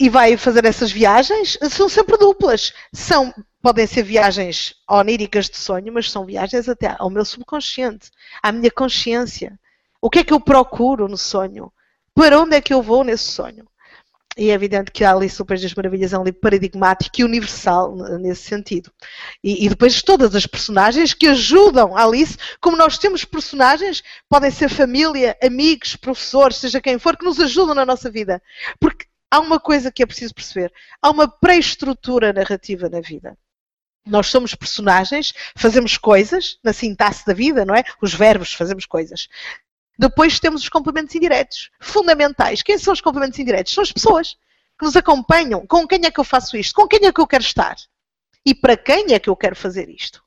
e, 0.00 0.08
vai 0.08 0.36
fazer 0.36 0.64
essas 0.64 0.90
viagens, 0.90 1.56
são 1.70 1.88
sempre 1.88 2.16
duplas. 2.16 2.72
São, 2.92 3.32
podem 3.62 3.86
ser 3.86 4.02
viagens 4.02 4.74
oníricas 4.90 5.48
de 5.48 5.58
sonho, 5.58 5.92
mas 5.92 6.10
são 6.10 6.26
viagens 6.26 6.68
até 6.68 6.96
ao 6.98 7.08
meu 7.08 7.24
subconsciente, 7.24 8.10
à 8.42 8.50
minha 8.50 8.70
consciência. 8.70 9.56
O 10.00 10.10
que 10.10 10.20
é 10.20 10.24
que 10.24 10.32
eu 10.32 10.40
procuro 10.40 11.06
no 11.06 11.16
sonho? 11.16 11.72
Para 12.12 12.40
onde 12.40 12.56
é 12.56 12.60
que 12.60 12.74
eu 12.74 12.82
vou 12.82 13.04
nesse 13.04 13.30
sonho? 13.30 13.67
E 14.38 14.50
é 14.50 14.54
evidente 14.54 14.92
que 14.92 15.02
a 15.02 15.12
Alice 15.12 15.36
no 15.40 15.44
País 15.44 15.60
das 15.60 15.74
Maravilhas 15.74 16.12
é 16.12 16.18
um 16.18 16.22
livro 16.22 16.38
paradigmático 16.38 17.20
e 17.20 17.24
universal 17.24 17.96
nesse 18.20 18.42
sentido. 18.42 18.92
E, 19.42 19.66
e, 19.66 19.68
depois 19.68 20.00
todas 20.00 20.32
as 20.32 20.46
personagens 20.46 21.12
que 21.12 21.26
ajudam 21.26 21.96
a 21.96 22.04
Alice, 22.04 22.38
como 22.60 22.76
nós 22.76 22.96
temos 22.98 23.24
personagens, 23.24 24.00
podem 24.28 24.52
ser 24.52 24.68
família, 24.68 25.36
amigos, 25.42 25.96
professores, 25.96 26.58
seja 26.58 26.80
quem 26.80 27.00
for, 27.00 27.16
que 27.16 27.24
nos 27.24 27.40
ajudam 27.40 27.74
na 27.74 27.84
nossa 27.84 28.08
vida. 28.08 28.40
Porque 28.78 29.06
há 29.28 29.40
uma 29.40 29.58
coisa 29.58 29.90
que 29.90 30.04
é 30.04 30.06
preciso 30.06 30.32
perceber: 30.32 30.72
há 31.02 31.10
uma 31.10 31.26
pré-estrutura 31.26 32.32
narrativa 32.32 32.88
na 32.88 33.00
vida. 33.00 33.36
Nós 34.06 34.28
somos 34.28 34.54
personagens, 34.54 35.34
fazemos 35.56 35.98
coisas 35.98 36.58
na 36.62 36.72
sintaxe 36.72 37.26
da 37.26 37.34
vida, 37.34 37.64
não 37.64 37.74
é? 37.74 37.82
Os 38.00 38.14
verbos, 38.14 38.54
fazemos 38.54 38.86
coisas. 38.86 39.28
Depois 39.98 40.38
temos 40.38 40.62
os 40.62 40.68
complementos 40.68 41.14
indiretos, 41.14 41.70
fundamentais. 41.80 42.62
Quem 42.62 42.78
são 42.78 42.92
os 42.92 43.00
complementos 43.00 43.38
indiretos? 43.38 43.74
São 43.74 43.82
as 43.82 43.90
pessoas 43.90 44.36
que 44.78 44.84
nos 44.84 44.96
acompanham. 44.96 45.66
Com 45.66 45.86
quem 45.88 46.00
é 46.04 46.10
que 46.10 46.20
eu 46.20 46.24
faço 46.24 46.56
isto? 46.56 46.74
Com 46.74 46.86
quem 46.86 47.04
é 47.04 47.12
que 47.12 47.20
eu 47.20 47.26
quero 47.26 47.42
estar? 47.42 47.76
E 48.46 48.54
para 48.54 48.76
quem 48.76 49.12
é 49.12 49.18
que 49.18 49.28
eu 49.28 49.36
quero 49.36 49.56
fazer 49.56 49.88
isto? 49.88 50.22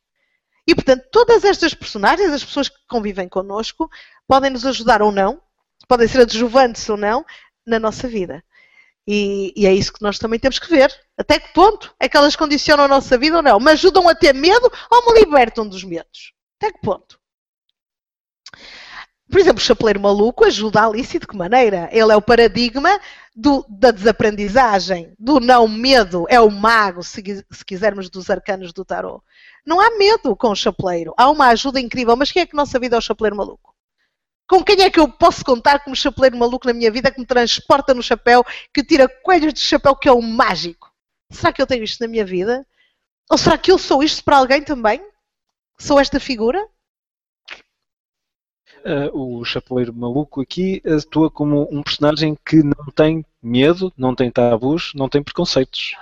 E, 0.68 0.76
portanto, 0.76 1.08
todas 1.12 1.44
estas 1.44 1.74
personagens, 1.74 2.32
as 2.32 2.44
pessoas 2.44 2.70
que 2.70 2.78
convivem 2.88 3.30
connosco, 3.30 3.90
podem 4.28 4.52
nos 4.52 4.66
ajudar 4.66 5.02
ou 5.02 5.12
não, 5.12 5.42
podem 5.88 6.08
ser 6.08 6.22
adjuvantes 6.22 6.88
ou 6.90 6.98
não, 6.98 7.26
na 7.66 7.80
nossa 7.80 8.08
vida. 8.08 8.44
E, 9.08 9.54
e, 9.56 9.66
é 9.66 9.74
isso 9.74 9.92
que 9.92 10.02
nós 10.02 10.20
também 10.20 10.40
temos 10.40 10.60
que 10.60 10.70
ver. 10.70 10.94
Até 11.18 11.40
que 11.40 11.54
ponto 11.54 11.96
é 12.00 12.08
que 12.08 12.16
elas 12.16 12.36
condicionam 12.36 12.86
a 12.86 12.88
nossa 12.88 13.18
vida 13.18 13.38
ou 13.38 13.42
não? 13.42 13.60
Me 13.60 13.72
ajudam 13.72 14.08
a 14.08 14.14
ter 14.14 14.34
medo 14.34 14.72
ou 14.90 15.06
me 15.06 15.20
libertam 15.20 15.68
dos 15.68 15.84
medos? 15.84 16.34
Até 16.58 16.72
que 16.72 16.80
ponto? 16.82 17.20
Por 19.32 19.40
exemplo, 19.40 19.60
o 19.60 19.66
chapeleiro 19.66 20.02
maluco 20.02 20.44
ajuda 20.44 20.82
a 20.82 20.88
Alice 20.88 21.18
de 21.18 21.26
que 21.26 21.38
maneira? 21.38 21.88
Ele 21.94 22.12
é 22.12 22.16
o 22.18 22.22
paradigma 22.22 23.00
do, 23.34 23.66
da 23.70 23.90
desaprendizagem, 23.90 25.14
do 25.18 25.40
não 25.40 25.70
medo. 25.70 26.26
É 26.28 26.42
o 26.42 26.52
mago, 26.52 27.02
se, 27.02 27.24
se, 27.50 27.66
quisermos, 27.66 28.10
dos 28.10 28.30
arcanos 28.30 28.74
do 28.74 28.84
tarot. 28.84 29.24
Não 29.66 29.80
há 29.80 29.98
medo 29.98 30.36
com 30.36 30.50
o 30.50 30.56
chapeleiro. 30.56 31.14
Há 31.18 31.30
uma 31.30 31.48
ajuda 31.48 31.80
incrível. 31.80 32.18
Mas 32.18 32.30
quem 32.30 32.42
é 32.42 32.46
que 32.46 32.58
não 32.58 32.66
sabia 32.66 32.90
é 32.92 32.98
o 32.98 33.02
chapeleiro 33.02 33.38
maluco? 33.38 33.74
Com 34.50 34.62
quem 34.62 34.82
é 34.82 34.90
que 34.90 35.00
eu 35.00 35.08
posso 35.08 35.46
contar 35.46 35.80
como 35.80 35.96
chapeleiro 35.96 36.36
maluco 36.36 36.68
na 36.68 36.74
minha 36.74 36.92
vida 36.92 37.10
que 37.10 37.22
me 37.22 37.26
transporta 37.26 37.94
no 37.94 38.04
chapéu, 38.04 38.44
que 38.74 38.84
tira 38.84 39.08
coelhos 39.08 39.54
de 39.54 39.62
chapéu, 39.62 39.96
que 39.96 40.10
é 40.10 40.14
um 40.14 40.22
mágico? 40.22 40.92
Será 41.32 41.54
que 41.54 41.62
eu 41.62 41.68
tenho 41.68 41.86
isto 41.86 42.02
na 42.02 42.08
minha 42.10 42.26
vida? 42.26 42.68
Ou 43.30 43.38
será 43.38 43.58
que 43.58 43.72
eu 43.72 43.78
sou 43.78 44.04
isto 44.04 44.26
para 44.26 44.36
alguém 44.36 44.62
também? 44.62 45.02
Sou 45.80 45.98
esta 46.02 46.20
figura? 46.20 46.68
Uh, 48.84 49.40
o 49.40 49.46
chapeleiro 49.46 49.94
maluco 49.94 50.42
aqui 50.42 50.82
atua 50.86 51.30
como 51.30 51.68
um 51.72 51.84
personagem 51.84 52.36
que 52.44 52.64
não 52.64 52.86
tem 52.96 53.24
medo, 53.42 53.94
não 53.96 54.16
tem 54.16 54.32
tabus, 54.32 54.92
não 54.96 55.08
tem 55.08 55.22
preconceitos. 55.22 55.94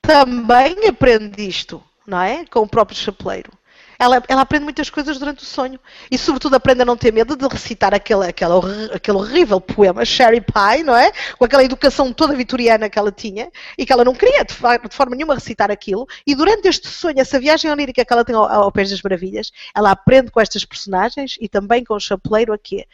Também 0.00 0.86
aprende 0.88 1.46
isto, 1.46 1.82
não 2.06 2.20
é? 2.20 2.44
Com 2.46 2.60
o 2.60 2.68
próprio 2.68 2.96
chapeleiro. 2.96 3.52
Ela, 3.98 4.22
ela, 4.28 4.42
aprende 4.42 4.64
muitas 4.64 4.90
coisas 4.90 5.18
durante 5.18 5.42
o 5.42 5.46
sonho. 5.46 5.78
E, 6.10 6.18
sobretudo, 6.18 6.54
aprende 6.54 6.82
a 6.82 6.84
não 6.84 6.96
ter 6.96 7.12
medo 7.12 7.36
de 7.36 7.46
recitar 7.46 7.94
aquele, 7.94 8.26
aquele, 8.26 8.52
aquele 8.92 9.16
horrível 9.16 9.60
poema 9.60 10.04
Sherry 10.04 10.40
Pie, 10.40 10.82
não 10.84 10.94
é? 10.96 11.12
Com 11.38 11.44
aquela 11.44 11.64
educação 11.64 12.12
toda 12.12 12.34
vitoriana 12.34 12.88
que 12.88 12.98
ela 12.98 13.12
tinha 13.12 13.50
e 13.78 13.86
que 13.86 13.92
ela 13.92 14.04
não 14.04 14.14
queria, 14.14 14.44
de, 14.44 14.54
de 14.54 14.94
forma 14.96 15.16
nenhuma, 15.16 15.34
recitar 15.34 15.70
aquilo. 15.70 16.06
E 16.26 16.34
durante 16.34 16.68
este 16.68 16.88
sonho, 16.88 17.20
essa 17.20 17.38
viagem 17.38 17.70
onírica 17.70 18.04
que 18.04 18.12
ela 18.12 18.24
tem 18.24 18.34
ao, 18.34 18.44
ao 18.44 18.72
Pés 18.72 18.90
das 18.90 19.02
Maravilhas, 19.02 19.50
ela 19.74 19.90
aprende 19.90 20.30
com 20.30 20.40
estas 20.40 20.64
personagens 20.64 21.36
e 21.40 21.48
também 21.48 21.84
com 21.84 21.94
o 21.94 22.00
chapeleiro 22.00 22.52
a 22.52 22.58
quê? 22.58 22.86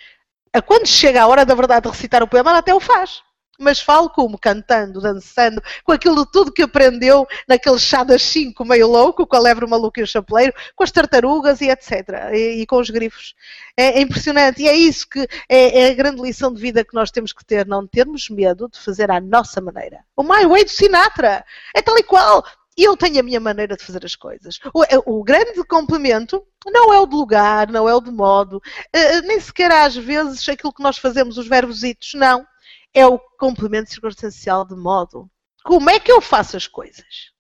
A 0.53 0.61
quando 0.61 0.87
chega 0.87 1.23
a 1.23 1.27
hora 1.27 1.45
da 1.47 1.55
verdade 1.55 1.85
de 1.85 1.91
recitar 1.91 2.23
o 2.23 2.29
poema, 2.29 2.51
ela 2.51 2.59
até 2.59 2.75
o 2.75 2.81
faz 2.81 3.23
mas 3.63 3.81
falo 3.81 4.11
como? 4.11 4.39
Cantando, 4.39 5.01
dançando, 5.01 5.63
com 5.85 5.93
aquilo 5.93 6.27
tudo 6.27 6.53
que 6.53 6.63
aprendeu 6.63 7.27
naquele 7.49 7.79
chá 7.79 8.05
das 8.05 8.23
5 8.23 8.65
meio 8.65 8.89
louco, 8.89 9.27
com 9.27 9.37
a 9.37 9.41
lebre 9.41 9.67
maluca 9.67 10.01
e 10.01 10.03
o 10.05 10.07
chapeleiro, 10.07 10.53
com 10.75 10.85
as 10.85 10.91
tartarugas 10.91 11.61
e 11.61 11.71
etc. 11.71 12.31
E, 12.33 12.63
e 12.63 12.67
com 12.67 12.79
os 12.79 12.91
grifos. 12.91 13.35
É, 13.77 13.99
é, 13.99 14.01
impressionante 14.03 14.63
e 14.63 14.69
é 14.69 14.77
isso 14.77 15.09
que 15.09 15.21
é, 15.49 15.81
é, 15.81 15.91
a 15.91 15.95
grande 15.95 16.21
lição 16.21 16.53
de 16.53 16.61
vida 16.61 16.85
que 16.85 16.95
nós 16.95 17.11
temos 17.11 17.33
que 17.33 17.45
ter, 17.45 17.67
não 17.67 17.87
termos 17.87 18.29
medo 18.29 18.69
de 18.69 18.79
fazer 18.79 19.11
à 19.11 19.19
nossa 19.21 19.61
maneira. 19.61 20.01
O 20.15 20.23
My 20.23 20.47
Way 20.47 20.65
do 20.65 20.71
Sinatra 20.71 21.45
é 21.75 21.81
tal 21.81 21.97
e 21.97 22.03
qual. 22.03 22.45
E 22.77 22.85
eu 22.85 22.97
tenho 22.97 23.21
a 23.21 23.23
minha 23.23 23.41
maneira 23.41 23.77
de 23.77 23.85
fazer 23.85 24.05
as 24.05 24.15
coisas. 24.15 24.59
O, 24.73 24.83
é, 24.85 24.99
o, 25.05 25.23
grande 25.23 25.63
complemento 25.65 26.43
não 26.67 26.93
é 26.93 26.99
o 26.99 27.07
de 27.07 27.15
lugar, 27.15 27.71
não 27.71 27.89
é 27.89 27.95
o 27.95 28.01
de 28.01 28.11
modo, 28.11 28.57
uh, 28.57 29.27
nem 29.27 29.39
sequer 29.39 29.71
às 29.71 29.95
vezes 29.95 30.49
aquilo 30.49 30.73
que 30.73 30.83
nós 30.83 30.97
fazemos, 30.97 31.37
os 31.37 31.47
verbositos, 31.47 32.15
não 32.15 32.47
é 32.95 33.07
o 33.07 33.19
complemento 33.39 33.91
circunstancial 33.91 34.65
de 34.65 34.75
modo. 34.75 35.31
Como 35.65 35.89
é 35.89 35.99
que 35.99 36.11
eu 36.11 36.21
faço 36.21 36.57
as 36.57 36.67
coisas? 36.67 37.33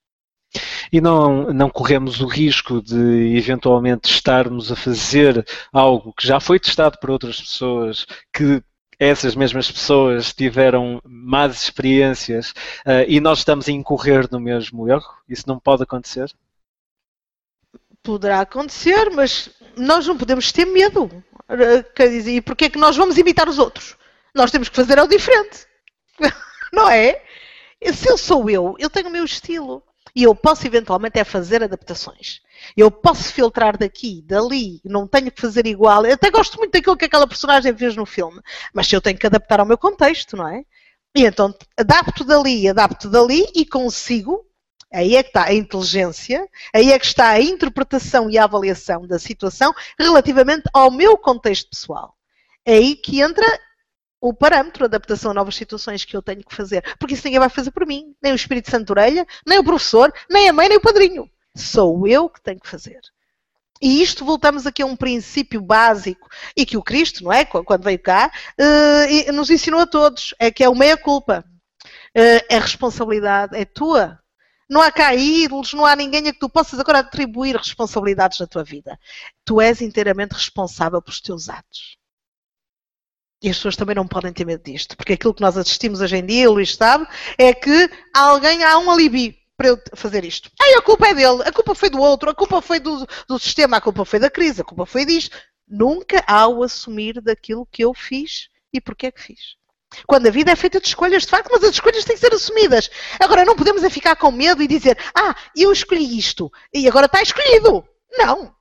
E 0.92 1.00
não, 1.00 1.52
não 1.52 1.70
corremos 1.70 2.20
o 2.20 2.26
risco 2.26 2.82
de 2.82 3.36
eventualmente 3.36 4.10
estarmos 4.10 4.70
a 4.70 4.76
fazer 4.76 5.46
algo 5.72 6.12
que 6.12 6.26
já 6.26 6.38
foi 6.38 6.60
testado 6.60 6.98
por 6.98 7.10
outras 7.10 7.40
pessoas, 7.40 8.06
que 8.32 8.62
essas 8.98 9.34
mesmas 9.34 9.70
pessoas 9.70 10.32
tiveram 10.32 11.00
más 11.04 11.62
experiências 11.62 12.50
uh, 12.86 13.04
e 13.08 13.18
nós 13.20 13.38
estamos 13.38 13.68
a 13.68 13.72
incorrer 13.72 14.28
no 14.30 14.38
mesmo 14.38 14.88
erro? 14.88 15.10
Isso 15.28 15.44
não 15.48 15.58
pode 15.58 15.82
acontecer? 15.82 16.30
Poderá 18.02 18.40
acontecer, 18.40 19.10
mas 19.10 19.50
nós 19.76 20.06
não 20.06 20.16
podemos 20.16 20.52
ter 20.52 20.66
medo. 20.66 21.10
Quer 21.94 22.08
dizer, 22.08 22.36
e 22.36 22.40
porquê 22.40 22.66
é 22.66 22.70
que 22.70 22.78
nós 22.78 22.96
vamos 22.96 23.16
imitar 23.16 23.48
os 23.48 23.58
outros? 23.58 23.96
Nós 24.34 24.50
temos 24.50 24.68
que 24.68 24.76
fazer 24.76 24.98
ao 24.98 25.06
diferente. 25.06 25.66
Não 26.72 26.88
é? 26.88 27.22
Se 27.92 28.08
eu 28.08 28.16
sou 28.16 28.48
eu, 28.48 28.74
eu 28.78 28.88
tenho 28.88 29.08
o 29.08 29.12
meu 29.12 29.24
estilo. 29.24 29.82
E 30.14 30.22
eu 30.24 30.34
posso 30.34 30.66
eventualmente 30.66 31.18
é 31.18 31.24
fazer 31.24 31.62
adaptações. 31.62 32.40
Eu 32.76 32.90
posso 32.90 33.32
filtrar 33.32 33.78
daqui, 33.78 34.22
dali, 34.22 34.80
não 34.84 35.08
tenho 35.08 35.30
que 35.32 35.40
fazer 35.40 35.66
igual. 35.66 36.04
Eu 36.04 36.14
até 36.14 36.30
gosto 36.30 36.58
muito 36.58 36.72
daquilo 36.72 36.96
que 36.96 37.06
aquela 37.06 37.26
personagem 37.26 37.74
fez 37.74 37.96
no 37.96 38.04
filme, 38.04 38.40
mas 38.74 38.92
eu 38.92 39.00
tenho 39.00 39.18
que 39.18 39.26
adaptar 39.26 39.60
ao 39.60 39.66
meu 39.66 39.78
contexto, 39.78 40.36
não 40.36 40.46
é? 40.46 40.64
E 41.14 41.24
então 41.24 41.54
adapto 41.78 42.24
dali, 42.24 42.68
adapto 42.68 43.08
dali 43.08 43.46
e 43.54 43.64
consigo. 43.64 44.44
Aí 44.92 45.16
é 45.16 45.22
que 45.22 45.30
está 45.30 45.44
a 45.44 45.54
inteligência, 45.54 46.46
aí 46.74 46.92
é 46.92 46.98
que 46.98 47.06
está 47.06 47.30
a 47.30 47.40
interpretação 47.40 48.28
e 48.28 48.36
a 48.36 48.44
avaliação 48.44 49.06
da 49.06 49.18
situação 49.18 49.72
relativamente 49.98 50.64
ao 50.74 50.90
meu 50.90 51.16
contexto 51.16 51.70
pessoal. 51.70 52.14
É 52.66 52.74
aí 52.74 52.94
que 52.94 53.22
entra 53.22 53.46
o 54.22 54.32
parâmetro, 54.32 54.84
a 54.84 54.86
adaptação 54.86 55.32
a 55.32 55.34
novas 55.34 55.56
situações 55.56 56.04
que 56.04 56.16
eu 56.16 56.22
tenho 56.22 56.44
que 56.44 56.54
fazer. 56.54 56.82
Porque 56.96 57.14
isso 57.14 57.24
ninguém 57.24 57.40
vai 57.40 57.48
fazer 57.48 57.72
por 57.72 57.84
mim. 57.84 58.14
Nem 58.22 58.32
o 58.32 58.36
Espírito 58.36 58.70
Santo 58.70 58.90
Orelha, 58.90 59.26
nem 59.44 59.58
o 59.58 59.64
professor, 59.64 60.14
nem 60.30 60.48
a 60.48 60.52
mãe, 60.52 60.68
nem 60.68 60.78
o 60.78 60.80
padrinho. 60.80 61.28
Sou 61.56 62.06
eu 62.06 62.30
que 62.30 62.40
tenho 62.40 62.60
que 62.60 62.68
fazer. 62.68 63.00
E 63.80 64.00
isto 64.00 64.24
voltamos 64.24 64.64
aqui 64.64 64.80
a 64.80 64.86
um 64.86 64.94
princípio 64.94 65.60
básico 65.60 66.28
e 66.56 66.64
que 66.64 66.76
o 66.76 66.82
Cristo, 66.82 67.24
não 67.24 67.32
é? 67.32 67.44
Quando 67.44 67.82
veio 67.82 67.98
cá, 67.98 68.30
uh, 68.60 69.32
nos 69.32 69.50
ensinou 69.50 69.80
a 69.80 69.86
todos: 69.86 70.32
é 70.38 70.52
que 70.52 70.62
é 70.62 70.68
o 70.68 70.74
meia-culpa. 70.74 71.44
Uh, 72.16 72.46
é 72.48 72.58
responsabilidade, 72.60 73.56
é 73.56 73.64
tua. 73.64 74.20
Não 74.70 74.80
há 74.80 74.92
cá 74.92 75.14
ídolos, 75.16 75.74
não 75.74 75.84
há 75.84 75.96
ninguém 75.96 76.28
a 76.28 76.32
que 76.32 76.38
tu 76.38 76.48
possas 76.48 76.78
agora 76.78 77.00
atribuir 77.00 77.56
responsabilidades 77.56 78.38
na 78.38 78.46
tua 78.46 78.62
vida. 78.62 78.96
Tu 79.44 79.60
és 79.60 79.82
inteiramente 79.82 80.32
responsável 80.32 81.02
pelos 81.02 81.20
teus 81.20 81.48
atos. 81.48 81.98
E 83.42 83.50
as 83.50 83.56
pessoas 83.56 83.76
também 83.76 83.96
não 83.96 84.06
podem 84.06 84.32
ter 84.32 84.44
medo 84.44 84.62
disto, 84.62 84.96
porque 84.96 85.14
aquilo 85.14 85.34
que 85.34 85.40
nós 85.40 85.56
assistimos 85.56 86.00
hoje 86.00 86.16
em 86.16 86.24
dia, 86.24 86.48
Luís 86.48 86.76
sabe, 86.76 87.06
é 87.36 87.52
que 87.52 87.90
alguém 88.14 88.62
há 88.62 88.78
um 88.78 88.90
alibi 88.90 89.36
para 89.56 89.68
eu 89.68 89.80
fazer 89.94 90.24
isto. 90.24 90.50
Ai, 90.60 90.74
a 90.74 90.82
culpa 90.82 91.08
é 91.08 91.14
dele, 91.14 91.42
a 91.44 91.52
culpa 91.52 91.74
foi 91.74 91.90
do 91.90 91.98
outro, 91.98 92.30
a 92.30 92.34
culpa 92.34 92.62
foi 92.62 92.78
do, 92.78 93.06
do 93.28 93.38
sistema, 93.38 93.76
a 93.76 93.80
culpa 93.80 94.04
foi 94.04 94.18
da 94.18 94.30
crise, 94.30 94.60
a 94.60 94.64
culpa 94.64 94.86
foi 94.86 95.04
disto. 95.04 95.36
Nunca 95.68 96.22
há 96.26 96.46
o 96.46 96.62
assumir 96.62 97.20
daquilo 97.20 97.66
que 97.70 97.84
eu 97.84 97.92
fiz 97.94 98.48
e 98.72 98.80
porque 98.80 99.06
é 99.06 99.10
que 99.10 99.20
fiz. 99.20 99.56
Quando 100.06 100.26
a 100.26 100.30
vida 100.30 100.50
é 100.50 100.56
feita 100.56 100.80
de 100.80 100.88
escolhas, 100.88 101.22
de 101.22 101.28
facto, 101.28 101.50
mas 101.52 101.62
as 101.64 101.72
escolhas 101.72 102.04
têm 102.04 102.14
que 102.14 102.20
ser 102.20 102.32
assumidas. 102.32 102.90
Agora, 103.20 103.44
não 103.44 103.56
podemos 103.56 103.82
é 103.82 103.90
ficar 103.90 104.16
com 104.16 104.30
medo 104.30 104.62
e 104.62 104.68
dizer, 104.68 104.96
ah, 105.14 105.34
eu 105.56 105.70
escolhi 105.72 106.18
isto 106.18 106.50
e 106.72 106.88
agora 106.88 107.06
está 107.06 107.20
escolhido. 107.22 107.84
Não. 108.16 108.54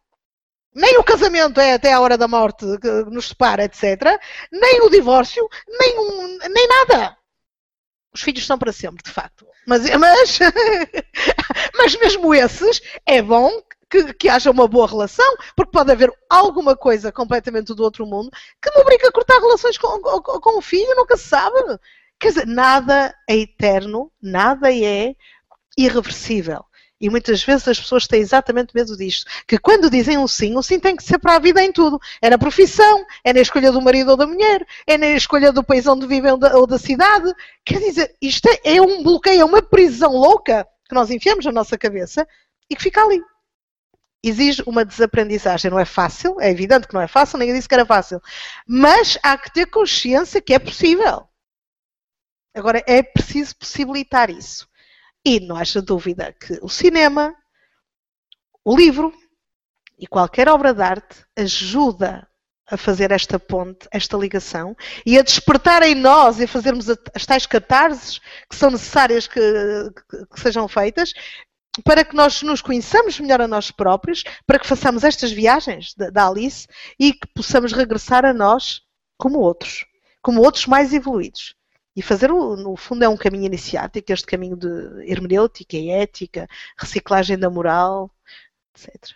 Nem 0.73 0.97
o 0.97 1.03
casamento 1.03 1.59
é 1.59 1.73
até 1.73 1.91
a 1.91 1.99
hora 1.99 2.17
da 2.17 2.27
morte 2.27 2.65
que 2.79 2.89
nos 3.09 3.29
separa, 3.29 3.65
etc. 3.65 4.19
Nem 4.51 4.81
o 4.81 4.89
divórcio, 4.89 5.47
nem, 5.67 5.99
um, 5.99 6.37
nem 6.49 6.67
nada. 6.67 7.17
Os 8.13 8.21
filhos 8.21 8.45
são 8.45 8.57
para 8.57 8.71
sempre, 8.71 9.03
de 9.03 9.11
facto. 9.11 9.45
Mas, 9.67 9.83
mas, 9.99 10.39
mas 11.77 11.95
mesmo 11.99 12.33
esses, 12.33 12.81
é 13.05 13.21
bom 13.21 13.51
que, 13.89 14.13
que, 14.13 14.29
haja 14.29 14.49
uma 14.49 14.67
boa 14.67 14.87
relação, 14.87 15.35
porque 15.55 15.71
pode 15.71 15.91
haver 15.91 16.11
alguma 16.29 16.75
coisa 16.75 17.11
completamente 17.11 17.73
do 17.73 17.83
outro 17.83 18.05
mundo 18.05 18.31
que 18.61 18.71
me 18.71 18.81
obriga 18.81 19.09
a 19.09 19.11
cortar 19.11 19.39
relações 19.39 19.77
com, 19.77 19.99
com, 20.01 20.21
com 20.21 20.57
o 20.57 20.61
filho, 20.61 20.95
nunca 20.95 21.17
se 21.17 21.27
sabe. 21.27 21.57
Quer 22.17 22.29
dizer, 22.29 22.47
nada 22.47 23.13
é 23.29 23.35
eterno, 23.35 24.11
nada 24.21 24.73
é 24.73 25.15
irreversível. 25.77 26.63
E 27.01 27.09
muitas 27.09 27.43
vezes 27.43 27.67
as 27.67 27.79
pessoas 27.79 28.05
têm 28.05 28.21
exatamente 28.21 28.75
medo 28.75 28.95
disto. 28.95 29.25
Que 29.47 29.57
quando 29.57 29.89
dizem 29.89 30.19
um 30.19 30.27
sim, 30.27 30.55
o 30.55 30.61
sim 30.61 30.79
tem 30.79 30.95
que 30.95 31.03
ser 31.03 31.17
para 31.17 31.35
a 31.35 31.39
vida 31.39 31.63
em 31.63 31.73
tudo. 31.73 31.99
É 32.21 32.29
na 32.29 32.37
profissão, 32.37 33.03
é 33.23 33.33
na 33.33 33.41
escolha 33.41 33.71
do 33.71 33.81
marido 33.81 34.11
ou 34.11 34.17
da 34.17 34.27
mulher, 34.27 34.63
é 34.85 34.99
na 34.99 35.07
escolha 35.07 35.51
do 35.51 35.63
país 35.63 35.87
onde 35.87 36.05
vivem 36.05 36.31
ou 36.31 36.67
da 36.67 36.77
cidade. 36.77 37.33
Quer 37.65 37.79
dizer, 37.79 38.15
isto 38.21 38.47
é, 38.47 38.75
é 38.75 38.81
um 38.81 39.01
bloqueio, 39.01 39.41
é 39.41 39.45
uma 39.45 39.63
prisão 39.63 40.11
louca 40.11 40.67
que 40.87 40.93
nós 40.93 41.09
enfiamos 41.09 41.43
na 41.43 41.51
nossa 41.51 41.75
cabeça 41.75 42.27
e 42.69 42.75
que 42.75 42.83
fica 42.83 43.03
ali. 43.03 43.19
Exige 44.23 44.61
uma 44.67 44.85
desaprendizagem. 44.85 45.71
Não 45.71 45.79
é 45.79 45.85
fácil, 45.85 46.39
é 46.39 46.51
evidente 46.51 46.87
que 46.87 46.93
não 46.93 47.01
é 47.01 47.07
fácil, 47.07 47.39
ninguém 47.39 47.55
disse 47.55 47.67
que 47.67 47.73
era 47.73 47.85
fácil. 47.85 48.21
Mas 48.67 49.17
há 49.23 49.35
que 49.35 49.51
ter 49.51 49.65
consciência 49.65 50.39
que 50.39 50.53
é 50.53 50.59
possível. 50.59 51.27
Agora, 52.53 52.83
é 52.85 53.01
preciso 53.01 53.55
possibilitar 53.55 54.29
isso. 54.29 54.69
E 55.23 55.39
não 55.39 55.55
haja 55.55 55.81
dúvida 55.81 56.33
que 56.33 56.59
o 56.61 56.69
cinema, 56.69 57.35
o 58.63 58.75
livro 58.75 59.13
e 59.99 60.07
qualquer 60.07 60.49
obra 60.49 60.73
de 60.73 60.81
arte 60.81 61.25
ajuda 61.37 62.27
a 62.71 62.77
fazer 62.77 63.11
esta 63.11 63.37
ponte, 63.37 63.87
esta 63.91 64.17
ligação 64.17 64.75
e 65.05 65.19
a 65.19 65.21
despertar 65.21 65.83
em 65.83 65.93
nós 65.93 66.39
e 66.39 66.45
a 66.45 66.47
fazermos 66.47 66.87
as 66.89 67.25
tais 67.25 67.45
catarses 67.45 68.19
que 68.49 68.55
são 68.55 68.71
necessárias 68.71 69.27
que, 69.27 69.39
que, 70.33 70.39
sejam 70.39 70.67
feitas 70.67 71.13
para 71.83 72.03
que 72.03 72.15
nós 72.15 72.41
nos 72.41 72.61
conheçamos 72.61 73.19
melhor 73.19 73.41
a 73.41 73.47
nós 73.47 73.71
próprios, 73.71 74.23
para 74.45 74.59
que 74.59 74.67
façamos 74.67 75.03
estas 75.03 75.31
viagens 75.31 75.93
da 75.95 76.27
Alice 76.27 76.67
e 76.99 77.13
que 77.13 77.27
possamos 77.33 77.71
regressar 77.71 78.25
a 78.25 78.33
nós 78.33 78.81
como 79.17 79.39
outros, 79.39 79.85
como 80.21 80.41
outros 80.41 80.65
mais 80.65 80.93
evoluídos. 80.93 81.55
E 82.01 82.03
fazer, 82.03 82.29
no 82.29 82.75
fundo, 82.75 83.03
é 83.03 83.07
um 83.07 83.15
caminho 83.15 83.45
iniciático, 83.45 84.11
este 84.11 84.25
caminho 84.25 84.57
de 84.57 84.67
hermenêutica 85.07 85.77
e 85.77 85.91
ética, 85.91 86.47
reciclagem 86.75 87.37
da 87.37 87.47
moral, 87.47 88.09
etc. 88.75 89.15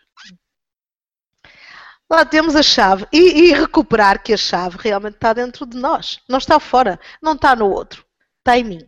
Lá 2.07 2.23
temos 2.23 2.55
a 2.55 2.61
chave. 2.61 3.07
E, 3.11 3.17
e, 3.17 3.53
recuperar 3.53 4.21
que 4.21 4.31
a 4.31 4.37
chave 4.37 4.77
realmente 4.79 5.15
está 5.15 5.33
dentro 5.33 5.65
de 5.65 5.75
nós. 5.75 6.19
Não 6.29 6.37
está 6.37 6.59
fora. 6.59 6.99
Não 7.19 7.33
está 7.33 7.55
no 7.55 7.71
outro. 7.71 8.05
Está 8.37 8.55
em 8.55 8.63
mim. 8.63 8.87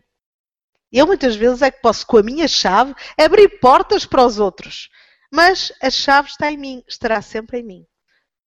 Eu 0.92 1.08
muitas 1.08 1.36
vezes 1.36 1.64
é 1.64 1.72
que 1.72 1.82
posso, 1.82 2.06
com 2.06 2.18
a 2.18 2.24
minha 2.24 2.48
chave, 2.48 2.94
abrir 3.18 3.60
portas 3.60 4.06
para 4.06 4.24
os 4.24 4.38
outros. 4.38 4.92
Mas 5.32 5.74
a 5.82 5.90
chave 5.90 6.30
está 6.30 6.52
em 6.52 6.58
mim, 6.58 6.84
estará 6.88 7.20
sempre 7.24 7.62
em 7.62 7.64
mim. 7.64 7.88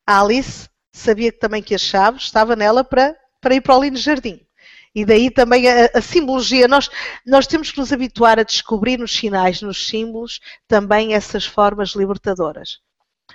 A 0.06 0.20
Alice 0.20 0.68
sabia 0.92 1.32
também 1.32 1.60
que 1.60 1.74
a 1.74 1.78
chave 1.78 2.18
estava 2.18 2.54
nela 2.54 2.84
para, 2.84 3.18
para 3.40 3.56
ir 3.56 3.60
para 3.60 3.76
o 3.76 3.82
Lindo 3.82 3.98
Jardim. 3.98 4.46
E 4.94 5.04
daí 5.04 5.30
também 5.30 5.68
a, 5.68 5.90
a, 5.94 6.00
simbologia. 6.00 6.66
Nós, 6.66 6.90
nós 7.26 7.46
temos 7.46 7.70
que 7.70 7.78
nos 7.78 7.92
habituar 7.92 8.38
a 8.38 8.44
descobrir 8.44 8.98
nos 8.98 9.12
sinais, 9.12 9.62
nos 9.62 9.88
símbolos, 9.88 10.40
também 10.66 11.14
essas 11.14 11.44
formas 11.46 11.90
libertadoras. 11.90 12.78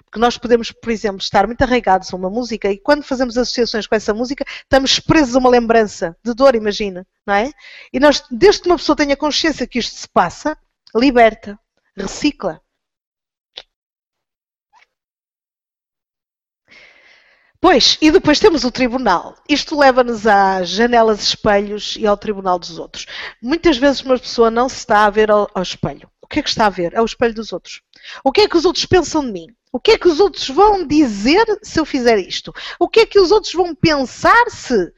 Porque 0.04 0.20
nós 0.20 0.38
podemos, 0.38 0.72
por 0.72 0.92
exemplo, 0.92 1.20
estar 1.22 1.48
muito 1.48 1.62
arraigados 1.62 2.14
a 2.14 2.18
uma 2.18 2.30
música 2.30 2.70
e 2.70 2.78
quando 2.78 3.04
fazemos 3.04 3.38
associações 3.38 3.88
com 3.88 3.96
essa 3.96 4.14
música, 4.14 4.44
estamos 4.64 5.00
presos 5.00 5.36
a 5.36 5.40
uma 5.40 5.50
lembrança 5.50 6.16
de 6.24 6.34
dor, 6.34 6.56
imagina, 6.56 7.08
não 7.26 7.34
é? 7.34 7.52
E 7.94 8.00
nós, 8.00 8.24
desde 8.30 8.64
que 8.64 8.68
uma 8.68 8.78
pessoa 8.78 8.96
tenha 8.96 9.16
consciência 9.16 9.66
que 9.66 9.80
isto 9.80 9.96
se 9.96 10.08
passa, 10.10 10.58
liberta, 10.94 11.58
recicla. 11.96 12.62
Pois, 17.68 17.98
e 18.00 18.12
depois 18.12 18.38
temos 18.38 18.64
o 18.64 18.70
tribunal. 18.70 19.36
Isto 19.50 19.76
leva-nos 19.76 20.28
às 20.28 20.70
janelas 20.70 21.24
espelhos 21.24 21.96
e 22.00 22.06
ao 22.06 22.16
tribunal 22.16 22.60
dos 22.60 22.78
outros. 22.78 23.08
Muitas 23.42 23.76
vezes 23.76 24.04
uma 24.04 24.20
pessoa 24.20 24.52
não 24.52 24.70
se 24.70 24.76
está 24.76 25.04
a 25.04 25.10
ver 25.10 25.32
ao, 25.32 25.50
ao 25.52 25.64
espelho. 25.64 26.08
O 26.22 26.28
que 26.28 26.38
é 26.38 26.44
que 26.44 26.50
está 26.50 26.68
a 26.68 26.70
ver? 26.70 26.94
É 26.94 27.02
o 27.02 27.06
espelho 27.06 27.34
dos 27.34 27.52
outros. 27.52 27.82
O 28.24 28.32
que 28.32 28.42
é 28.42 28.48
que 28.48 28.56
os 28.56 28.66
outros 28.66 28.86
pensam 28.86 29.26
de 29.26 29.32
mim? 29.32 29.48
O 29.74 29.80
que 29.80 29.94
é 29.94 29.98
que 29.98 30.08
os 30.08 30.20
outros 30.20 30.48
vão 30.48 30.86
dizer 30.86 31.44
se 31.64 31.80
eu 31.80 31.86
fizer 31.86 32.20
isto? 32.20 32.54
O 32.80 32.88
que 32.88 33.00
é 33.00 33.06
que 33.08 33.20
os 33.20 33.32
outros 33.32 33.54
vão 33.54 33.74
pensar 33.74 34.48
se 34.52 34.94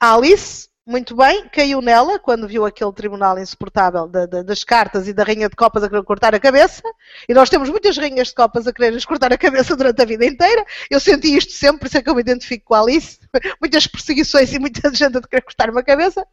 a 0.00 0.14
Alice 0.14 0.70
muito 0.86 1.16
bem, 1.16 1.48
caiu 1.48 1.80
nela 1.80 2.18
quando 2.18 2.46
viu 2.46 2.66
aquele 2.66 2.92
tribunal 2.92 3.38
insuportável 3.38 4.06
das 4.06 4.62
cartas 4.62 5.08
e 5.08 5.14
da 5.14 5.24
rainha 5.24 5.48
de 5.48 5.56
copas 5.56 5.82
a 5.82 5.88
querer 5.88 6.02
cortar 6.04 6.34
a 6.34 6.40
cabeça. 6.40 6.82
E 7.26 7.32
nós 7.32 7.48
temos 7.48 7.70
muitas 7.70 7.96
rainhas 7.96 8.28
de 8.28 8.34
copas 8.34 8.66
a 8.66 8.72
querer 8.72 9.02
cortar 9.06 9.32
a 9.32 9.38
cabeça 9.38 9.74
durante 9.74 10.02
a 10.02 10.04
vida 10.04 10.26
inteira. 10.26 10.62
Eu 10.90 11.00
senti 11.00 11.34
isto 11.34 11.52
sempre, 11.52 11.80
por 11.80 11.86
isso 11.86 11.96
é 11.96 12.02
que 12.02 12.10
eu 12.10 12.14
me 12.14 12.20
identifico 12.20 12.66
com 12.66 12.74
a 12.74 12.80
Alice. 12.80 13.18
Muitas 13.60 13.86
perseguições 13.86 14.52
e 14.52 14.58
muita 14.58 14.92
gente 14.92 15.16
a 15.16 15.22
querer 15.22 15.42
cortar 15.42 15.70
uma 15.70 15.82
cabeça. 15.82 16.26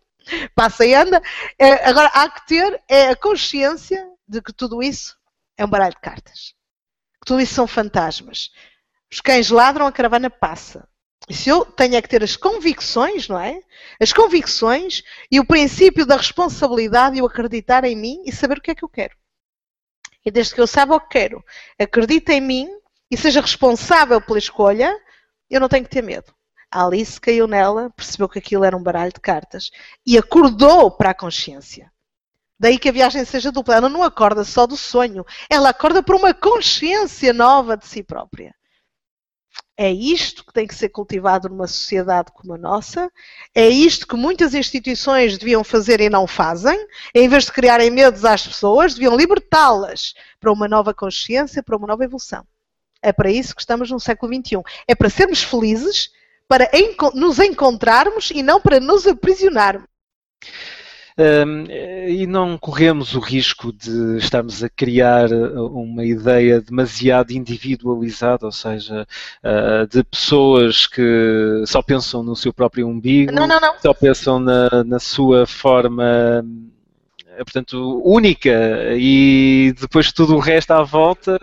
Passa 0.54 0.86
e 0.86 0.94
anda. 0.94 1.22
É, 1.58 1.88
agora, 1.90 2.08
há 2.14 2.30
que 2.30 2.46
ter 2.48 2.82
é 2.90 3.10
a 3.10 3.16
consciência 3.16 4.06
de 4.28 4.42
que 4.42 4.52
tudo 4.52 4.84
isso 4.84 5.18
é 5.58 5.64
um 5.64 5.70
baralho 5.70 5.96
de 5.96 6.02
cartas. 6.02 6.54
Que 7.22 7.26
tudo 7.26 7.40
isso 7.40 7.54
são 7.54 7.68
fantasmas. 7.68 8.52
Os 9.10 9.22
cães 9.22 9.50
ladram, 9.50 9.88
a 9.88 9.92
caravana 9.92 10.30
passa. 10.30 10.88
Se 11.34 11.50
eu 11.50 11.66
tenho 11.66 11.96
é 11.96 12.02
que 12.02 12.10
ter 12.10 12.24
as 12.24 12.36
convicções, 12.36 13.28
não 13.28 13.40
é? 13.40 13.62
As 14.00 14.12
convicções 14.12 15.04
e 15.32 15.40
o 15.40 15.46
princípio 15.46 16.06
da 16.06 16.18
responsabilidade 16.18 17.18
e 17.18 17.22
o 17.22 17.26
acreditar 17.26 17.84
em 17.84 17.96
mim 17.96 18.24
e 18.26 18.32
saber 18.32 18.58
o 18.58 18.62
que 18.62 18.72
é 18.72 18.76
que 18.76 18.84
eu 18.84 18.90
quero. 18.90 19.16
E 20.26 20.32
desde 20.32 20.54
que 20.54 20.62
eu 20.62 20.68
saiba 20.68 20.96
o 20.96 21.00
que 21.00 21.10
quero, 21.10 21.44
acredite 21.80 22.32
em 22.32 22.42
mim 22.42 22.70
e 23.10 23.18
seja 23.18 23.42
responsável 23.42 24.22
pela 24.22 24.40
escolha, 24.40 24.96
eu 25.50 25.60
não 25.60 25.68
tenho 25.68 25.84
que 25.84 25.90
ter 25.90 26.02
medo. 26.02 26.34
A 26.72 26.86
Alice 26.86 27.20
caiu 27.20 27.48
nela, 27.48 27.90
percebeu 27.96 28.30
que 28.30 28.40
aquilo 28.40 28.64
era 28.64 28.78
um 28.78 28.84
baralho 28.84 29.12
de 29.12 29.20
cartas 29.20 29.72
e 30.06 30.18
acordou 30.18 30.90
para 30.90 31.10
a 31.10 31.14
consciência. 31.14 31.92
Daí 32.58 32.78
que 32.78 32.88
a 32.88 32.92
viagem 32.92 33.26
seja 33.26 33.52
dupla. 33.52 33.76
Ela 33.76 33.90
não 33.90 34.04
acorda 34.04 34.44
só 34.44 34.68
do 34.68 34.78
sonho, 34.78 35.26
ela 35.50 35.70
acorda 35.70 36.02
para 36.02 36.16
uma 36.16 36.34
consciência 36.34 37.34
nova 37.34 37.76
de 37.76 37.86
si 37.88 38.04
própria. 38.04 38.56
É 39.78 39.92
isto 39.92 40.46
que 40.46 40.54
tem 40.54 40.68
que 40.68 40.76
ser 40.76 40.90
cultivado 40.90 41.50
numa 41.50 41.66
sociedade 41.66 42.32
como 42.34 42.54
a 42.54 42.58
nossa, 42.58 43.12
é 43.56 43.68
isto 43.68 44.08
que 44.08 44.16
muitas 44.16 44.54
instituições 44.54 45.38
deviam 45.38 45.64
fazer 45.64 46.00
e 46.02 46.10
não 46.10 46.28
fazem, 46.28 46.88
em 47.16 47.28
vez 47.28 47.46
de 47.46 47.52
criarem 47.52 47.90
medos 47.90 48.24
às 48.24 48.46
pessoas, 48.46 48.94
deviam 48.94 49.16
libertá-las 49.16 50.14
para 50.40 50.52
uma 50.52 50.68
nova 50.68 50.94
consciência, 50.94 51.64
para 51.64 51.76
uma 51.76 51.88
nova 51.88 52.04
evolução. 52.04 52.46
É 53.02 53.12
para 53.12 53.32
isso 53.32 53.56
que 53.56 53.62
estamos 53.62 53.90
no 53.90 54.00
século 54.00 54.32
XXI. 54.34 54.62
É 54.88 54.94
para 54.94 55.10
sermos 55.10 55.42
felizes, 55.42 56.12
para 56.48 56.70
nos 57.16 57.40
encontrarmos 57.40 58.30
e 58.30 58.44
não 58.44 58.62
para 58.62 58.80
nos 58.80 59.08
aprisionarmos. 59.08 59.88
Um, 61.18 61.66
e 62.08 62.26
não 62.26 62.58
corremos 62.58 63.16
o 63.16 63.20
risco 63.20 63.72
de 63.74 64.18
estarmos 64.18 64.64
a 64.64 64.70
criar 64.70 65.32
uh, 65.32 65.68
uma 65.68 66.06
ideia 66.06 66.62
demasiado 66.62 67.32
individualizada, 67.32 68.46
ou 68.46 68.52
seja, 68.52 69.06
uh, 69.44 69.88
de 69.88 70.04
pessoas 70.04 70.88
que 70.88 71.64
só 71.68 71.82
pensam 71.82 72.24
no 72.24 72.36
seu 72.36 72.54
próprio 72.54 72.88
umbigo, 72.88 73.32
não, 73.32 73.46
não, 73.46 73.60
não. 73.60 73.74
só 73.80 73.94
pensam 73.94 74.40
na, 74.40 74.84
na 74.86 75.00
sua 75.00 75.46
forma 75.46 76.46
portanto, 77.44 78.02
única 78.06 78.52
e 78.94 79.74
depois 79.80 80.12
tudo 80.12 80.36
o 80.36 80.40
resto 80.40 80.72
à 80.72 80.84
volta 80.84 81.40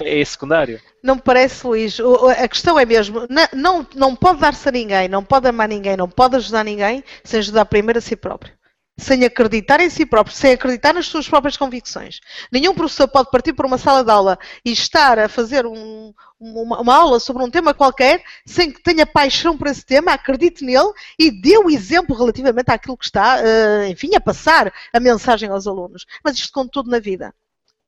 é 0.00 0.24
secundário. 0.24 0.80
Não 1.02 1.16
me 1.16 1.20
parece, 1.20 1.66
Luís. 1.66 1.98
A 2.38 2.48
questão 2.48 2.78
é 2.78 2.84
mesmo, 2.84 3.26
não, 3.52 3.86
não 3.94 4.16
pode 4.16 4.40
dar-se 4.40 4.68
a 4.68 4.72
ninguém, 4.72 5.08
não 5.08 5.22
pode 5.22 5.46
amar 5.48 5.68
ninguém, 5.68 5.96
não 5.96 6.08
pode 6.08 6.36
ajudar 6.36 6.64
ninguém 6.64 7.04
sem 7.22 7.40
ajudar 7.40 7.64
primeiro 7.66 7.98
a 7.98 8.02
si 8.02 8.16
próprio 8.16 8.55
sem 8.98 9.24
acreditar 9.24 9.80
em 9.80 9.90
si 9.90 10.06
próprio, 10.06 10.34
sem 10.34 10.52
acreditar 10.52 10.94
nas 10.94 11.06
suas 11.06 11.28
próprias 11.28 11.56
convicções. 11.56 12.20
Nenhum 12.50 12.74
professor 12.74 13.06
pode 13.06 13.30
partir 13.30 13.52
para 13.52 13.66
uma 13.66 13.76
sala 13.76 14.02
de 14.02 14.10
aula 14.10 14.38
e 14.64 14.72
estar 14.72 15.18
a 15.18 15.28
fazer 15.28 15.66
um, 15.66 16.14
uma, 16.40 16.80
uma, 16.80 16.94
aula 16.94 17.20
sobre 17.20 17.42
um 17.42 17.50
tema 17.50 17.74
qualquer 17.74 18.22
sem 18.46 18.72
que 18.72 18.82
tenha 18.82 19.04
paixão 19.04 19.56
por 19.56 19.66
esse 19.66 19.84
tema, 19.84 20.12
acredite 20.12 20.64
nele 20.64 20.92
e 21.18 21.30
dê 21.30 21.58
o 21.58 21.68
exemplo 21.68 22.16
relativamente 22.16 22.70
àquilo 22.70 22.96
que 22.96 23.04
está, 23.04 23.38
uh, 23.38 23.86
enfim, 23.86 24.14
a 24.14 24.20
passar 24.20 24.72
a 24.92 24.98
mensagem 24.98 25.50
aos 25.50 25.66
alunos. 25.66 26.06
Mas 26.24 26.36
isto 26.36 26.52
com 26.52 26.66
tudo 26.66 26.90
na 26.90 26.98
vida. 26.98 27.34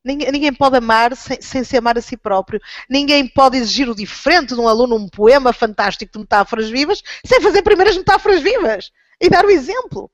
Ninguém, 0.04 0.30
ninguém 0.30 0.54
pode 0.54 0.76
amar 0.76 1.16
sem, 1.16 1.40
sem, 1.40 1.64
se 1.64 1.76
amar 1.76 1.98
a 1.98 2.02
si 2.02 2.16
próprio. 2.16 2.60
Ninguém 2.88 3.26
pode 3.26 3.56
exigir 3.56 3.88
o 3.88 3.94
diferente 3.94 4.54
de 4.54 4.60
um 4.60 4.68
aluno, 4.68 4.94
um 4.94 5.08
poema 5.08 5.52
fantástico 5.52 6.12
de 6.12 6.18
metáforas 6.18 6.68
vivas, 6.68 7.02
sem 7.24 7.40
fazer 7.40 7.62
primeiras 7.62 7.96
metáforas 7.96 8.40
vivas 8.40 8.90
e 9.20 9.28
dar 9.28 9.44
o 9.44 9.50
exemplo. 9.50 10.10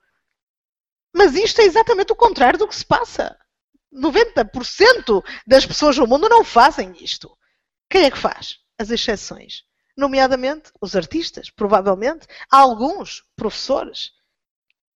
Mas 1.15 1.35
isto 1.35 1.61
é 1.61 1.65
exatamente 1.65 2.12
o 2.12 2.17
contrário 2.17 2.59
do 2.59 2.67
que 2.67 2.75
se 2.75 2.85
passa. 2.85 3.39
90% 3.95 5.23
das 5.47 5.65
pessoas 5.65 5.97
no 5.97 6.07
mundo 6.07 6.29
não 6.29 6.45
fazem 6.45 6.93
isto. 7.01 7.31
Quem 7.89 8.05
é 8.05 8.11
que 8.11 8.19
faz? 8.19 8.59
As 8.79 8.91
exceções. 8.91 9.62
Nomeadamente 9.97 10.73
os 10.81 10.97
artistas, 10.97 11.51
provavelmente, 11.51 12.27
alguns 12.51 13.23
professores, 13.37 14.11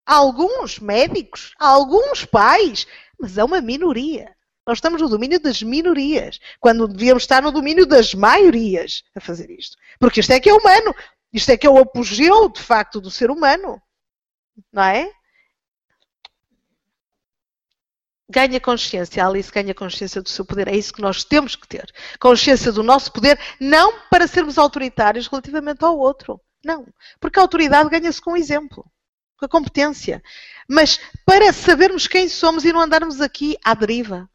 alguns 0.05 0.81
médicos, 0.81 1.53
alguns 1.57 2.25
pais, 2.25 2.87
mas 3.21 3.39
é 3.39 3.45
uma 3.45 3.61
minoria. 3.61 4.35
Nós 4.67 4.79
estamos 4.79 5.01
no 5.01 5.09
domínio 5.09 5.41
das 5.41 5.63
minorias, 5.63 6.41
quando 6.59 6.89
devíamos 6.89 7.23
estar 7.23 7.41
no 7.41 7.53
domínio 7.53 7.87
das 7.87 8.13
maiorias 8.13 9.05
a 9.15 9.21
fazer 9.21 9.49
isto. 9.51 9.77
Porque 10.01 10.21
isto 10.21 10.33
é 10.33 10.41
que 10.41 10.51
é 10.51 10.53
humano. 10.53 10.95
Isto 11.33 11.53
é 11.53 11.57
que 11.57 11.67
é 11.67 11.71
o 11.71 11.79
apogeu, 11.79 12.49
de 12.49 12.61
facto, 12.61 13.01
do 13.01 13.11
ser 13.11 13.31
humano. 13.31 13.81
Não 14.73 14.83
é? 14.83 15.11
Ganha 18.29 18.61
consciência, 18.61 19.25
a 19.25 19.29
Alice 19.29 19.51
ganha 19.51 19.75
consciência 19.75 20.21
do 20.21 20.29
seu 20.29 20.45
poder. 20.45 20.69
É 20.69 20.77
isso 20.77 20.93
que 20.93 21.01
nós 21.01 21.25
temos 21.25 21.57
que 21.57 21.67
ter. 21.67 21.91
Consciência 22.21 22.71
do 22.71 22.83
nosso 22.83 23.13
poder, 23.13 23.39
não 23.59 24.01
para 24.11 24.27
sermos 24.27 24.59
autoritários 24.59 25.27
relativamente 25.27 25.85
ao 25.85 25.99
outro. 25.99 26.41
Não. 26.65 26.87
Porque 27.21 27.39
a 27.39 27.43
autoridade 27.43 27.89
ganha-se 27.89 28.21
com 28.21 28.33
o 28.33 28.37
exemplo, 28.37 28.85
com 29.39 29.47
a 29.47 29.49
competência. 29.49 30.23
Mas 30.69 31.01
para 31.25 31.53
sabermos 31.53 32.07
quem 32.07 32.29
somos 32.29 32.65
e 32.65 32.73
não 32.73 32.81
andarmos 32.81 33.21
aqui 33.21 33.57
à 33.65 33.75
deriva. 33.75 34.29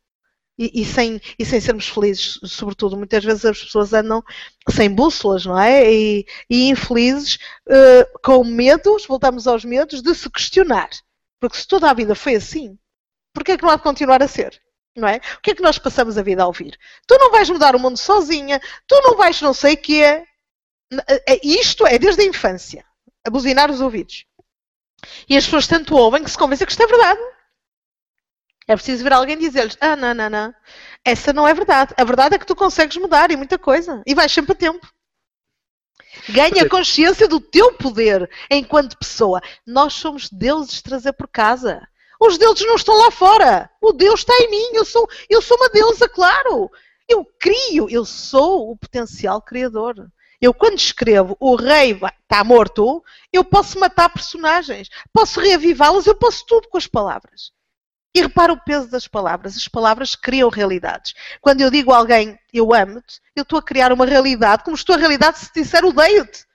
E, 0.58 0.82
e, 0.82 0.86
sem, 0.86 1.20
e 1.38 1.44
sem 1.44 1.60
sermos 1.60 1.88
felizes, 1.88 2.40
sobretudo. 2.44 2.96
Muitas 2.96 3.24
vezes 3.24 3.44
as 3.44 3.64
pessoas 3.64 3.92
andam 3.92 4.24
sem 4.70 4.88
bússolas, 4.88 5.46
não 5.48 5.58
é? 5.58 5.92
E, 5.92 6.26
e 6.48 6.70
infelizes, 6.70 7.40
uh, 7.68 8.20
com 8.24 8.44
medos, 8.44 9.08
voltamos 9.08 9.48
aos 9.48 9.66
medos, 9.66 10.04
de 10.04 10.14
se 10.14 10.30
questionar. 10.30 10.90
Porque 11.40 11.58
se 11.58 11.68
toda 11.68 11.90
a 11.90 11.94
vida 11.94 12.14
foi 12.14 12.36
assim, 12.36 12.78
Porquê 13.34 13.54
é 13.54 13.58
que 13.58 13.64
não 13.64 13.72
há 13.72 13.76
de 13.76 13.84
continuar 13.84 14.22
a 14.22 14.28
ser? 14.28 14.62
Não 14.96 15.08
é? 15.08 15.18
O 15.38 15.42
que 15.42 15.52
é 15.52 15.56
que 15.56 15.64
nós 15.64 15.80
passamos 15.80 16.18
a 16.18 16.22
vida 16.22 16.44
a 16.44 16.48
ouvir? 16.48 16.78
Tu 17.08 17.18
não 17.18 17.32
vais 17.32 17.50
mudar 17.50 17.76
o 17.76 17.80
mundo 17.80 17.98
sozinha, 17.98 18.62
tu 18.88 18.96
não 19.02 19.18
vais 19.18 19.42
não 19.42 19.54
sei 19.54 19.74
o 19.74 19.78
quê. 19.78 20.24
É, 21.08 21.40
isto 21.44 21.88
é 21.88 21.98
desde 21.98 22.22
a 22.22 22.26
infância. 22.26 22.86
A 23.26 23.30
buzinar 23.30 23.72
os 23.72 23.82
ouvidos. 23.82 24.26
E 25.28 25.36
as 25.36 25.46
pessoas 25.46 25.68
tanto 25.68 25.96
ouvem 25.96 26.24
que 26.24 26.30
se 26.30 26.38
convencem 26.38 26.66
que 26.66 26.72
isto 26.72 26.84
é 26.84 26.88
verdade. 26.88 27.20
É 28.68 28.76
preciso 28.76 29.04
ver 29.04 29.14
alguém 29.14 29.38
dizer-lhes: 29.38 29.78
Ah, 29.82 29.96
não, 29.96 30.14
não, 30.14 30.30
não. 30.30 30.54
Essa 31.04 31.34
não 31.34 31.48
é 31.48 31.54
verdade. 31.54 31.94
A 31.98 32.04
verdade 32.04 32.36
é 32.36 32.40
que 32.40 32.46
tu 32.46 32.56
consegues 32.56 32.96
mudar 32.98 33.32
e 33.32 33.36
muita 33.36 33.58
coisa. 33.58 34.02
E 34.06 34.14
vais 34.14 34.32
sempre 34.32 34.54
a 34.54 34.56
tempo. 34.56 34.88
Ganha 36.30 36.70
consciência 36.70 37.28
do 37.28 37.40
teu 37.40 37.74
poder 37.74 38.30
enquanto 38.50 38.98
pessoa. 38.98 39.42
Nós 39.66 39.94
somos 39.94 40.30
deuses 40.30 40.76
de 40.76 40.84
trazer 40.84 41.14
por 41.14 41.28
casa. 41.28 41.82
Os 42.20 42.38
deuses 42.38 42.66
não 42.66 42.76
estão 42.76 42.96
lá 42.96 43.12
fora. 43.12 43.70
O 43.82 43.92
Deus 43.92 44.22
está 44.22 44.34
em 44.40 44.50
mim. 44.50 44.70
Eu 44.74 44.86
sou, 44.86 45.10
eu 45.30 45.42
sou 45.42 45.58
uma 45.58 45.70
deusa, 45.70 46.08
claro. 46.08 46.70
Eu 47.08 47.26
crio, 47.40 47.90
eu 47.90 48.06
sou 48.06 48.72
o 48.72 48.78
potencial 48.78 49.42
criador. 49.42 50.10
Eu, 50.40 50.54
quando 50.54 50.78
escrevo 50.78 51.38
o 51.40 51.56
rei 51.56 51.98
está 52.22 52.44
morto, 52.44 53.02
eu 53.32 53.46
posso 53.46 53.80
matar 53.80 54.10
personagens, 54.10 54.90
posso 55.14 55.40
reavivá-los, 55.40 56.06
eu 56.06 56.16
posso 56.16 56.46
tudo 56.46 56.68
com 56.68 56.78
as 56.78 56.86
palavras. 56.86 57.54
E 58.14 58.22
repara 58.22 58.52
o 58.52 58.62
peso 58.62 58.90
das 58.90 59.08
palavras. 59.08 59.56
As 59.56 59.68
palavras 59.68 60.16
criam 60.16 60.50
realidades. 60.50 61.14
Quando 61.42 61.62
eu 61.62 61.72
digo 61.72 61.92
a 61.92 61.98
alguém 61.98 62.38
eu 62.54 62.74
amo-te, 62.74 63.20
eu 63.36 63.44
estou 63.44 63.58
a 63.58 63.64
criar 63.64 63.92
uma 63.92 64.06
realidade, 64.06 64.64
como 64.64 64.76
estou 64.76 64.96
a 64.96 65.00
realidade 65.00 65.40
se 65.40 65.52
disser 65.54 65.84
odeio-te. 65.84 66.46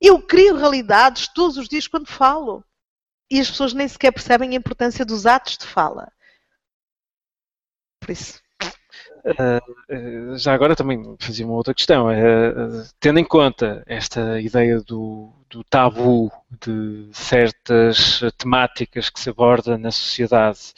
Eu 0.00 0.20
crio 0.20 0.56
realidades 0.56 1.28
todos 1.32 1.56
os 1.56 1.68
dias 1.68 1.86
quando 1.86 2.06
falo. 2.06 2.64
E 3.30 3.38
as 3.38 3.48
pessoas 3.50 3.72
nem 3.72 3.86
sequer 3.86 4.12
percebem 4.12 4.50
a 4.50 4.56
importância 4.56 5.04
dos 5.04 5.24
atos 5.24 5.56
de 5.56 5.66
fala. 5.66 6.10
Por 8.00 8.10
isso. 8.10 8.40
Uh, 9.24 10.36
já 10.38 10.54
agora 10.54 10.74
também 10.74 11.16
fazia 11.18 11.44
uma 11.44 11.54
outra 11.54 11.74
questão. 11.74 12.08
Uh, 12.08 12.88
tendo 12.98 13.18
em 13.18 13.24
conta 13.24 13.82
esta 13.86 14.40
ideia 14.40 14.80
do, 14.80 15.30
do, 15.48 15.62
tabu 15.64 16.32
de 16.60 17.08
certas 17.12 18.22
temáticas 18.38 19.10
que 19.10 19.20
se 19.20 19.28
aborda 19.28 19.76
na 19.76 19.90
sociedade, 19.90 20.72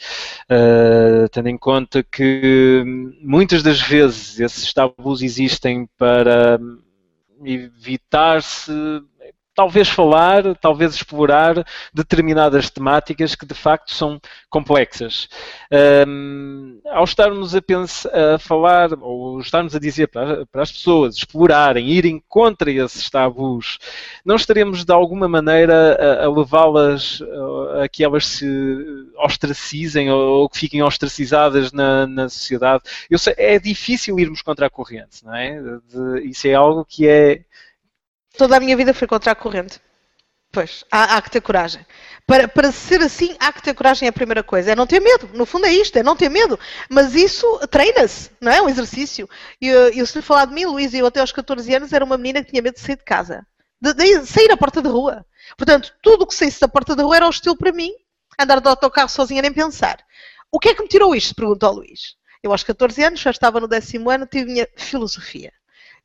uh, 0.51 1.29
tendo 1.29 1.47
em 1.47 1.57
conta 1.57 2.03
que 2.03 2.83
muitas 3.21 3.63
das 3.63 3.81
vezes 3.81 4.39
esses 4.39 4.73
tabus 4.73 5.21
existem 5.21 5.87
para 5.97 6.59
evitar-se 7.45 8.71
talvez 9.55 9.87
falar, 9.89 10.55
talvez 10.55 10.95
explorar 10.95 11.65
determinadas 11.93 12.69
temáticas 12.69 13.35
que 13.35 13.45
de 13.45 13.53
facto 13.53 13.93
são 13.93 14.19
complexas. 14.49 15.27
Um, 16.07 16.79
ao 16.85 17.03
estarmos 17.03 17.55
a, 17.55 17.61
pensar, 17.61 18.09
a 18.15 18.39
falar, 18.39 18.89
ou 18.99 19.39
estarmos 19.39 19.75
a 19.75 19.79
dizer 19.79 20.07
para, 20.07 20.45
para, 20.47 20.63
as 20.63 20.71
pessoas 20.71 21.15
explorarem, 21.15 21.89
irem 21.89 22.21
contra 22.27 22.71
esses 22.71 23.09
tabus, 23.09 23.77
não 24.25 24.35
estaremos 24.35 24.83
de 24.83 24.91
alguma 24.91 25.27
maneira 25.27 25.97
a, 25.99 26.25
a 26.25 26.31
levá-las 26.31 27.21
a 27.81 27.87
que 27.87 28.03
elas 28.03 28.25
se 28.25 28.47
ostracizem 29.17 30.11
ou, 30.11 30.49
que 30.49 30.57
fiquem 30.57 30.81
ostracizadas 30.81 31.71
na, 31.71 32.07
na 32.07 32.29
sociedade. 32.29 32.83
Sei, 33.17 33.33
é 33.37 33.59
difícil 33.59 34.19
irmos 34.19 34.41
contra 34.41 34.67
a 34.67 34.69
corrente, 34.69 35.23
não 35.23 35.35
é? 35.35 35.59
De, 35.61 36.27
isso 36.27 36.47
é 36.47 36.53
algo 36.53 36.85
que 36.85 37.07
é 37.07 37.41
Toda 38.37 38.57
a 38.57 38.59
minha 38.59 38.75
vida 38.75 38.93
foi 38.93 39.07
contra 39.07 39.31
a 39.31 39.35
corrente. 39.35 39.79
Pois, 40.51 40.85
há, 40.91 41.17
há, 41.17 41.21
que 41.21 41.31
ter 41.31 41.41
coragem. 41.41 41.83
Para, 42.27 42.47
para 42.47 42.71
ser 42.71 43.01
assim, 43.01 43.35
há 43.39 43.51
que 43.51 43.61
ter 43.61 43.73
coragem 43.73 44.05
é 44.05 44.09
a 44.09 44.13
primeira 44.13 44.43
coisa. 44.43 44.71
É 44.71 44.75
não 44.75 44.85
ter 44.85 44.99
medo. 44.99 45.27
No 45.33 45.47
fundo 45.47 45.65
é 45.65 45.73
isto, 45.73 45.97
é 45.97 46.03
não 46.03 46.15
ter 46.15 46.29
medo. 46.29 46.59
Mas 46.89 47.15
isso 47.15 47.45
treina-se, 47.71 48.29
não 48.39 48.51
é? 48.51 48.61
Um 48.61 48.69
exercício. 48.69 49.27
E 49.59 49.67
eu, 49.67 49.89
eu, 49.89 50.05
se 50.05 50.19
lhe 50.19 50.21
falar 50.21 50.45
de 50.45 50.53
mim, 50.53 50.65
Luís, 50.65 50.93
eu 50.93 51.07
até 51.07 51.21
aos 51.21 51.31
14 51.31 51.73
anos 51.73 51.91
era 51.91 52.05
uma 52.05 52.17
menina 52.17 52.43
que 52.43 52.51
tinha 52.51 52.61
medo 52.61 52.75
de 52.75 52.81
sair 52.81 52.97
de 52.97 53.03
casa. 53.03 53.45
De, 53.81 53.93
de 53.93 54.25
sair 54.27 54.51
à 54.51 54.57
porta 54.57 54.79
da 54.79 54.91
rua. 54.91 55.25
Portanto, 55.57 55.91
tudo 56.03 56.23
o 56.23 56.27
que 56.27 56.35
saísse 56.35 56.59
da 56.59 56.67
porta 56.67 56.95
da 56.95 57.03
rua 57.03 57.15
era 57.15 57.27
hostil 57.27 57.57
para 57.57 57.71
mim. 57.71 57.91
Andar 58.39 58.59
de 58.61 58.69
autocarro 58.69 59.09
sozinha 59.09 59.41
nem 59.41 59.51
pensar. 59.51 59.97
O 60.51 60.59
que 60.59 60.69
é 60.69 60.75
que 60.75 60.83
me 60.83 60.87
tirou 60.87 61.15
isto? 61.15 61.33
Perguntou 61.33 61.69
ao 61.69 61.75
Luís. 61.75 62.15
Eu 62.43 62.51
aos 62.51 62.63
14 62.63 63.03
anos, 63.03 63.19
já 63.19 63.31
estava 63.31 63.59
no 63.59 63.67
décimo 63.67 64.11
ano, 64.11 64.27
tive 64.27 64.69
filosofia. 64.77 65.51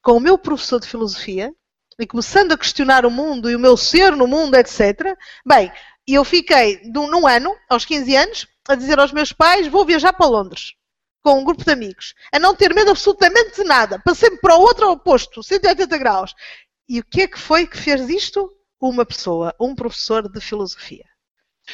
Com 0.01 0.12
o 0.12 0.20
meu 0.20 0.39
professor 0.39 0.81
de 0.81 0.87
filosofia, 0.87 1.53
e 1.99 2.07
começando 2.07 2.53
a 2.53 2.59
questionar 2.59 3.05
o 3.05 3.11
mundo 3.11 3.51
e 3.51 3.57
o 3.57 3.59
meu 3.59 3.76
ser 3.76 4.14
no 4.14 4.26
mundo, 4.26 4.55
etc. 4.55 5.16
Bem, 5.44 5.72
eu 6.07 6.24
fiquei 6.24 6.80
num 6.84 7.26
ano, 7.26 7.55
aos 7.68 7.84
15 7.84 8.16
anos, 8.16 8.46
a 8.68 8.74
dizer 8.74 8.99
aos 8.99 9.12
meus 9.12 9.32
pais: 9.32 9.66
vou 9.66 9.84
viajar 9.84 10.12
para 10.12 10.26
Londres 10.26 10.74
com 11.22 11.40
um 11.40 11.44
grupo 11.44 11.64
de 11.64 11.72
amigos, 11.72 12.14
a 12.32 12.38
não 12.38 12.55
ter 12.55 12.72
medo 12.72 12.90
absolutamente 12.90 13.57
de 13.57 13.64
nada, 13.64 14.01
passei 14.05 14.30
para 14.38 14.57
o 14.57 14.61
outro 14.61 14.90
oposto, 14.90 15.42
180 15.42 15.99
graus. 15.99 16.34
E 16.88 17.01
o 17.01 17.05
que 17.05 17.22
é 17.22 17.26
que 17.26 17.38
foi 17.38 17.66
que 17.66 17.76
fez 17.76 18.09
isto? 18.09 18.51
Uma 18.80 19.05
pessoa, 19.05 19.55
um 19.61 19.74
professor 19.74 20.30
de 20.30 20.40
filosofia. 20.40 21.05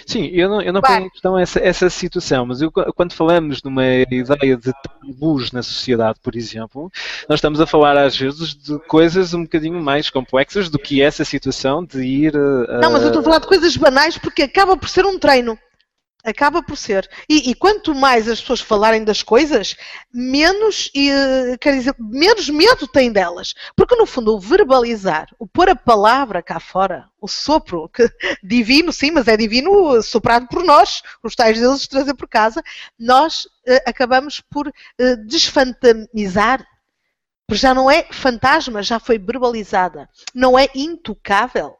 Sim, 0.06 0.26
eu 0.32 0.48
não, 0.48 0.60
eu 0.60 0.72
não 0.72 0.80
ponho 0.80 1.06
em 1.06 1.10
questão 1.10 1.38
essa, 1.38 1.60
essa 1.60 1.88
situação, 1.88 2.46
mas 2.46 2.60
eu, 2.60 2.70
quando 2.70 3.12
falamos 3.12 3.62
numa 3.62 3.86
ideia 3.86 4.56
de 4.56 4.72
tabus 4.72 5.52
na 5.52 5.62
sociedade, 5.62 6.18
por 6.22 6.34
exemplo, 6.34 6.90
nós 7.28 7.38
estamos 7.38 7.60
a 7.60 7.66
falar 7.66 7.96
às 7.96 8.16
vezes 8.16 8.54
de 8.54 8.78
coisas 8.80 9.34
um 9.34 9.42
bocadinho 9.42 9.80
mais 9.82 10.10
complexas 10.10 10.68
do 10.68 10.78
que 10.78 11.00
essa 11.00 11.24
situação 11.24 11.84
de 11.84 12.02
ir. 12.02 12.34
Uh, 12.34 12.80
não, 12.80 12.92
mas 12.92 13.02
eu 13.02 13.08
estou 13.08 13.20
a 13.20 13.24
falar 13.24 13.38
de 13.38 13.46
coisas 13.46 13.76
banais 13.76 14.18
porque 14.18 14.42
acaba 14.42 14.76
por 14.76 14.88
ser 14.88 15.06
um 15.06 15.18
treino. 15.18 15.58
Acaba 16.24 16.62
por 16.62 16.74
ser. 16.74 17.06
E, 17.28 17.50
e, 17.50 17.54
quanto 17.54 17.94
mais 17.94 18.26
as 18.26 18.40
pessoas 18.40 18.62
falarem 18.62 19.04
das 19.04 19.22
coisas, 19.22 19.76
menos, 20.10 20.90
e, 20.94 21.10
quer 21.60 21.74
dizer, 21.74 21.94
menos 21.98 22.48
medo 22.48 22.88
têm 22.88 23.12
delas. 23.12 23.52
Porque, 23.76 23.94
no 23.94 24.06
fundo, 24.06 24.34
o 24.34 24.40
verbalizar, 24.40 25.28
o 25.38 25.46
pôr 25.46 25.68
a 25.68 25.76
palavra 25.76 26.42
cá 26.42 26.58
fora, 26.58 27.10
o 27.20 27.28
sopro, 27.28 27.90
que, 27.90 28.08
divino, 28.42 28.90
sim, 28.90 29.10
mas 29.10 29.28
é 29.28 29.36
divino 29.36 30.02
soprado 30.02 30.48
por 30.48 30.64
nós, 30.64 31.02
os 31.22 31.34
tais 31.34 31.60
deles 31.60 31.82
de 31.82 31.90
trazer 31.90 32.14
por 32.14 32.26
casa, 32.26 32.62
nós 32.98 33.44
uh, 33.44 33.82
acabamos 33.86 34.40
por 34.40 34.66
uh, 34.68 35.26
desfantamizar. 35.26 36.66
Porque 37.46 37.60
já 37.60 37.74
não 37.74 37.90
é 37.90 38.04
fantasma, 38.10 38.82
já 38.82 38.98
foi 38.98 39.18
verbalizada. 39.18 40.08
Não 40.34 40.58
é 40.58 40.68
intocável 40.74 41.76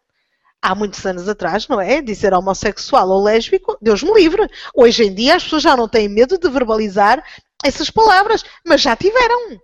há 0.64 0.74
muitos 0.74 1.04
anos 1.04 1.28
atrás, 1.28 1.68
não 1.68 1.78
é? 1.78 2.00
Dizer 2.00 2.32
homossexual 2.32 3.06
ou 3.10 3.22
lésbico, 3.22 3.76
Deus 3.82 4.02
me 4.02 4.14
livre. 4.14 4.48
Hoje 4.74 5.04
em 5.04 5.14
dia 5.14 5.36
as 5.36 5.44
pessoas 5.44 5.62
já 5.62 5.76
não 5.76 5.86
têm 5.86 6.08
medo 6.08 6.38
de 6.38 6.48
verbalizar 6.48 7.22
essas 7.62 7.90
palavras, 7.90 8.42
mas 8.66 8.80
já 8.80 8.96
tiveram. 8.96 9.60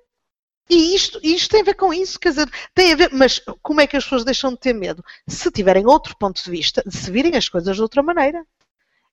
E 0.68 0.94
isto, 0.94 1.18
isto 1.22 1.50
tem 1.50 1.62
a 1.62 1.64
ver 1.64 1.74
com 1.74 1.92
isso, 1.92 2.20
quer 2.20 2.28
dizer, 2.28 2.50
tem 2.74 2.92
a 2.92 2.96
ver, 2.96 3.10
mas 3.12 3.40
como 3.62 3.80
é 3.80 3.86
que 3.86 3.96
as 3.96 4.04
pessoas 4.04 4.24
deixam 4.24 4.52
de 4.52 4.58
ter 4.58 4.74
medo? 4.74 5.02
Se 5.26 5.50
tiverem 5.50 5.86
outro 5.86 6.14
ponto 6.16 6.44
de 6.44 6.50
vista, 6.50 6.82
de 6.86 6.94
se 6.94 7.10
virem 7.10 7.34
as 7.34 7.48
coisas 7.48 7.74
de 7.74 7.82
outra 7.82 8.02
maneira. 8.02 8.44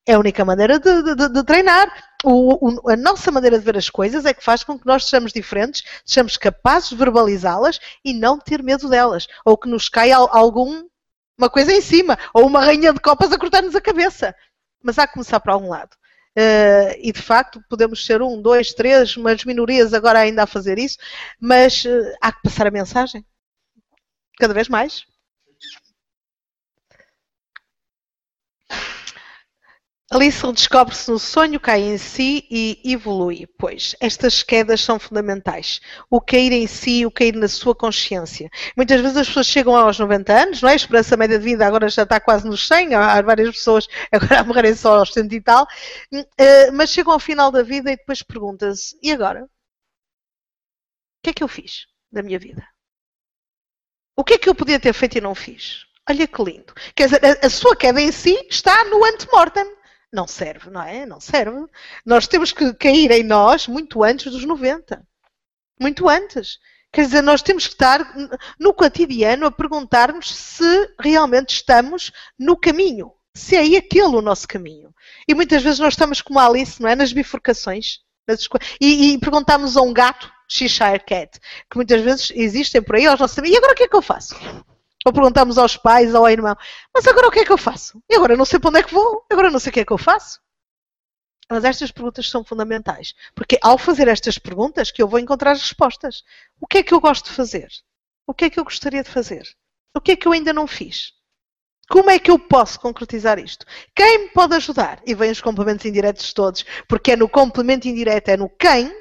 É 0.06 0.14
a 0.14 0.20
única 0.20 0.44
maneira 0.46 0.80
de, 0.80 1.16
de, 1.16 1.30
de 1.30 1.44
treinar. 1.44 1.92
O, 2.24 2.70
o, 2.70 2.90
a 2.90 2.96
nossa 2.98 3.32
maneira 3.32 3.58
de 3.58 3.66
ver 3.66 3.78
as 3.78 3.90
coisas 3.90 4.26
é 4.26 4.34
que 4.34 4.44
faz 4.44 4.64
com 4.64 4.78
que 4.78 4.86
nós 4.86 5.06
sejamos 5.06 5.34
diferentes, 5.34 5.84
sejamos 6.06 6.38
capazes 6.38 6.90
de 6.90 6.96
verbalizá-las 6.96 7.80
e 8.04 8.14
não 8.14 8.40
ter 8.40 8.62
medo 8.62 8.90
delas. 8.90 9.28
Ou 9.46 9.58
que 9.58 9.70
nos 9.70 9.90
caia 9.90 10.18
algum 10.18 10.86
uma 11.38 11.50
coisa 11.50 11.72
em 11.72 11.82
cima, 11.82 12.18
ou 12.34 12.46
uma 12.46 12.62
rainha 12.62 12.92
de 12.92 13.00
copas 13.00 13.32
a 13.32 13.38
cortar-nos 13.38 13.76
a 13.76 13.82
cabeça. 13.82 14.36
Mas 14.82 14.98
há 14.98 15.06
que 15.06 15.14
começar 15.14 15.40
para 15.40 15.54
algum 15.54 15.70
lado. 15.70 15.96
Uh, 16.38 16.94
e 17.02 17.12
de 17.12 17.22
facto 17.22 17.60
podemos 17.68 18.06
ser 18.06 18.22
um, 18.22 18.40
dois, 18.40 18.72
três, 18.72 19.18
umas 19.18 19.44
minorias 19.44 19.92
agora 19.92 20.20
ainda 20.20 20.44
a 20.44 20.48
fazer 20.48 20.78
isso, 20.78 20.98
mas 21.40 21.84
uh, 21.84 22.16
há 22.22 22.32
que 22.32 22.44
passar 22.44 22.68
a 22.68 22.72
mensagem. 22.72 23.26
Cada 24.38 24.54
vez 24.54 24.70
mais. 24.70 25.04
Alice 30.10 30.42
redescobre-se 30.46 31.12
no 31.12 31.20
sonho, 31.20 31.60
cai 31.60 31.82
em 31.82 31.98
si 31.98 32.48
e 32.50 32.80
evolui. 32.86 33.46
Pois, 33.58 33.94
estas 34.00 34.42
quedas 34.42 34.80
são 34.80 34.98
fundamentais. 34.98 35.82
O 36.10 36.22
cair 36.22 36.54
em 36.54 36.66
si, 36.66 37.06
o 37.06 37.12
cair 37.12 37.36
na 37.36 37.50
sua 37.50 37.76
consciência. 37.76 38.50
Muitas 38.76 39.02
vezes 39.02 39.18
as 39.18 39.28
pessoas 39.28 39.48
chegam 39.48 39.76
aos 39.76 40.00
90 40.00 40.34
anos, 40.34 40.62
não 40.62 40.70
é? 40.70 40.74
A 40.74 40.76
esperança 40.76 41.18
média 41.18 41.38
de 41.38 41.44
vida 41.44 41.68
agora 41.68 41.90
já 41.90 42.04
está 42.04 42.22
quase 42.22 42.48
nos 42.48 42.66
100, 42.66 42.96
há 42.96 43.22
várias 43.22 43.50
pessoas 43.52 43.86
agora 44.10 44.40
a 44.40 44.44
morrerem 44.46 44.76
só 44.76 44.98
aos 45.00 45.12
100 45.12 45.28
e 45.30 45.42
tal, 45.42 45.68
eh, 46.38 46.72
mas 46.72 46.90
chegam 46.90 47.12
ao 47.12 47.20
final 47.20 47.52
da 47.52 47.62
vida 47.62 47.92
e 47.92 47.98
depois 47.98 48.24
perguntam-se, 48.24 48.98
e 49.04 49.12
agora? 49.12 49.44
O 49.44 49.50
que 51.22 51.32
é 51.32 51.34
que 51.34 51.44
eu 51.44 51.50
fiz 51.50 51.86
da 52.10 52.24
minha 52.24 52.40
vida? 52.40 52.66
O 54.16 54.24
que 54.24 54.36
é 54.36 54.38
que 54.38 54.48
eu 54.48 54.56
podia 54.56 54.80
ter 54.80 54.94
feito 54.94 55.18
e 55.18 55.22
não 55.22 55.36
fiz? 55.36 55.86
Olha 56.10 56.26
que 56.26 56.42
lindo. 56.42 56.74
Quer 56.96 57.06
dizer, 57.08 57.22
a, 57.26 57.48
a 57.48 57.50
sua 57.50 57.76
queda 57.76 58.00
em 58.00 58.12
si 58.14 58.34
está 58.50 58.86
no 58.86 59.04
antemortem 59.04 59.77
não 60.12 60.28
serve, 60.28 60.70
não 60.70 60.82
é? 60.82 61.06
Não 61.06 61.20
serve. 61.20 61.66
Nós 62.06 62.28
temos 62.28 62.52
que 62.52 62.74
cair 62.74 63.12
em 63.12 63.24
nós 63.24 63.68
muito 63.68 64.04
antes 64.04 64.32
dos 64.32 64.46
90. 64.46 65.06
Muito 65.80 66.08
antes. 66.08 66.60
Quer 66.92 67.06
dizer, 67.06 67.22
nós 67.22 67.42
temos 67.42 67.68
que 67.68 67.74
estar 67.74 68.16
no 68.60 68.74
cotidiano 68.74 69.46
a 69.46 69.52
perguntarmos 69.52 70.34
se 70.34 70.96
realmente 71.00 71.54
estamos 71.54 72.12
no 72.40 72.58
caminho. 72.58 73.12
Se 73.36 73.56
é 73.56 73.78
aquele 73.78 74.16
o 74.16 74.22
nosso 74.22 74.48
caminho. 74.48 74.94
E 75.28 75.36
muitas 75.36 75.62
vezes 75.62 75.80
nós 75.80 75.94
estamos 75.94 76.22
como 76.22 76.40
a 76.40 76.48
Alice, 76.48 76.82
não 76.82 76.90
é? 76.90 76.96
Nas 76.96 77.14
bifurcações. 77.14 78.00
Nas 78.28 78.48
e, 78.82 79.14
e 79.14 79.18
perguntamos 79.20 79.78
a 79.78 79.82
um 79.82 79.94
gato, 79.94 80.32
Cheshire 80.50 81.04
Cat, 81.06 81.40
que 81.70 81.76
muitas 81.76 82.02
vezes 82.02 82.32
existem 82.34 82.82
por 82.82 82.96
aí 82.96 83.06
aos 83.06 83.20
nossos 83.20 83.38
amigos, 83.38 83.56
e 83.56 83.58
agora 83.58 83.74
o 83.74 83.76
que 83.76 83.84
é 83.84 83.88
que 83.88 83.96
eu 83.96 84.02
faço? 84.02 84.36
Ou 85.08 85.14
perguntamos 85.14 85.58
aos 85.58 85.78
pais 85.78 86.14
ao 86.14 86.28
irmão, 86.30 86.54
mas 86.94 87.08
agora 87.08 87.30
o 87.30 87.32
que 87.32 87.40
é 87.40 87.46
que 87.46 87.52
eu 87.54 87.58
faço? 87.58 88.04
E 88.10 88.16
agora 88.18 88.36
não 88.36 88.44
sei 88.44 88.60
para 88.60 88.72
onde 88.72 88.80
é 88.80 88.84
que 88.84 88.94
vou, 88.94 89.26
agora 89.32 89.50
não 89.50 89.58
sei 89.58 89.70
o 89.70 89.74
que 89.74 89.80
é 89.80 89.86
que 89.86 89.94
eu 89.94 89.98
faço. 89.98 90.38
Mas 91.50 91.64
estas 91.64 91.94
perguntas 91.94 92.30
são 92.30 92.44
fundamentais, 92.44 93.14
porque 93.34 93.58
ao 93.64 93.78
fazer 93.78 94.10
estas 94.10 94.38
perguntas 94.38 94.92
que 94.92 95.02
eu 95.02 95.08
vou 95.08 95.18
encontrar 95.18 95.52
as 95.52 95.62
respostas. 95.62 96.24
O 96.60 96.68
que 96.68 96.80
é 96.80 96.84
que 96.84 96.94
eu 96.94 97.00
gosto 97.00 97.30
de 97.30 97.32
fazer? 97.32 97.70
O 98.28 98.34
que 98.34 98.44
é 98.44 98.50
que 98.50 98.60
eu 98.60 98.66
gostaria 98.66 99.02
de 99.02 99.10
fazer? 99.10 99.48
O 99.96 100.02
que 100.02 100.12
é 100.12 100.18
que 100.18 100.28
eu 100.28 100.34
ainda 100.34 100.52
não 100.52 100.68
fiz? 100.68 101.14
Como 101.90 102.10
é 102.10 102.20
que 102.20 102.30
eu 102.30 102.38
posso 102.38 102.78
concretizar 102.78 103.40
isto? 103.40 103.66
Quem 103.96 104.26
me 104.26 104.30
pode 104.32 104.56
ajudar? 104.56 105.02
E 105.06 105.16
vêm 105.16 105.32
os 105.32 105.40
complementos 105.40 105.86
indiretos 105.86 106.34
todos, 106.34 106.66
porque 106.86 107.14
é 107.14 107.16
no 107.16 107.30
complemento 107.30 107.88
indireto, 107.88 108.28
é 108.28 108.36
no 108.36 108.50
quem, 108.50 108.94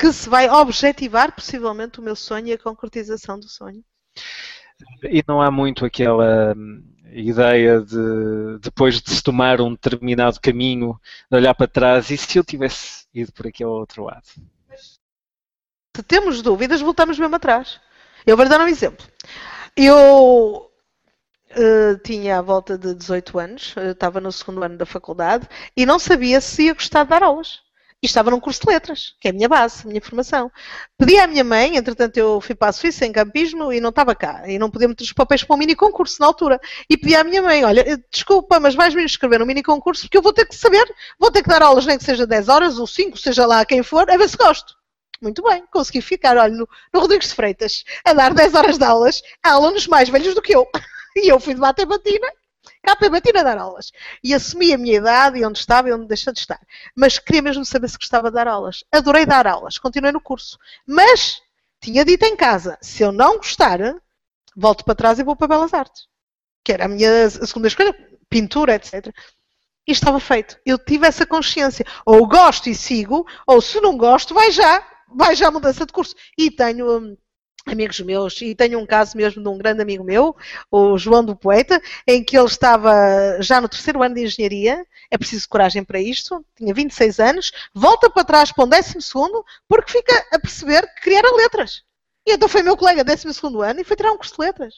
que 0.00 0.10
se 0.10 0.26
vai 0.26 0.48
objetivar 0.48 1.34
possivelmente 1.34 2.00
o 2.00 2.02
meu 2.02 2.16
sonho 2.16 2.46
e 2.46 2.52
a 2.54 2.58
concretização 2.58 3.38
do 3.38 3.46
sonho. 3.46 3.84
E 5.02 5.22
não 5.26 5.40
há 5.40 5.50
muito 5.50 5.84
aquela 5.84 6.54
ideia 7.12 7.80
de, 7.80 8.58
depois 8.60 9.00
de 9.00 9.10
se 9.10 9.22
tomar 9.22 9.60
um 9.60 9.72
determinado 9.72 10.40
caminho, 10.40 10.98
de 11.30 11.36
olhar 11.36 11.54
para 11.54 11.68
trás 11.68 12.10
e 12.10 12.16
se 12.16 12.38
eu 12.38 12.44
tivesse 12.44 13.06
ido 13.12 13.32
por 13.32 13.46
aquele 13.46 13.68
outro 13.68 14.04
lado? 14.04 14.22
Se 15.94 16.02
temos 16.02 16.40
dúvidas, 16.40 16.80
voltamos 16.80 17.18
mesmo 17.18 17.36
atrás. 17.36 17.80
Eu 18.26 18.36
vou 18.36 18.48
dar 18.48 18.60
um 18.60 18.68
exemplo. 18.68 19.04
Eu 19.76 20.70
uh, 21.50 21.98
tinha 22.02 22.38
à 22.38 22.42
volta 22.42 22.78
de 22.78 22.94
18 22.94 23.38
anos, 23.38 23.74
estava 23.76 24.20
no 24.20 24.32
segundo 24.32 24.62
ano 24.62 24.78
da 24.78 24.86
faculdade 24.86 25.46
e 25.76 25.84
não 25.84 25.98
sabia 25.98 26.40
se 26.40 26.64
ia 26.64 26.74
gostar 26.74 27.04
de 27.04 27.10
dar 27.10 27.22
aulas. 27.22 27.60
E 28.02 28.06
estava 28.06 28.32
num 28.32 28.40
curso 28.40 28.62
de 28.62 28.72
letras, 28.72 29.14
que 29.20 29.28
é 29.28 29.30
a 29.30 29.34
minha 29.34 29.48
base, 29.48 29.84
a 29.84 29.88
minha 29.88 30.00
formação. 30.00 30.50
Pedi 30.98 31.18
à 31.20 31.26
minha 31.28 31.44
mãe, 31.44 31.76
entretanto 31.76 32.16
eu 32.16 32.40
fui 32.40 32.52
para 32.52 32.70
a 32.70 32.72
Suíça 32.72 33.06
em 33.06 33.12
campismo 33.12 33.72
e 33.72 33.80
não 33.80 33.90
estava 33.90 34.12
cá. 34.12 34.42
E 34.48 34.58
não 34.58 34.68
podia 34.68 34.88
meter 34.88 35.04
os 35.04 35.12
papéis 35.12 35.44
para 35.44 35.54
um 35.54 35.58
mini 35.58 35.76
concurso 35.76 36.16
na 36.20 36.26
altura. 36.26 36.60
E 36.90 36.96
pedi 36.96 37.14
à 37.14 37.22
minha 37.22 37.40
mãe, 37.40 37.64
olha, 37.64 37.80
eh, 37.88 37.96
desculpa, 38.10 38.58
mas 38.58 38.74
vais-me 38.74 39.04
inscrever 39.04 39.38
no 39.38 39.46
mini 39.46 39.62
concurso 39.62 40.02
porque 40.02 40.18
eu 40.18 40.22
vou 40.22 40.32
ter 40.32 40.46
que 40.46 40.56
saber, 40.56 40.84
vou 41.16 41.30
ter 41.30 41.44
que 41.44 41.48
dar 41.48 41.62
aulas, 41.62 41.86
nem 41.86 41.96
que 41.96 42.02
seja 42.02 42.26
10 42.26 42.48
horas 42.48 42.76
ou 42.76 42.88
5, 42.88 43.16
seja 43.16 43.46
lá 43.46 43.64
quem 43.64 43.84
for, 43.84 44.10
a 44.10 44.16
ver 44.16 44.28
se 44.28 44.36
gosto. 44.36 44.74
Muito 45.22 45.40
bem, 45.40 45.62
consegui 45.70 46.00
ficar, 46.00 46.36
olha, 46.36 46.52
no, 46.52 46.68
no 46.92 47.00
Rodrigues 47.00 47.28
de 47.28 47.34
Freitas, 47.36 47.84
a 48.04 48.12
dar 48.12 48.34
10 48.34 48.54
horas 48.54 48.78
de 48.78 48.84
aulas 48.84 49.22
a 49.44 49.52
alunos 49.52 49.86
mais 49.86 50.08
velhos 50.08 50.34
do 50.34 50.42
que 50.42 50.54
eu. 50.54 50.66
E 51.14 51.30
eu 51.30 51.38
fui 51.38 51.52
de 51.52 51.60
bate 52.84 53.08
batina 53.08 53.40
a 53.40 53.42
dar 53.44 53.58
aulas. 53.58 53.92
E 54.22 54.34
assumi 54.34 54.72
a 54.72 54.78
minha 54.78 54.96
idade 54.96 55.38
e 55.38 55.44
onde 55.44 55.58
estava 55.58 55.88
e 55.88 55.92
onde 55.92 56.06
deixei 56.06 56.32
de 56.32 56.40
estar. 56.40 56.60
Mas 56.96 57.18
queria 57.18 57.42
mesmo 57.42 57.64
saber 57.64 57.88
se 57.88 57.96
gostava 57.96 58.28
de 58.28 58.34
dar 58.34 58.48
aulas. 58.48 58.84
Adorei 58.90 59.24
dar 59.24 59.46
aulas, 59.46 59.78
continuei 59.78 60.12
no 60.12 60.20
curso. 60.20 60.58
Mas 60.86 61.40
tinha 61.80 62.04
dito 62.04 62.24
em 62.24 62.36
casa, 62.36 62.78
se 62.80 63.02
eu 63.02 63.12
não 63.12 63.36
gostar, 63.36 63.78
volto 64.56 64.84
para 64.84 64.94
trás 64.94 65.18
e 65.18 65.24
vou 65.24 65.36
para 65.36 65.48
Belas 65.48 65.74
Artes. 65.74 66.06
Que 66.64 66.72
era 66.72 66.84
a 66.84 66.88
minha 66.88 67.28
segunda 67.30 67.68
escolha, 67.68 67.94
pintura, 68.28 68.74
etc. 68.74 69.12
E 69.86 69.92
estava 69.92 70.20
feito. 70.20 70.58
Eu 70.64 70.78
tive 70.78 71.06
essa 71.06 71.26
consciência. 71.26 71.84
Ou 72.06 72.26
gosto 72.26 72.68
e 72.68 72.74
sigo, 72.74 73.26
ou 73.46 73.60
se 73.60 73.80
não 73.80 73.96
gosto, 73.96 74.32
vai 74.34 74.50
já. 74.50 74.86
Vai 75.08 75.34
já 75.34 75.48
a 75.48 75.50
mudança 75.50 75.84
de 75.84 75.92
curso. 75.92 76.14
E 76.38 76.50
tenho 76.50 76.98
hum, 76.98 77.16
amigos 77.66 78.00
meus, 78.00 78.40
e 78.42 78.54
tenho 78.54 78.78
um 78.78 78.86
caso 78.86 79.16
mesmo 79.16 79.42
de 79.42 79.48
um 79.48 79.56
grande 79.56 79.82
amigo 79.82 80.04
meu, 80.04 80.36
o 80.70 80.98
João 80.98 81.24
do 81.24 81.36
Poeta, 81.36 81.80
em 82.06 82.22
que 82.22 82.36
ele 82.36 82.46
estava 82.46 82.92
já 83.40 83.60
no 83.60 83.68
terceiro 83.68 84.02
ano 84.02 84.14
de 84.14 84.24
engenharia, 84.24 84.86
é 85.10 85.18
preciso 85.18 85.48
coragem 85.48 85.84
para 85.84 86.00
isto, 86.00 86.44
tinha 86.56 86.74
26 86.74 87.20
anos, 87.20 87.52
volta 87.74 88.10
para 88.10 88.24
trás 88.24 88.52
para 88.52 88.64
um 88.64 88.68
décimo 88.68 89.00
segundo, 89.00 89.44
porque 89.68 89.92
fica 89.92 90.26
a 90.32 90.38
perceber 90.38 90.86
que 90.94 91.02
queria 91.02 91.22
letras. 91.36 91.82
E 92.26 92.32
então 92.32 92.48
foi 92.48 92.62
meu 92.62 92.76
colega 92.76 93.04
décimo 93.04 93.32
segundo 93.32 93.62
ano 93.62 93.80
e 93.80 93.84
foi 93.84 93.96
tirar 93.96 94.12
um 94.12 94.16
curso 94.16 94.34
de 94.34 94.40
letras. 94.40 94.74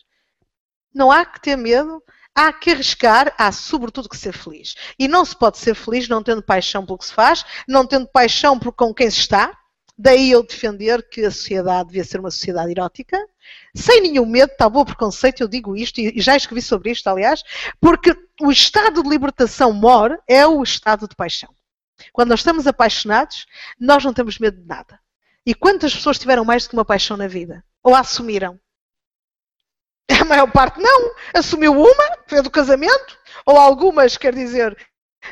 Não 0.95 1.11
há 1.11 1.25
que 1.25 1.41
ter 1.41 1.57
medo, 1.57 2.03
há 2.35 2.53
que 2.53 2.71
arriscar, 2.71 3.35
há 3.39 3.53
sobretudo 3.53 4.09
que 4.09 4.17
ser 4.17 4.33
feliz. 4.33 4.75
E 4.99 5.07
não 5.07 5.25
se 5.25 5.37
pode 5.37 5.59
ser 5.59 5.75
feliz 5.75 6.09
não 6.09 6.23
tendo 6.23 6.43
paixão 6.43 6.85
pelo 6.85 6.99
que 6.99 7.07
se 7.07 7.13
faz, 7.13 7.45
não 7.69 7.87
tendo 7.87 8.07
paixão 8.07 8.59
por 8.59 8.73
com 8.73 8.95
quem 8.95 9.11
se 9.11 9.19
está, 9.19 9.57
Daí 9.97 10.33
eu 10.33 10.43
defender 10.43 11.09
que 11.09 11.25
a 11.25 11.31
sociedade 11.31 11.89
devia 11.89 12.05
ser 12.05 12.19
uma 12.19 12.31
sociedade 12.31 12.73
erótica, 12.73 13.17
sem 13.75 14.01
nenhum 14.01 14.27
medo, 14.27 14.53
tabu 14.57 14.81
ou 14.81 14.85
preconceito, 14.85 15.41
eu 15.41 15.49
digo 15.49 15.77
isto, 15.77 16.01
e 16.01 16.21
já 16.21 16.37
escrevi 16.37 16.61
sobre 16.61 16.91
isto, 16.91 17.07
aliás, 17.09 17.45
porque 17.81 18.17
o 18.41 18.51
estado 18.51 19.03
de 19.03 19.09
libertação 19.09 19.73
mor 19.73 20.21
é 20.27 20.45
o 20.47 20.63
estado 20.63 21.07
de 21.07 21.15
paixão. 21.15 21.55
Quando 22.13 22.31
nós 22.31 22.41
estamos 22.41 22.67
apaixonados, 22.67 23.47
nós 23.79 24.05
não 24.05 24.13
temos 24.13 24.39
medo 24.39 24.61
de 24.61 24.67
nada. 24.67 24.99
E 25.47 25.55
quantas 25.55 25.95
pessoas 25.95 26.19
tiveram 26.19 26.45
mais 26.45 26.65
do 26.65 26.71
que 26.71 26.77
uma 26.77 26.85
paixão 26.85 27.17
na 27.17 27.29
vida? 27.29 27.65
Ou 27.83 27.95
a 27.95 28.01
assumiram? 28.01 28.59
A 30.21 30.25
maior 30.25 30.51
parte 30.51 30.81
não. 30.81 31.15
Assumiu 31.35 31.73
uma, 31.73 32.19
foi 32.27 32.43
do 32.43 32.51
casamento, 32.51 33.19
ou 33.47 33.57
algumas, 33.59 34.17
quer 34.17 34.35
dizer, 34.35 34.77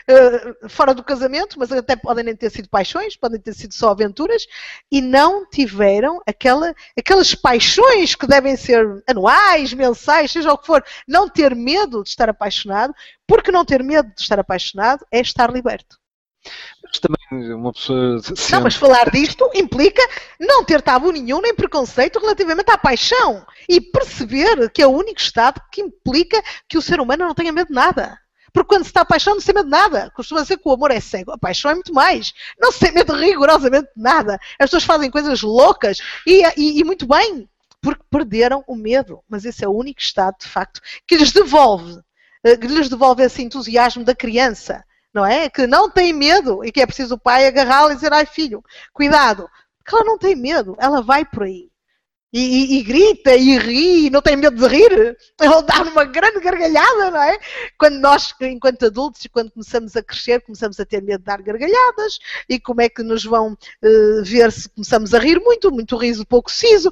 uh, 0.09 0.68
fora 0.68 0.95
do 0.95 1.03
casamento, 1.03 1.59
mas 1.59 1.72
até 1.72 1.97
podem 1.97 2.24
nem 2.24 2.36
ter 2.36 2.51
sido 2.51 2.68
paixões, 2.68 3.16
podem 3.16 3.40
ter 3.40 3.55
sido 3.55 3.74
só 3.74 3.90
aventuras, 3.90 4.47
e 4.90 5.01
não 5.01 5.49
tiveram 5.49 6.20
aquela, 6.26 6.74
aquelas 6.99 7.34
paixões 7.34 8.14
que 8.14 8.26
devem 8.26 8.57
ser 8.57 9.03
anuais, 9.09 9.72
mensais, 9.72 10.32
seja 10.32 10.53
o 10.53 10.59
que 10.59 10.66
for, 10.66 10.84
não 11.07 11.28
ter 11.28 11.55
medo 11.55 12.03
de 12.03 12.11
estar 12.11 12.28
apaixonado, 12.28 12.95
porque 13.26 13.53
não 13.53 13.64
ter 13.64 13.82
medo 13.82 14.09
de 14.14 14.20
estar 14.20 14.38
apaixonado 14.38 15.05
é 15.11 15.20
estar 15.20 15.51
liberto. 15.51 16.03
Mas 16.82 16.99
também 16.99 17.55
uma 17.55 17.72
pessoa. 17.72 18.20
Não, 18.51 18.61
mas 18.61 18.74
falar 18.74 19.11
disto 19.11 19.49
implica 19.55 20.03
não 20.40 20.64
ter 20.64 20.82
tabu 20.82 21.12
nenhum 21.12 21.40
nem 21.40 21.55
preconceito 21.55 22.18
relativamente 22.18 22.70
à 22.70 22.76
paixão 22.76 23.47
e 23.68 23.80
perceber 23.80 24.68
que 24.70 24.82
é 24.82 24.86
o 24.86 24.90
único 24.90 25.20
estado 25.20 25.62
que 25.70 25.80
implica 25.80 26.43
que 26.68 26.76
o 26.76 26.82
ser 26.82 27.01
humano 27.01 27.24
não 27.24 27.34
tenha 27.34 27.53
medo 27.53 27.68
de 27.68 27.74
nada. 27.74 28.18
Porque 28.53 28.68
quando 28.68 28.82
se 28.82 28.90
está 28.90 29.00
apaixonado, 29.00 29.36
não 29.36 29.42
se 29.42 29.53
medo 29.53 29.64
de 29.64 29.70
nada. 29.70 30.11
Costuma 30.14 30.42
dizer 30.42 30.59
que 30.59 30.68
o 30.68 30.72
amor 30.72 30.90
é 30.90 31.00
cego. 31.00 31.32
A 31.32 31.38
paixão 31.38 31.70
é 31.70 31.74
muito 31.74 31.94
mais. 31.94 32.32
Não 32.61 32.70
se 32.70 32.80
tem 32.80 32.92
medo 32.92 33.14
rigorosamente 33.14 33.88
de 33.96 34.03
nada. 34.03 34.38
As 34.59 34.66
pessoas 34.66 34.84
fazem 34.84 35.11
coisas 35.11 35.40
loucas 35.40 35.98
e, 36.26 36.42
e, 36.57 36.80
e 36.80 36.84
muito 36.84 37.07
bem, 37.07 37.48
porque 37.80 38.05
perderam 38.11 38.62
o 38.66 38.76
medo. 38.76 39.20
Mas 39.28 39.44
esse 39.44 39.64
é 39.64 39.68
o 39.68 39.72
único 39.72 40.00
estado, 40.00 40.36
de 40.40 40.48
facto, 40.48 40.80
que 41.07 41.16
lhes 41.16 41.32
devolve, 41.32 41.98
eh, 42.44 42.57
que 42.57 42.66
lhes 42.66 42.88
devolve 42.88 43.22
esse 43.22 43.42
entusiasmo 43.42 44.05
da 44.05 44.14
criança. 44.14 44.84
Não 45.14 45.24
é? 45.24 45.48
Que 45.48 45.66
não 45.66 45.90
tem 45.90 46.12
medo 46.12 46.64
e 46.64 46.72
que 46.72 46.80
é 46.80 46.86
preciso 46.86 47.14
o 47.14 47.20
pai 47.20 47.46
agarrá-la 47.46 47.92
e 47.92 47.94
dizer: 47.94 48.12
ai 48.12 48.26
filho, 48.26 48.62
cuidado. 48.92 49.48
Porque 49.78 49.96
ela 49.96 50.05
não 50.05 50.18
tem 50.18 50.36
medo, 50.36 50.76
ela 50.78 51.03
vai 51.03 51.24
por 51.24 51.42
aí 51.42 51.71
e, 52.32 52.40
e, 52.40 52.78
e, 52.78 52.82
grita 52.82 53.34
e 53.34 53.58
ri 53.58 54.06
e 54.06 54.10
não 54.10 54.22
tem 54.22 54.36
medo 54.36 54.56
de 54.56 54.66
rir, 54.66 54.92
ele 54.92 55.62
dá 55.66 55.82
uma 55.82 56.04
grande 56.04 56.40
gargalhada, 56.40 57.10
não 57.10 57.22
é? 57.22 57.38
Quando 57.78 57.98
nós, 57.98 58.34
enquanto 58.40 58.86
adultos, 58.86 59.26
quando 59.30 59.50
começamos 59.50 59.94
a 59.96 60.02
crescer, 60.02 60.40
começamos 60.40 60.80
a 60.80 60.86
ter 60.86 61.02
medo 61.02 61.18
de 61.18 61.24
dar 61.24 61.42
gargalhadas 61.42 62.18
e 62.48 62.58
como 62.58 62.80
é 62.80 62.88
que 62.88 63.02
nos 63.02 63.24
vão 63.24 63.52
uh, 63.52 64.24
ver 64.24 64.50
se 64.50 64.68
começamos 64.70 65.12
a 65.12 65.18
rir 65.18 65.40
muito, 65.40 65.70
muito 65.70 65.96
riso, 65.96 66.26
pouco 66.26 66.50
siso. 66.50 66.90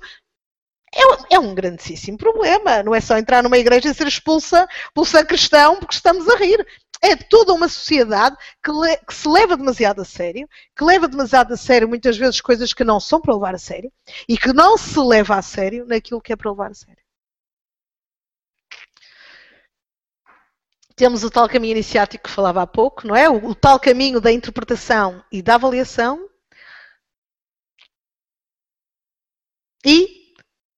É, 0.93 1.37
é, 1.37 1.39
um 1.39 1.55
grandíssimo 1.55 2.19
problema. 2.19 2.83
Não 2.83 2.95
é 2.95 3.01
só 3.01 3.17
entrar 3.17 3.43
numa 3.43 3.59
igreja 3.59 3.89
e 3.89 3.95
ser 3.95 4.07
expulsa, 4.07 4.69
expulsa 4.87 5.25
cristão 5.25 5.77
porque 5.77 5.95
estamos 5.95 6.29
a 6.29 6.37
rir 6.37 6.67
é 7.03 7.17
toda 7.17 7.53
uma 7.53 7.69
sociedade 7.69 8.37
que, 8.63 8.71
le, 8.71 8.97
que, 8.99 9.15
se 9.15 9.29
leva 9.29 9.57
demasiado 9.57 10.03
a 10.03 10.05
sério, 10.05 10.49
que 10.77 10.85
leva 10.85 11.09
demasiado 11.09 11.53
a 11.53 11.57
sério 11.57 11.89
muitas 11.89 12.17
vezes 12.17 12.41
coisas 12.41 12.75
que 12.75 12.85
não 12.85 13.01
são 13.01 13.21
para 13.21 13.35
levar 13.35 13.55
a 13.55 13.59
sério 13.59 13.91
e 14.29 14.37
que 14.37 14.53
não 14.53 14.77
se 14.77 14.99
leva 15.01 15.37
a 15.37 15.43
sério 15.43 15.87
naquilo 15.87 16.21
que 16.21 16.33
é 16.33 16.37
para 16.37 16.51
levar 16.51 16.71
a 16.71 16.75
sério. 16.75 17.01
Temos 20.95 21.25
o 21.25 21.31
tal 21.31 21.49
caminho 21.49 21.73
iniciático 21.73 22.25
que 22.25 22.31
falava 22.31 22.61
há 22.61 22.67
pouco, 22.67 23.07
não 23.07 23.17
é? 23.17 23.29
O, 23.31 23.47
o 23.49 23.55
tal 23.55 23.81
caminho 23.81 24.21
da 24.21 24.31
interpretação 24.31 25.25
e 25.33 25.41
da 25.41 25.55
avaliação. 25.55 26.29
E 29.83 30.20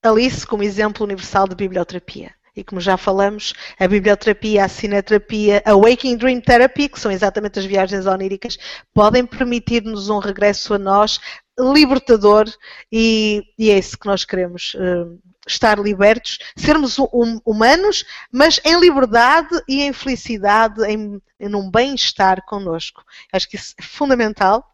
Alice 0.03 0.47
como 0.47 0.63
exemplo 0.63 1.05
universal 1.05 1.47
de 1.47 1.55
biblioterapia. 1.55 2.35
E 2.55 2.63
como 2.63 2.81
já 2.81 2.99
falamos, 2.99 3.55
a 3.79 3.89
biblioterapia, 3.89 4.65
a 4.65 4.69
cineterapia, 4.69 5.63
a 5.65 5.75
Waking 5.75 6.19
Dream 6.19 6.41
Therapy, 6.41 6.89
que 6.89 7.01
são 7.01 7.11
exatamente 7.11 7.59
as 7.59 7.65
viagens 7.65 8.05
oníricas, 8.05 8.59
podem 8.93 9.25
permitir-nos 9.25 10.11
um 10.11 10.19
regresso 10.19 10.75
a 10.75 10.79
nós 10.79 11.19
libertador 11.59 12.47
e, 12.91 13.43
e 13.59 13.71
é 13.71 13.79
isso 13.79 13.99
que 13.99 14.07
nós 14.07 14.25
queremos. 14.25 14.75
Uh, 14.75 15.19
estar 15.47 15.79
libertos, 15.79 16.39
sermos 16.57 16.99
um, 16.99 17.41
humanos, 17.45 18.05
mas 18.31 18.61
em 18.65 18.79
liberdade 18.79 19.49
e 19.69 19.83
em 19.83 19.93
felicidade, 19.93 20.85
em, 20.85 21.21
em 21.41 21.55
um 21.55 21.71
bem-estar 21.71 22.45
connosco. 22.47 23.03
Acho 23.33 23.49
que 23.49 23.57
isso 23.57 23.75
é 23.79 23.83
fundamental. 23.83 24.65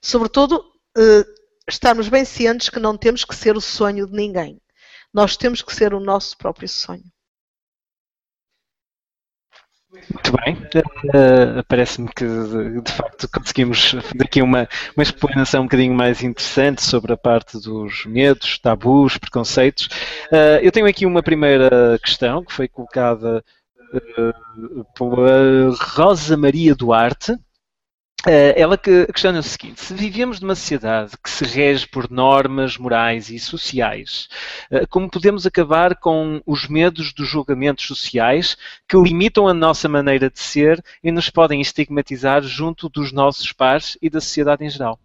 Sobretudo, 0.00 0.64
uh, 0.96 1.24
estarmos 1.68 2.08
bem 2.08 2.24
cientes 2.24 2.68
que 2.68 2.80
não 2.80 2.96
temos 2.96 3.24
que 3.24 3.34
ser 3.34 3.56
o 3.56 3.60
sonho 3.60 4.06
de 4.06 4.12
ninguém. 4.12 4.60
Nós 5.12 5.36
temos 5.36 5.62
que 5.62 5.74
ser 5.74 5.94
o 5.94 6.00
nosso 6.00 6.36
próprio 6.36 6.68
sonho. 6.68 7.04
Muito 10.12 10.32
bem, 10.44 10.54
uh, 10.54 11.62
parece-me 11.68 12.08
que 12.08 12.24
de 12.24 12.92
facto 12.92 13.28
conseguimos 13.28 13.92
fazer 13.92 14.24
aqui 14.24 14.42
uma, 14.42 14.68
uma 14.96 15.02
explanação 15.02 15.62
um 15.62 15.64
bocadinho 15.66 15.94
mais 15.94 16.20
interessante 16.22 16.82
sobre 16.82 17.12
a 17.12 17.16
parte 17.16 17.60
dos 17.60 18.04
medos, 18.04 18.58
tabus, 18.58 19.16
preconceitos. 19.16 19.86
Uh, 20.32 20.58
eu 20.62 20.72
tenho 20.72 20.86
aqui 20.86 21.06
uma 21.06 21.22
primeira 21.22 21.96
questão 22.02 22.44
que 22.44 22.52
foi 22.52 22.66
colocada 22.66 23.44
uh, 23.94 24.84
pela 24.94 25.72
Rosa 25.78 26.36
Maria 26.36 26.74
Duarte. 26.74 27.36
Uh, 28.26 28.56
ela 28.56 28.78
que 28.78 29.06
questiona 29.12 29.40
o 29.40 29.42
seguinte: 29.42 29.82
se 29.82 29.92
vivemos 29.92 30.40
numa 30.40 30.54
sociedade 30.54 31.12
que 31.22 31.28
se 31.28 31.44
rege 31.44 31.86
por 31.86 32.10
normas 32.10 32.78
morais 32.78 33.28
e 33.28 33.38
sociais, 33.38 34.30
uh, 34.70 34.88
como 34.88 35.10
podemos 35.10 35.44
acabar 35.44 35.94
com 35.94 36.40
os 36.46 36.66
medos 36.66 37.12
dos 37.12 37.28
julgamentos 37.28 37.86
sociais 37.86 38.56
que 38.88 38.96
limitam 38.96 39.46
a 39.46 39.52
nossa 39.52 39.90
maneira 39.90 40.30
de 40.30 40.40
ser 40.40 40.82
e 41.02 41.12
nos 41.12 41.28
podem 41.28 41.60
estigmatizar 41.60 42.42
junto 42.42 42.88
dos 42.88 43.12
nossos 43.12 43.52
pares 43.52 43.98
e 44.00 44.08
da 44.08 44.22
sociedade 44.22 44.64
em 44.64 44.70
geral? 44.70 44.98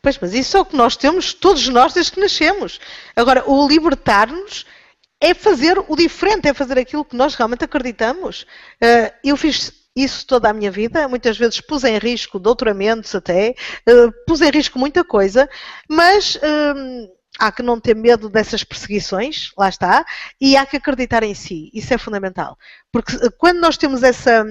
Pois, 0.00 0.16
mas 0.16 0.32
isso 0.32 0.56
é 0.56 0.60
o 0.60 0.64
que 0.64 0.76
nós 0.76 0.96
temos, 0.96 1.34
todos 1.34 1.68
nós, 1.68 1.92
desde 1.92 2.12
que 2.12 2.20
nascemos. 2.20 2.80
Agora, 3.16 3.42
o 3.50 3.66
libertar-nos 3.66 4.64
é 5.20 5.34
fazer 5.34 5.76
o 5.88 5.96
diferente, 5.96 6.48
é 6.48 6.54
fazer 6.54 6.78
aquilo 6.78 7.04
que 7.04 7.16
nós 7.16 7.34
realmente 7.34 7.64
acreditamos. 7.64 8.42
Uh, 8.80 9.12
eu 9.24 9.36
fiz 9.36 9.79
isso 9.94 10.26
toda 10.26 10.48
a 10.48 10.52
minha 10.52 10.70
vida, 10.70 11.08
muitas 11.08 11.36
vezes 11.36 11.60
pus 11.60 11.84
em 11.84 11.98
risco 11.98 12.38
doutoramentos 12.38 13.14
até, 13.14 13.54
uh, 13.88 14.12
pus 14.26 14.40
em 14.40 14.50
risco 14.50 14.78
muita 14.78 15.04
coisa, 15.04 15.48
mas 15.88 16.36
uh, 16.36 17.10
há 17.38 17.50
que 17.50 17.62
não 17.62 17.80
ter 17.80 17.96
medo 17.96 18.28
dessas 18.28 18.62
perseguições, 18.62 19.50
lá 19.56 19.68
está, 19.68 20.04
e 20.40 20.56
há 20.56 20.66
que 20.66 20.76
acreditar 20.76 21.22
em 21.22 21.34
si, 21.34 21.70
isso 21.72 21.92
é 21.92 21.98
fundamental. 21.98 22.56
Porque 22.92 23.16
eh, 23.16 23.30
quando 23.38 23.60
nós 23.60 23.76
temos 23.76 24.02
essa. 24.02 24.44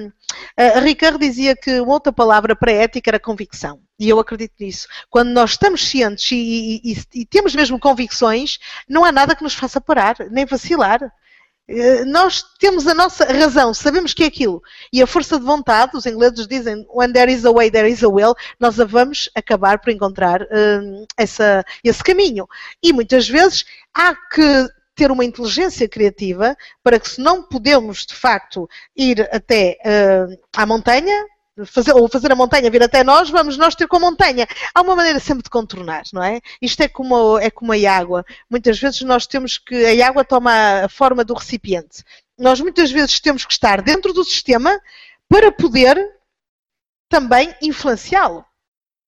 A 0.56 0.80
Ricardo 0.80 1.20
dizia 1.20 1.56
que 1.56 1.80
uma 1.82 1.94
outra 1.94 2.14
palavra 2.14 2.56
para 2.56 2.72
ética 2.72 3.10
era 3.10 3.20
convicção, 3.20 3.80
e 4.00 4.10
eu 4.10 4.20
acredito 4.20 4.54
nisso. 4.60 4.88
Quando 5.10 5.30
nós 5.30 5.52
estamos 5.52 5.88
cientes 5.88 6.32
e, 6.32 6.82
e, 6.84 6.94
e, 6.94 7.22
e 7.22 7.26
temos 7.26 7.54
mesmo 7.56 7.80
convicções, 7.80 8.60
não 8.88 9.04
há 9.04 9.12
nada 9.12 9.36
que 9.36 9.44
nos 9.44 9.54
faça 9.54 9.82
parar, 9.82 10.16
nem 10.32 10.46
vacilar. 10.46 11.12
Eh, 11.70 12.04
nós 12.04 12.44
temos 12.58 12.88
a 12.88 12.96
nossa 12.96 13.26
razão, 13.26 13.76
sabemos 13.76 14.12
que 14.12 14.24
é 14.24 14.28
aquilo. 14.28 14.62
E 14.92 15.04
a 15.04 15.08
força 15.08 15.38
de 15.38 15.46
vontade, 15.46 15.96
os 15.96 16.06
ingleses 16.08 16.48
dizem, 16.48 16.84
when 16.90 17.14
there 17.14 17.32
is 17.32 17.46
a 17.46 17.52
way, 17.52 17.70
there 17.70 17.88
is 17.88 18.04
a 18.04 18.10
will, 18.10 18.34
nós 18.60 18.78
vamos 18.78 19.30
acabar 19.36 19.78
por 19.78 19.92
encontrar 19.92 20.42
uh, 20.42 21.06
essa, 21.16 21.64
esse 21.84 22.04
caminho. 22.04 22.48
E 22.82 22.92
muitas 22.92 23.30
vezes 23.30 23.66
há 23.94 24.16
que 24.16 24.68
ter 24.96 25.12
uma 25.12 25.24
inteligência 25.24 25.88
criativa 25.88 26.58
para 26.84 27.00
que 27.00 27.08
se 27.08 27.22
não 27.22 27.44
podemos, 27.44 28.04
de 28.04 28.16
facto, 28.16 28.68
ir 28.96 29.30
até 29.32 29.78
uh, 29.86 30.40
à 30.56 30.66
montanha, 30.66 31.24
fazer, 31.66 31.93
ou 31.93 32.07
fazer 32.07 32.32
a 32.32 32.36
montanha 32.36 32.70
vir 32.70 32.84
até 32.84 33.03
nós, 33.03 33.30
vamos 33.30 33.57
nós 33.57 33.76
ter 33.76 33.88
com 33.88 33.97
a 33.97 33.99
montanha. 33.99 34.47
Há 34.74 34.82
uma 34.82 34.95
maneira 34.95 35.20
sempre 35.20 35.43
de 35.43 35.49
contornar, 35.49 36.03
não 36.14 36.24
é? 36.24 36.39
Isto 36.62 36.82
é 36.82 36.88
como, 36.88 37.38
é 37.39 37.49
como 37.49 37.74
a 37.74 37.91
água. 37.91 38.26
Muitas 38.49 38.80
vezes 38.80 39.01
nós 39.01 39.28
temos 39.28 39.57
que. 39.57 40.01
A 40.01 40.07
água 40.07 40.24
toma 40.24 40.84
a 40.86 40.89
forma 40.89 41.24
do 41.24 41.34
recipiente. 41.34 42.03
Nós 42.38 42.60
muitas 42.62 42.91
vezes 42.91 43.20
temos 43.20 43.45
que 43.45 43.53
estar 43.53 43.82
dentro 43.82 44.14
do 44.14 44.24
sistema 44.24 44.80
para 45.28 45.51
poder 45.51 45.97
também 47.10 47.53
influenciá-lo. 47.62 48.45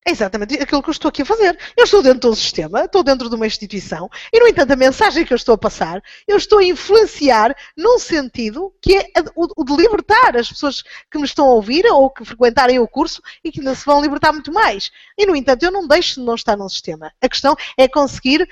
É 0.05 0.09
exatamente 0.09 0.55
aquilo 0.55 0.81
que 0.81 0.89
eu 0.89 0.93
estou 0.93 1.09
aqui 1.09 1.21
a 1.21 1.25
fazer. 1.25 1.57
Eu 1.77 1.83
estou 1.83 2.01
dentro 2.01 2.31
do 2.31 2.35
sistema, 2.35 2.85
estou 2.85 3.03
dentro 3.03 3.29
de 3.29 3.35
uma 3.35 3.45
instituição 3.45 4.09
e, 4.33 4.39
no 4.39 4.47
entanto, 4.47 4.73
a 4.73 4.75
mensagem 4.75 5.23
que 5.23 5.31
eu 5.31 5.35
estou 5.35 5.53
a 5.53 5.57
passar, 5.57 6.01
eu 6.27 6.37
estou 6.37 6.57
a 6.57 6.63
influenciar 6.63 7.55
num 7.77 7.99
sentido 7.99 8.73
que 8.81 8.97
é 8.97 9.11
o 9.35 9.63
de 9.63 9.75
libertar 9.75 10.35
as 10.35 10.49
pessoas 10.49 10.81
que 10.81 11.19
me 11.19 11.25
estão 11.25 11.45
a 11.45 11.53
ouvir 11.53 11.85
ou 11.85 12.09
que 12.09 12.25
frequentarem 12.25 12.79
o 12.79 12.87
curso 12.87 13.21
e 13.43 13.51
que 13.51 13.59
ainda 13.59 13.75
se 13.75 13.85
vão 13.85 14.01
libertar 14.01 14.31
muito 14.31 14.51
mais. 14.51 14.91
E, 15.15 15.25
no 15.27 15.35
entanto, 15.35 15.63
eu 15.63 15.71
não 15.71 15.87
deixo 15.87 16.19
de 16.19 16.25
não 16.25 16.33
estar 16.33 16.57
num 16.57 16.69
sistema. 16.69 17.13
A 17.21 17.29
questão 17.29 17.55
é 17.77 17.87
conseguir 17.87 18.49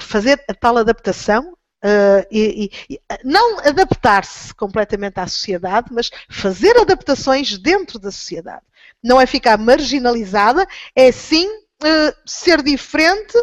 fazer 0.00 0.42
a 0.48 0.54
tal 0.54 0.78
adaptação 0.78 1.54
Uh, 1.80 2.26
e, 2.28 2.72
e, 2.90 3.00
não 3.22 3.60
adaptar-se 3.60 4.52
completamente 4.52 5.20
à 5.20 5.28
sociedade, 5.28 5.90
mas 5.92 6.10
fazer 6.28 6.76
adaptações 6.76 7.56
dentro 7.56 8.00
da 8.00 8.10
sociedade 8.10 8.64
não 9.02 9.20
é 9.20 9.26
ficar 9.26 9.58
marginalizada, 9.58 10.66
é 10.94 11.10
sim 11.12 11.46
uh, 11.48 12.14
ser 12.26 12.62
diferente, 12.62 13.38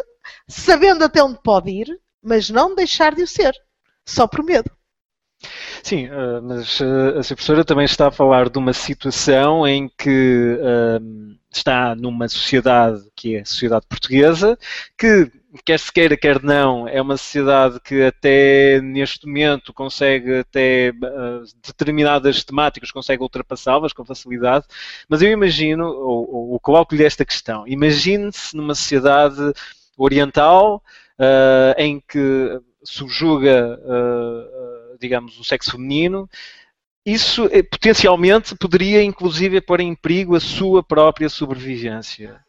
sabendo 0.48 1.04
até 1.04 1.22
onde 1.22 1.38
pode 1.42 1.70
ir, 1.70 2.00
mas 2.22 2.50
não 2.50 2.74
deixar 2.74 3.14
de 3.14 3.22
o 3.22 3.26
ser, 3.26 3.54
só 4.04 4.26
por 4.26 4.42
medo. 4.42 4.70
Sim, 5.82 6.08
uh, 6.08 6.42
mas 6.42 6.80
uh, 6.80 7.18
a 7.18 7.22
sua 7.22 7.36
professora 7.36 7.64
também 7.64 7.84
está 7.84 8.08
a 8.08 8.12
falar 8.12 8.48
de 8.48 8.58
uma 8.58 8.72
situação 8.72 9.66
em 9.66 9.88
que 9.88 10.58
está 11.52 11.94
numa 11.94 12.28
sociedade 12.28 13.02
que 13.14 13.36
é 13.36 13.40
a 13.40 13.44
sociedade 13.44 13.86
portuguesa, 13.88 14.58
que 14.98 15.30
quer 15.64 15.78
se 15.78 15.92
queira, 15.92 16.16
quer 16.16 16.42
não, 16.42 16.88
é 16.88 17.00
uma 17.00 17.16
sociedade 17.16 17.80
que 17.80 18.02
até 18.02 18.80
neste 18.80 19.26
momento 19.26 19.72
consegue 19.72 20.38
até 20.38 20.90
uh, 20.90 21.42
determinadas 21.64 22.44
temáticas 22.44 22.90
consegue 22.90 23.22
ultrapassá-las 23.22 23.92
com 23.92 24.04
facilidade, 24.04 24.66
mas 25.08 25.22
eu 25.22 25.30
imagino, 25.30 25.86
ou, 25.86 26.52
ou 26.52 26.60
coloco-lhe 26.60 27.04
esta 27.04 27.24
questão, 27.24 27.66
imagine-se 27.66 28.56
numa 28.56 28.74
sociedade 28.74 29.52
oriental 29.96 30.82
uh, 31.18 31.80
em 31.80 32.00
que 32.00 32.60
subjuga, 32.82 33.78
uh, 33.82 34.98
digamos, 34.98 35.38
o 35.38 35.44
sexo 35.44 35.72
feminino, 35.72 36.28
isso 37.04 37.48
eh, 37.52 37.62
potencialmente 37.62 38.56
poderia 38.56 39.02
inclusive 39.02 39.60
pôr 39.60 39.78
em 39.80 39.94
perigo 39.94 40.34
a 40.34 40.40
sua 40.40 40.82
própria 40.82 41.28
sobrevivência. 41.28 42.40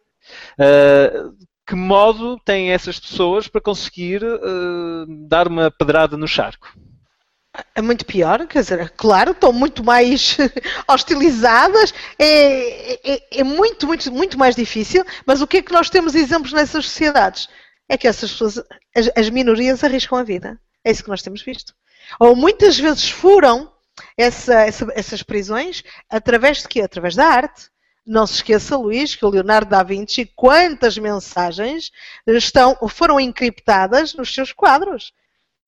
Uh, 0.58 1.38
que 1.68 1.76
modo 1.76 2.40
têm 2.46 2.72
essas 2.72 2.98
pessoas 2.98 3.50
para 3.50 3.60
conseguir 3.60 4.24
uh, 4.24 5.06
dar 5.28 5.50
uma 5.50 5.70
pedrada 5.70 6.16
no 6.16 6.28
charco? 6.28 6.74
É 7.76 7.82
muito 7.82 8.06
pior, 8.06 8.46
quer 8.48 8.62
dizer, 8.62 8.94
claro, 8.96 9.32
estão 9.32 9.52
muito 9.52 9.84
mais 9.84 10.38
hostilizadas, 10.88 11.94
é, 12.18 13.14
é, 13.16 13.40
é, 13.40 13.44
muito, 13.44 13.86
muito, 13.86 14.12
muito 14.12 14.38
mais 14.38 14.56
difícil, 14.56 15.04
mas 15.26 15.42
o 15.42 15.48
que 15.48 15.58
é 15.58 15.62
que 15.62 15.74
nós 15.74 15.90
temos 15.90 16.16
exemplos 16.16 16.54
nessas 16.54 16.86
sociedades? 16.86 17.50
É 17.90 17.98
que 17.98 18.08
essas 18.08 18.32
pessoas, 18.32 18.60
as, 18.96 19.10
as 19.16 19.30
minorias 19.30 19.84
arriscam 19.84 20.18
a 20.18 20.24
vida. 20.24 20.60
É 20.86 20.92
isso 20.92 21.04
que 21.04 21.10
nós 21.10 21.22
temos 21.22 21.42
visto. 21.42 21.74
Ou 22.20 22.36
muitas 22.36 22.80
vezes 22.80 23.10
furam 23.10 23.72
essa, 24.16 24.62
essa, 24.62 24.88
essas 24.94 25.24
prisões 25.24 25.84
através 26.10 26.62
de 26.62 26.68
quê? 26.68 26.82
Através 26.82 27.16
da 27.16 27.26
arte. 27.26 27.70
Não 28.08 28.26
se 28.26 28.36
esqueça, 28.36 28.78
Luís, 28.78 29.16
que 29.16 29.26
o 29.26 29.30
Leonardo 29.30 29.70
da 29.70 29.84
Vinci, 29.84 30.26
quantas 30.34 30.98
mensagens 30.98 31.92
estão, 32.26 32.78
foram 32.88 33.20
encriptadas 33.20 34.14
nos 34.14 34.34
seus 34.34 34.54
quadros. 34.54 35.12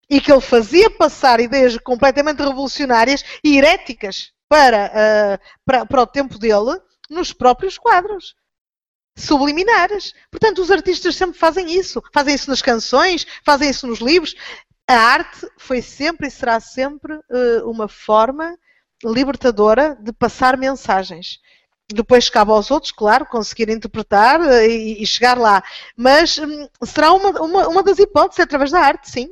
E 0.09 0.21
que 0.21 0.31
ele 0.31 0.39
fazia 0.39 0.89
passar 0.89 1.41
ideias 1.41 1.77
completamente 1.77 2.41
revolucionárias 2.41 3.25
e 3.43 3.57
heréticas 3.57 4.31
para, 4.47 4.87
uh, 4.87 5.59
para, 5.65 5.85
para 5.85 6.01
o 6.01 6.07
tempo 6.07 6.39
dele 6.39 6.79
nos 7.09 7.33
próprios 7.33 7.77
quadros 7.77 8.35
subliminares. 9.17 10.13
Portanto, 10.31 10.61
os 10.61 10.71
artistas 10.71 11.15
sempre 11.15 11.37
fazem 11.37 11.77
isso. 11.77 12.01
Fazem 12.13 12.33
isso 12.33 12.49
nas 12.49 12.61
canções, 12.61 13.27
fazem 13.43 13.69
isso 13.69 13.85
nos 13.85 13.99
livros. 13.99 14.33
A 14.87 14.95
arte 14.95 15.45
foi 15.57 15.81
sempre 15.81 16.27
e 16.27 16.31
será 16.31 16.59
sempre 16.59 17.13
uh, 17.13 17.69
uma 17.69 17.87
forma 17.87 18.57
libertadora 19.03 19.97
de 20.01 20.11
passar 20.11 20.57
mensagens. 20.57 21.39
Depois 21.91 22.29
cabe 22.29 22.51
aos 22.51 22.69
outros, 22.69 22.91
claro, 22.91 23.25
conseguir 23.25 23.69
interpretar 23.69 24.39
eh, 24.41 24.67
e, 24.67 25.03
e 25.03 25.05
chegar 25.07 25.37
lá. 25.37 25.63
Mas 25.95 26.37
hum, 26.37 26.67
será 26.85 27.11
uma, 27.13 27.29
uma, 27.41 27.67
uma 27.67 27.83
das 27.83 27.97
hipóteses 27.97 28.39
através 28.39 28.71
da 28.71 28.79
arte, 28.79 29.09
sim. 29.09 29.29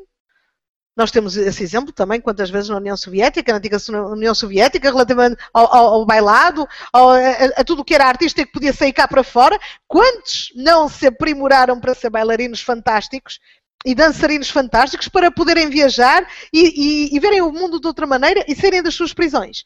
Nós 0.97 1.11
temos 1.11 1.37
esse 1.37 1.61
exemplo 1.61 1.93
também, 1.93 2.19
quantas 2.19 2.49
vezes 2.49 2.69
na 2.69 2.77
União 2.77 2.97
Soviética, 2.97 3.51
na 3.51 3.59
antiga 3.59 3.77
União 4.09 4.33
Soviética, 4.33 4.89
relativamente 4.89 5.37
ao, 5.53 5.71
ao, 5.71 5.87
ao 5.93 6.05
bailado, 6.07 6.67
ao, 6.91 7.11
a, 7.11 7.19
a, 7.57 7.63
tudo 7.63 7.83
o 7.83 7.85
que 7.85 7.93
era 7.93 8.05
artista 8.07 8.43
que 8.43 8.51
podia 8.51 8.73
sair 8.73 8.91
cá 8.91 9.07
para 9.07 9.23
fora, 9.23 9.59
quantos 9.87 10.51
não 10.55 10.89
se 10.89 11.05
aprimoraram 11.05 11.79
para 11.79 11.93
ser 11.93 12.09
bailarinos 12.09 12.61
fantásticos 12.61 13.39
e 13.85 13.93
dançarinos 13.93 14.49
fantásticos 14.49 15.07
para 15.07 15.29
poderem 15.29 15.69
viajar 15.69 16.27
e, 16.51 17.11
e, 17.11 17.15
e 17.15 17.19
verem 17.19 17.43
o 17.43 17.51
mundo 17.51 17.79
de 17.79 17.85
outra 17.85 18.07
maneira 18.07 18.43
e 18.47 18.55
serem 18.55 18.81
das 18.81 18.95
suas 18.95 19.13
prisões? 19.13 19.65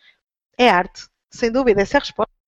É 0.58 0.70
arte, 0.70 1.08
sem 1.30 1.50
dúvida, 1.50 1.82
essa 1.82 1.96
é 1.96 2.00
a 2.00 2.02
resposta. 2.02 2.41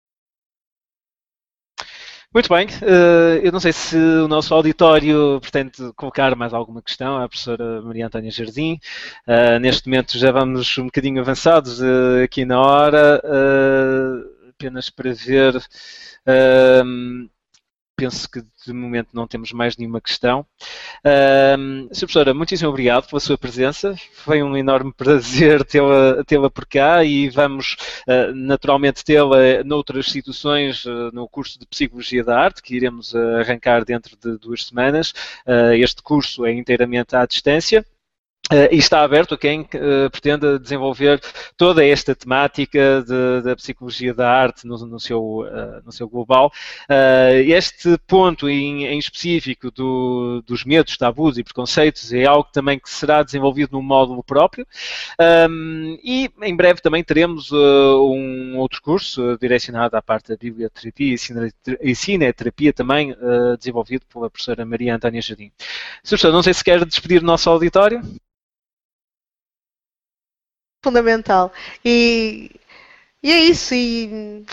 Muito 2.33 2.49
bem, 2.49 2.65
uh, 2.65 3.37
eu 3.43 3.51
não 3.51 3.59
sei 3.59 3.71
se 3.71 3.95
o 3.95 4.27
nosso 4.27 4.55
auditório 4.55 5.39
pretende 5.39 5.93
colocar 5.95 6.35
mais 6.35 6.51
alguma 6.51 6.81
questão 6.81 7.21
à 7.21 7.29
professora 7.29 7.79
Maria 7.83 8.07
Antônia 8.07 8.31
Jardim. 8.31 8.79
Uh, 9.27 9.59
neste 9.59 9.87
momento 9.87 10.17
já 10.17 10.31
vamos 10.31 10.75
um 10.79 10.85
bocadinho 10.85 11.21
avançados 11.21 11.79
uh, 11.79 12.23
aqui 12.23 12.43
na 12.43 12.59
hora, 12.59 13.21
apenas 14.49 14.89
para 14.89 15.13
ver 15.13 15.63
penso 18.03 18.29
que 18.29 18.41
de 18.65 18.73
momento 18.73 19.09
não 19.13 19.25
temos 19.25 19.53
mais 19.53 19.77
nenhuma 19.77 20.01
questão. 20.01 20.45
Uh, 21.05 21.87
Sra. 21.91 21.99
Professora, 22.03 22.33
muitíssimo 22.33 22.69
obrigado 22.69 23.07
pela 23.07 23.19
sua 23.21 23.37
presença. 23.37 23.95
Foi 24.13 24.43
um 24.43 24.57
enorme 24.57 24.91
prazer 24.95 25.63
tê-la 25.63 26.21
tê 26.25 26.37
por 26.49 26.65
cá 26.65 27.01
e 27.03 27.29
vamos 27.29 27.77
uh, 28.07 28.35
naturalmente 28.35 29.05
tê-la 29.05 29.63
noutras 29.63 30.07
situações 30.07 30.83
uh, 30.83 31.11
no 31.13 31.29
curso 31.29 31.57
de 31.57 31.65
Psicologia 31.65 32.25
da 32.25 32.37
Arte, 32.37 32.61
que 32.61 32.75
iremos 32.75 33.15
ah, 33.15 33.39
arrancar 33.39 33.85
dentro 33.85 34.17
de 34.17 34.37
duas 34.37 34.65
semanas. 34.65 35.13
este 35.75 36.01
curso 36.01 36.45
é 36.45 36.51
inteiramente 36.51 37.15
à 37.15 37.25
distância. 37.25 37.85
Uh, 38.51 38.67
e 38.73 38.77
está 38.77 39.01
aberto 39.01 39.35
a 39.35 39.37
quem 39.37 39.61
uh, 39.61 40.11
pretenda 40.11 40.59
desenvolver 40.59 41.21
toda 41.55 41.83
esta 41.83 42.13
temática 42.13 43.01
de, 43.01 43.41
da 43.41 43.55
psicologia 43.55 44.13
da 44.13 44.29
arte 44.29 44.67
no, 44.67 44.77
no 44.85 44.99
seu, 44.99 45.21
uh, 45.21 45.81
no 45.85 45.93
seu 45.93 46.09
global. 46.09 46.51
este 47.47 47.97
ponto 48.05 48.49
em, 48.49 48.85
em 48.85 48.99
específico 48.99 49.71
do, 49.71 50.43
dos 50.45 50.65
medos, 50.65 50.97
tabus 50.97 51.37
e 51.37 51.43
preconceitos 51.43 52.11
é 52.11 52.25
algo 52.25 52.49
também 52.51 52.77
que 52.77 52.89
será 52.89 53.23
desenvolvido 53.23 53.71
num 53.71 53.81
módulo 53.81 54.21
próprio 54.21 54.67
um, 55.49 55.97
e 56.03 56.29
em 56.41 56.55
breve 56.55 56.81
também 56.81 57.03
teremos 57.03 57.49
um 57.51 58.57
outro 58.57 58.81
curso 58.81 59.37
direcionado 59.39 59.95
à 59.95 60.01
parte 60.01 60.27
da 60.27 60.37
biblioterapia 60.37 61.15
e 61.81 61.95
cineterapia 61.95 62.73
também 62.73 63.15
desenvolvido 63.57 64.05
pela 64.11 64.29
professora 64.29 64.65
Maria 64.65 64.95
Antônia 64.95 65.21
Jardim. 65.21 65.51
Professora, 66.01 66.33
não 66.33 66.43
sei 66.43 66.53
se 66.53 66.63
quer 66.63 66.83
despedir 66.85 67.21
do 67.21 67.25
nosso 67.25 67.49
auditório. 67.49 68.01
Fundamental. 70.83 71.51
E, 71.83 72.51
e 73.21 73.31
é 73.31 73.39
isso. 73.39 73.73
E, 73.73 74.45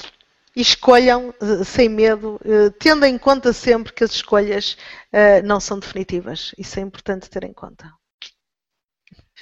e 0.55 0.61
escolham 0.61 1.35
uh, 1.41 1.65
sem 1.65 1.89
medo, 1.89 2.41
uh, 2.45 2.71
tendo 2.79 3.05
em 3.05 3.19
conta 3.19 3.53
sempre 3.53 3.93
que 3.93 4.05
as 4.05 4.13
escolhas 4.13 4.77
uh, 5.13 5.45
não 5.45 5.61
são 5.61 5.79
definitivas. 5.79 6.55
Isso 6.57 6.79
é 6.79 6.83
importante 6.83 7.29
ter 7.29 7.45
em 7.45 7.53
conta. 7.53 7.93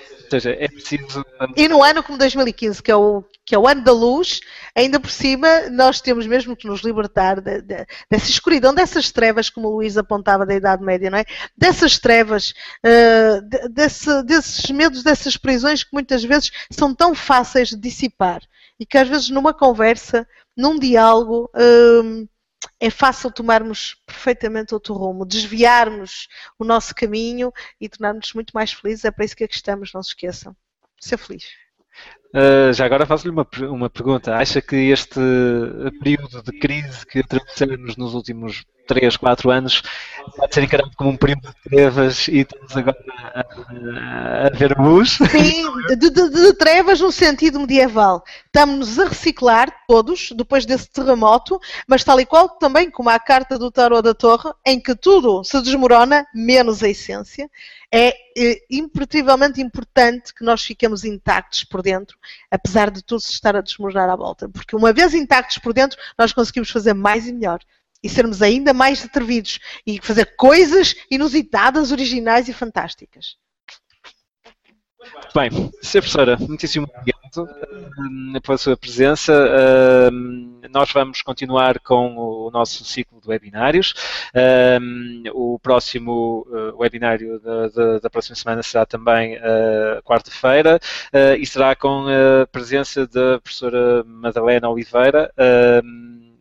Ou 0.01 0.30
seja, 0.30 0.51
é 0.51 0.68
preciso. 0.68 1.24
E 1.57 1.68
no 1.68 1.82
ano 1.82 2.03
como 2.03 2.18
2015, 2.18 2.82
que 2.82 2.91
é, 2.91 2.97
o, 2.97 3.24
que 3.49 3.55
é 3.55 3.59
o 3.59 3.66
ano 3.66 3.82
da 3.82 3.92
luz, 3.92 4.40
ainda 4.76 5.01
por 5.01 5.11
cima, 5.11 5.70
nós 5.70 6.03
temos 6.03 6.26
mesmo 6.26 6.55
que 6.55 6.66
nos 6.66 6.82
libertar 6.82 7.40
de, 7.40 7.62
de, 7.62 7.86
dessa 8.11 8.28
escuridão, 8.28 8.74
dessas 8.74 9.11
trevas, 9.11 9.49
como 9.49 9.68
o 9.68 9.76
Luís 9.76 9.96
apontava 9.96 10.44
da 10.44 10.55
Idade 10.55 10.84
Média, 10.84 11.09
não 11.09 11.16
é? 11.16 11.24
Dessas 11.57 11.99
trevas, 11.99 12.53
uh, 12.84 13.40
de, 13.40 13.68
desse, 13.70 14.22
desses 14.24 14.70
medos, 14.70 15.03
dessas 15.03 15.38
prisões 15.38 15.82
que 15.82 15.94
muitas 15.94 16.22
vezes 16.22 16.53
são 16.70 16.94
tão 16.94 17.14
fáceis 17.14 17.70
de 17.70 17.76
dissipar 17.76 18.42
e 18.78 18.84
que 18.84 18.99
às 18.99 19.09
vezes 19.09 19.30
numa 19.30 19.55
conversa, 19.55 20.28
num 20.55 20.78
diálogo. 20.78 21.51
Uh, 21.55 22.28
é 22.80 22.90
fácil 22.90 23.30
tomarmos 23.30 23.96
perfeitamente 24.05 24.74
outro 24.74 24.92
rumo, 24.92 25.24
desviarmos 25.24 26.28
o 26.59 26.64
nosso 26.64 26.92
caminho 26.92 27.53
e 27.80 27.88
tornarmos 27.88 28.32
muito 28.34 28.51
mais 28.53 28.72
felizes. 28.72 29.05
É 29.05 29.11
para 29.12 29.24
isso 29.24 29.36
que 29.36 29.44
aqui 29.44 29.55
estamos, 29.55 29.92
não 29.92 30.03
se 30.03 30.11
esqueçam. 30.11 30.57
Ser 31.01 31.16
feliz. 31.16 31.44
Uh, 32.35 32.72
já 32.72 32.85
agora 32.85 33.07
faço-lhe 33.07 33.33
uma, 33.33 33.47
uma 33.70 33.91
pergunta. 33.91 34.37
Acha 34.37 34.61
que 34.61 34.76
este 34.76 35.20
período 36.01 36.43
de 36.43 36.59
crise 36.59 37.07
que 37.07 37.20
atravessamos 37.20 37.97
nos 37.97 38.14
últimos 38.14 38.64
3, 38.89 39.16
4 39.16 39.51
anos 39.51 39.83
pode 40.37 40.55
ser 40.55 40.64
encarado 40.64 40.91
como 40.97 41.11
um 41.11 41.16
período 41.16 41.43
de 41.43 41.70
trevas 41.70 42.26
e 42.26 42.39
estamos 42.39 42.76
agora 42.76 42.99
a, 43.35 44.47
a 44.47 44.51
ver 44.51 44.76
a 44.76 44.83
luz. 44.83 45.18
Sim, 45.31 45.64
de, 45.89 46.11
de, 46.11 46.31
de, 46.31 46.53
trevas 46.55 47.01
no 47.01 47.12
sentido 47.12 47.61
medieval. 47.61 48.24
Estamos 48.47 48.99
a 48.99 49.05
reciclar 49.05 49.72
todos 49.87 50.31
depois 50.35 50.64
desse 50.64 50.91
terremoto, 50.91 51.61
mas 51.87 52.03
tal 52.03 52.18
e 52.18 52.26
qual 52.26 52.49
também 52.49 52.91
como 52.91 53.11
a 53.11 53.18
carta 53.18 53.59
do 53.59 53.70
tarot 53.70 54.03
da 54.03 54.14
torre, 54.14 54.51
em 54.66 54.81
que 54.81 54.95
tudo 54.97 55.45
se 55.45 55.61
desmorona, 55.62 56.26
menos 56.35 56.83
a 56.83 56.89
essência. 56.89 57.49
É, 57.93 58.09
é 58.37 58.59
imperativamente 58.70 59.62
importante 59.62 60.35
que 60.35 60.45
nós 60.45 60.62
fiquemos 60.62 61.05
intactos 61.05 61.64
por 61.64 61.81
dentro, 61.81 62.18
apesar 62.51 62.91
de 62.91 63.03
tudo 63.03 63.21
se 63.21 63.33
estar 63.33 63.57
a 63.57 63.61
desmoronar 63.61 64.09
à 64.09 64.16
volta. 64.16 64.49
Porque 64.49 64.77
uma 64.77 64.93
vez 64.93 65.14
intactos 65.14 65.59
por 65.59 65.73
dentro, 65.73 65.99
nós 66.19 66.33
conseguimos 66.33 66.71
fazer 66.71 66.95
mais 66.95 67.27
e 67.27 67.33
melhor 67.33 67.61
e 68.03 68.09
sermos 68.09 68.43
ainda 68.43 68.73
mais 68.73 69.05
atrevidos 69.05 69.59
e 69.87 70.01
fazer 70.01 70.37
coisas 70.37 70.95
inusitadas, 71.11 71.91
originais 71.91 72.49
e 72.49 72.53
fantásticas. 72.53 73.37
Bem, 75.34 75.51
Sra. 75.80 76.01
Professora, 76.01 76.36
muitíssimo 76.40 76.88
obrigado 76.92 77.44
uh, 77.44 78.40
pela 78.40 78.59
sua 78.59 78.76
presença. 78.76 79.32
Uh, 79.32 80.68
nós 80.70 80.90
vamos 80.92 81.22
continuar 81.22 81.78
com 81.78 82.16
o 82.16 82.51
nosso 82.51 82.84
ciclo 82.84 83.20
de 83.20 83.28
webinários. 83.28 83.94
Uh, 84.34 85.30
o 85.32 85.59
próximo 85.61 86.46
webinário 86.76 87.40
da, 88.03 88.11
próxima 88.11 88.34
semana 88.34 88.62
será 88.62 88.84
também 88.84 89.38
quarta-feira 90.05 90.80
e 91.38 91.46
será 91.46 91.76
com 91.76 92.07
a 92.09 92.46
presença 92.46 93.07
da 93.07 93.38
professora 93.40 94.03
Madalena 94.05 94.68
Oliveira. 94.68 95.32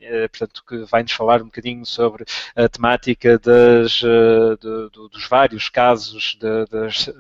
Eh, 0.10 0.28
portanto, 0.28 0.64
que 0.66 0.78
vai-nos 0.86 1.12
falar 1.12 1.42
um 1.42 1.46
bocadinho 1.46 1.86
sobre 1.86 2.24
a 2.56 2.70
temática 2.70 3.38
das, 3.38 4.02
eh, 4.04 4.58
de, 4.60 4.90
de, 4.90 5.10
dos 5.10 5.28
vários 5.28 5.70
casos 5.70 6.38
de, 6.40 6.66
das, 6.66 7.08
eh, 7.08 7.14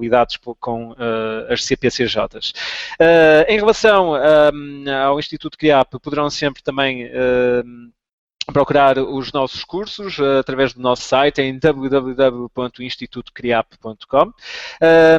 lidados 0.00 0.38
com 0.58 0.94
as 1.48 1.64
CPCJs. 1.64 2.52
em 3.48 3.56
relação 3.56 4.14
ao 4.14 5.18
Instituto 5.18 5.58
CRIAP, 5.58 5.98
poderão 6.00 6.28
sempre 6.30 6.62
também 6.62 7.10
procurar 8.44 8.98
os 8.98 9.32
nossos 9.32 9.64
cursos 9.64 10.18
uh, 10.18 10.38
através 10.40 10.72
do 10.72 10.80
nosso 10.80 11.02
site 11.02 11.40
em 11.40 11.58
www.institutocriap.com 11.58 14.32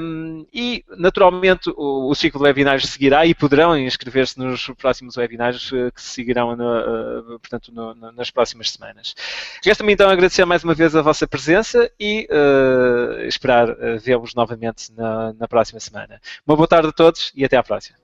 um, 0.02 0.46
e, 0.54 0.86
naturalmente, 0.98 1.70
o, 1.70 2.10
o, 2.10 2.16
ciclo 2.16 2.40
de 2.40 2.46
webinários 2.46 2.90
seguirá 2.90 3.26
e 3.26 3.34
poderão 3.34 3.78
inscrever-se 3.78 4.38
nos 4.40 4.68
próximos 4.78 5.18
webinários 5.18 5.72
uh, 5.72 5.92
que 5.94 6.02
seguirão 6.02 6.56
no, 6.56 6.66
uh, 6.66 7.40
portanto, 7.40 7.72
no, 7.74 7.94
no, 7.96 8.12
nas 8.12 8.30
próximas 8.30 8.72
semanas. 8.72 9.16
Resta-me 9.64 9.94
então 9.94 10.10
agradecer 10.10 10.46
mais 10.46 10.64
uma 10.64 10.74
vez 10.74 10.96
a 10.96 11.02
vossa 11.02 11.28
presença 11.28 11.92
e 12.00 12.28
esperar 13.28 13.68
vê-los 14.00 14.34
novamente 14.36 14.92
na, 14.96 15.34
na 15.34 15.48
próxima 15.48 15.80
semana. 15.80 16.22
Uma 16.46 16.56
boa 16.56 16.68
tarde 16.68 16.90
a 16.90 16.92
todos 16.92 17.32
e 17.36 17.44
até 17.46 17.58
à 17.58 17.64
próxima. 17.64 18.03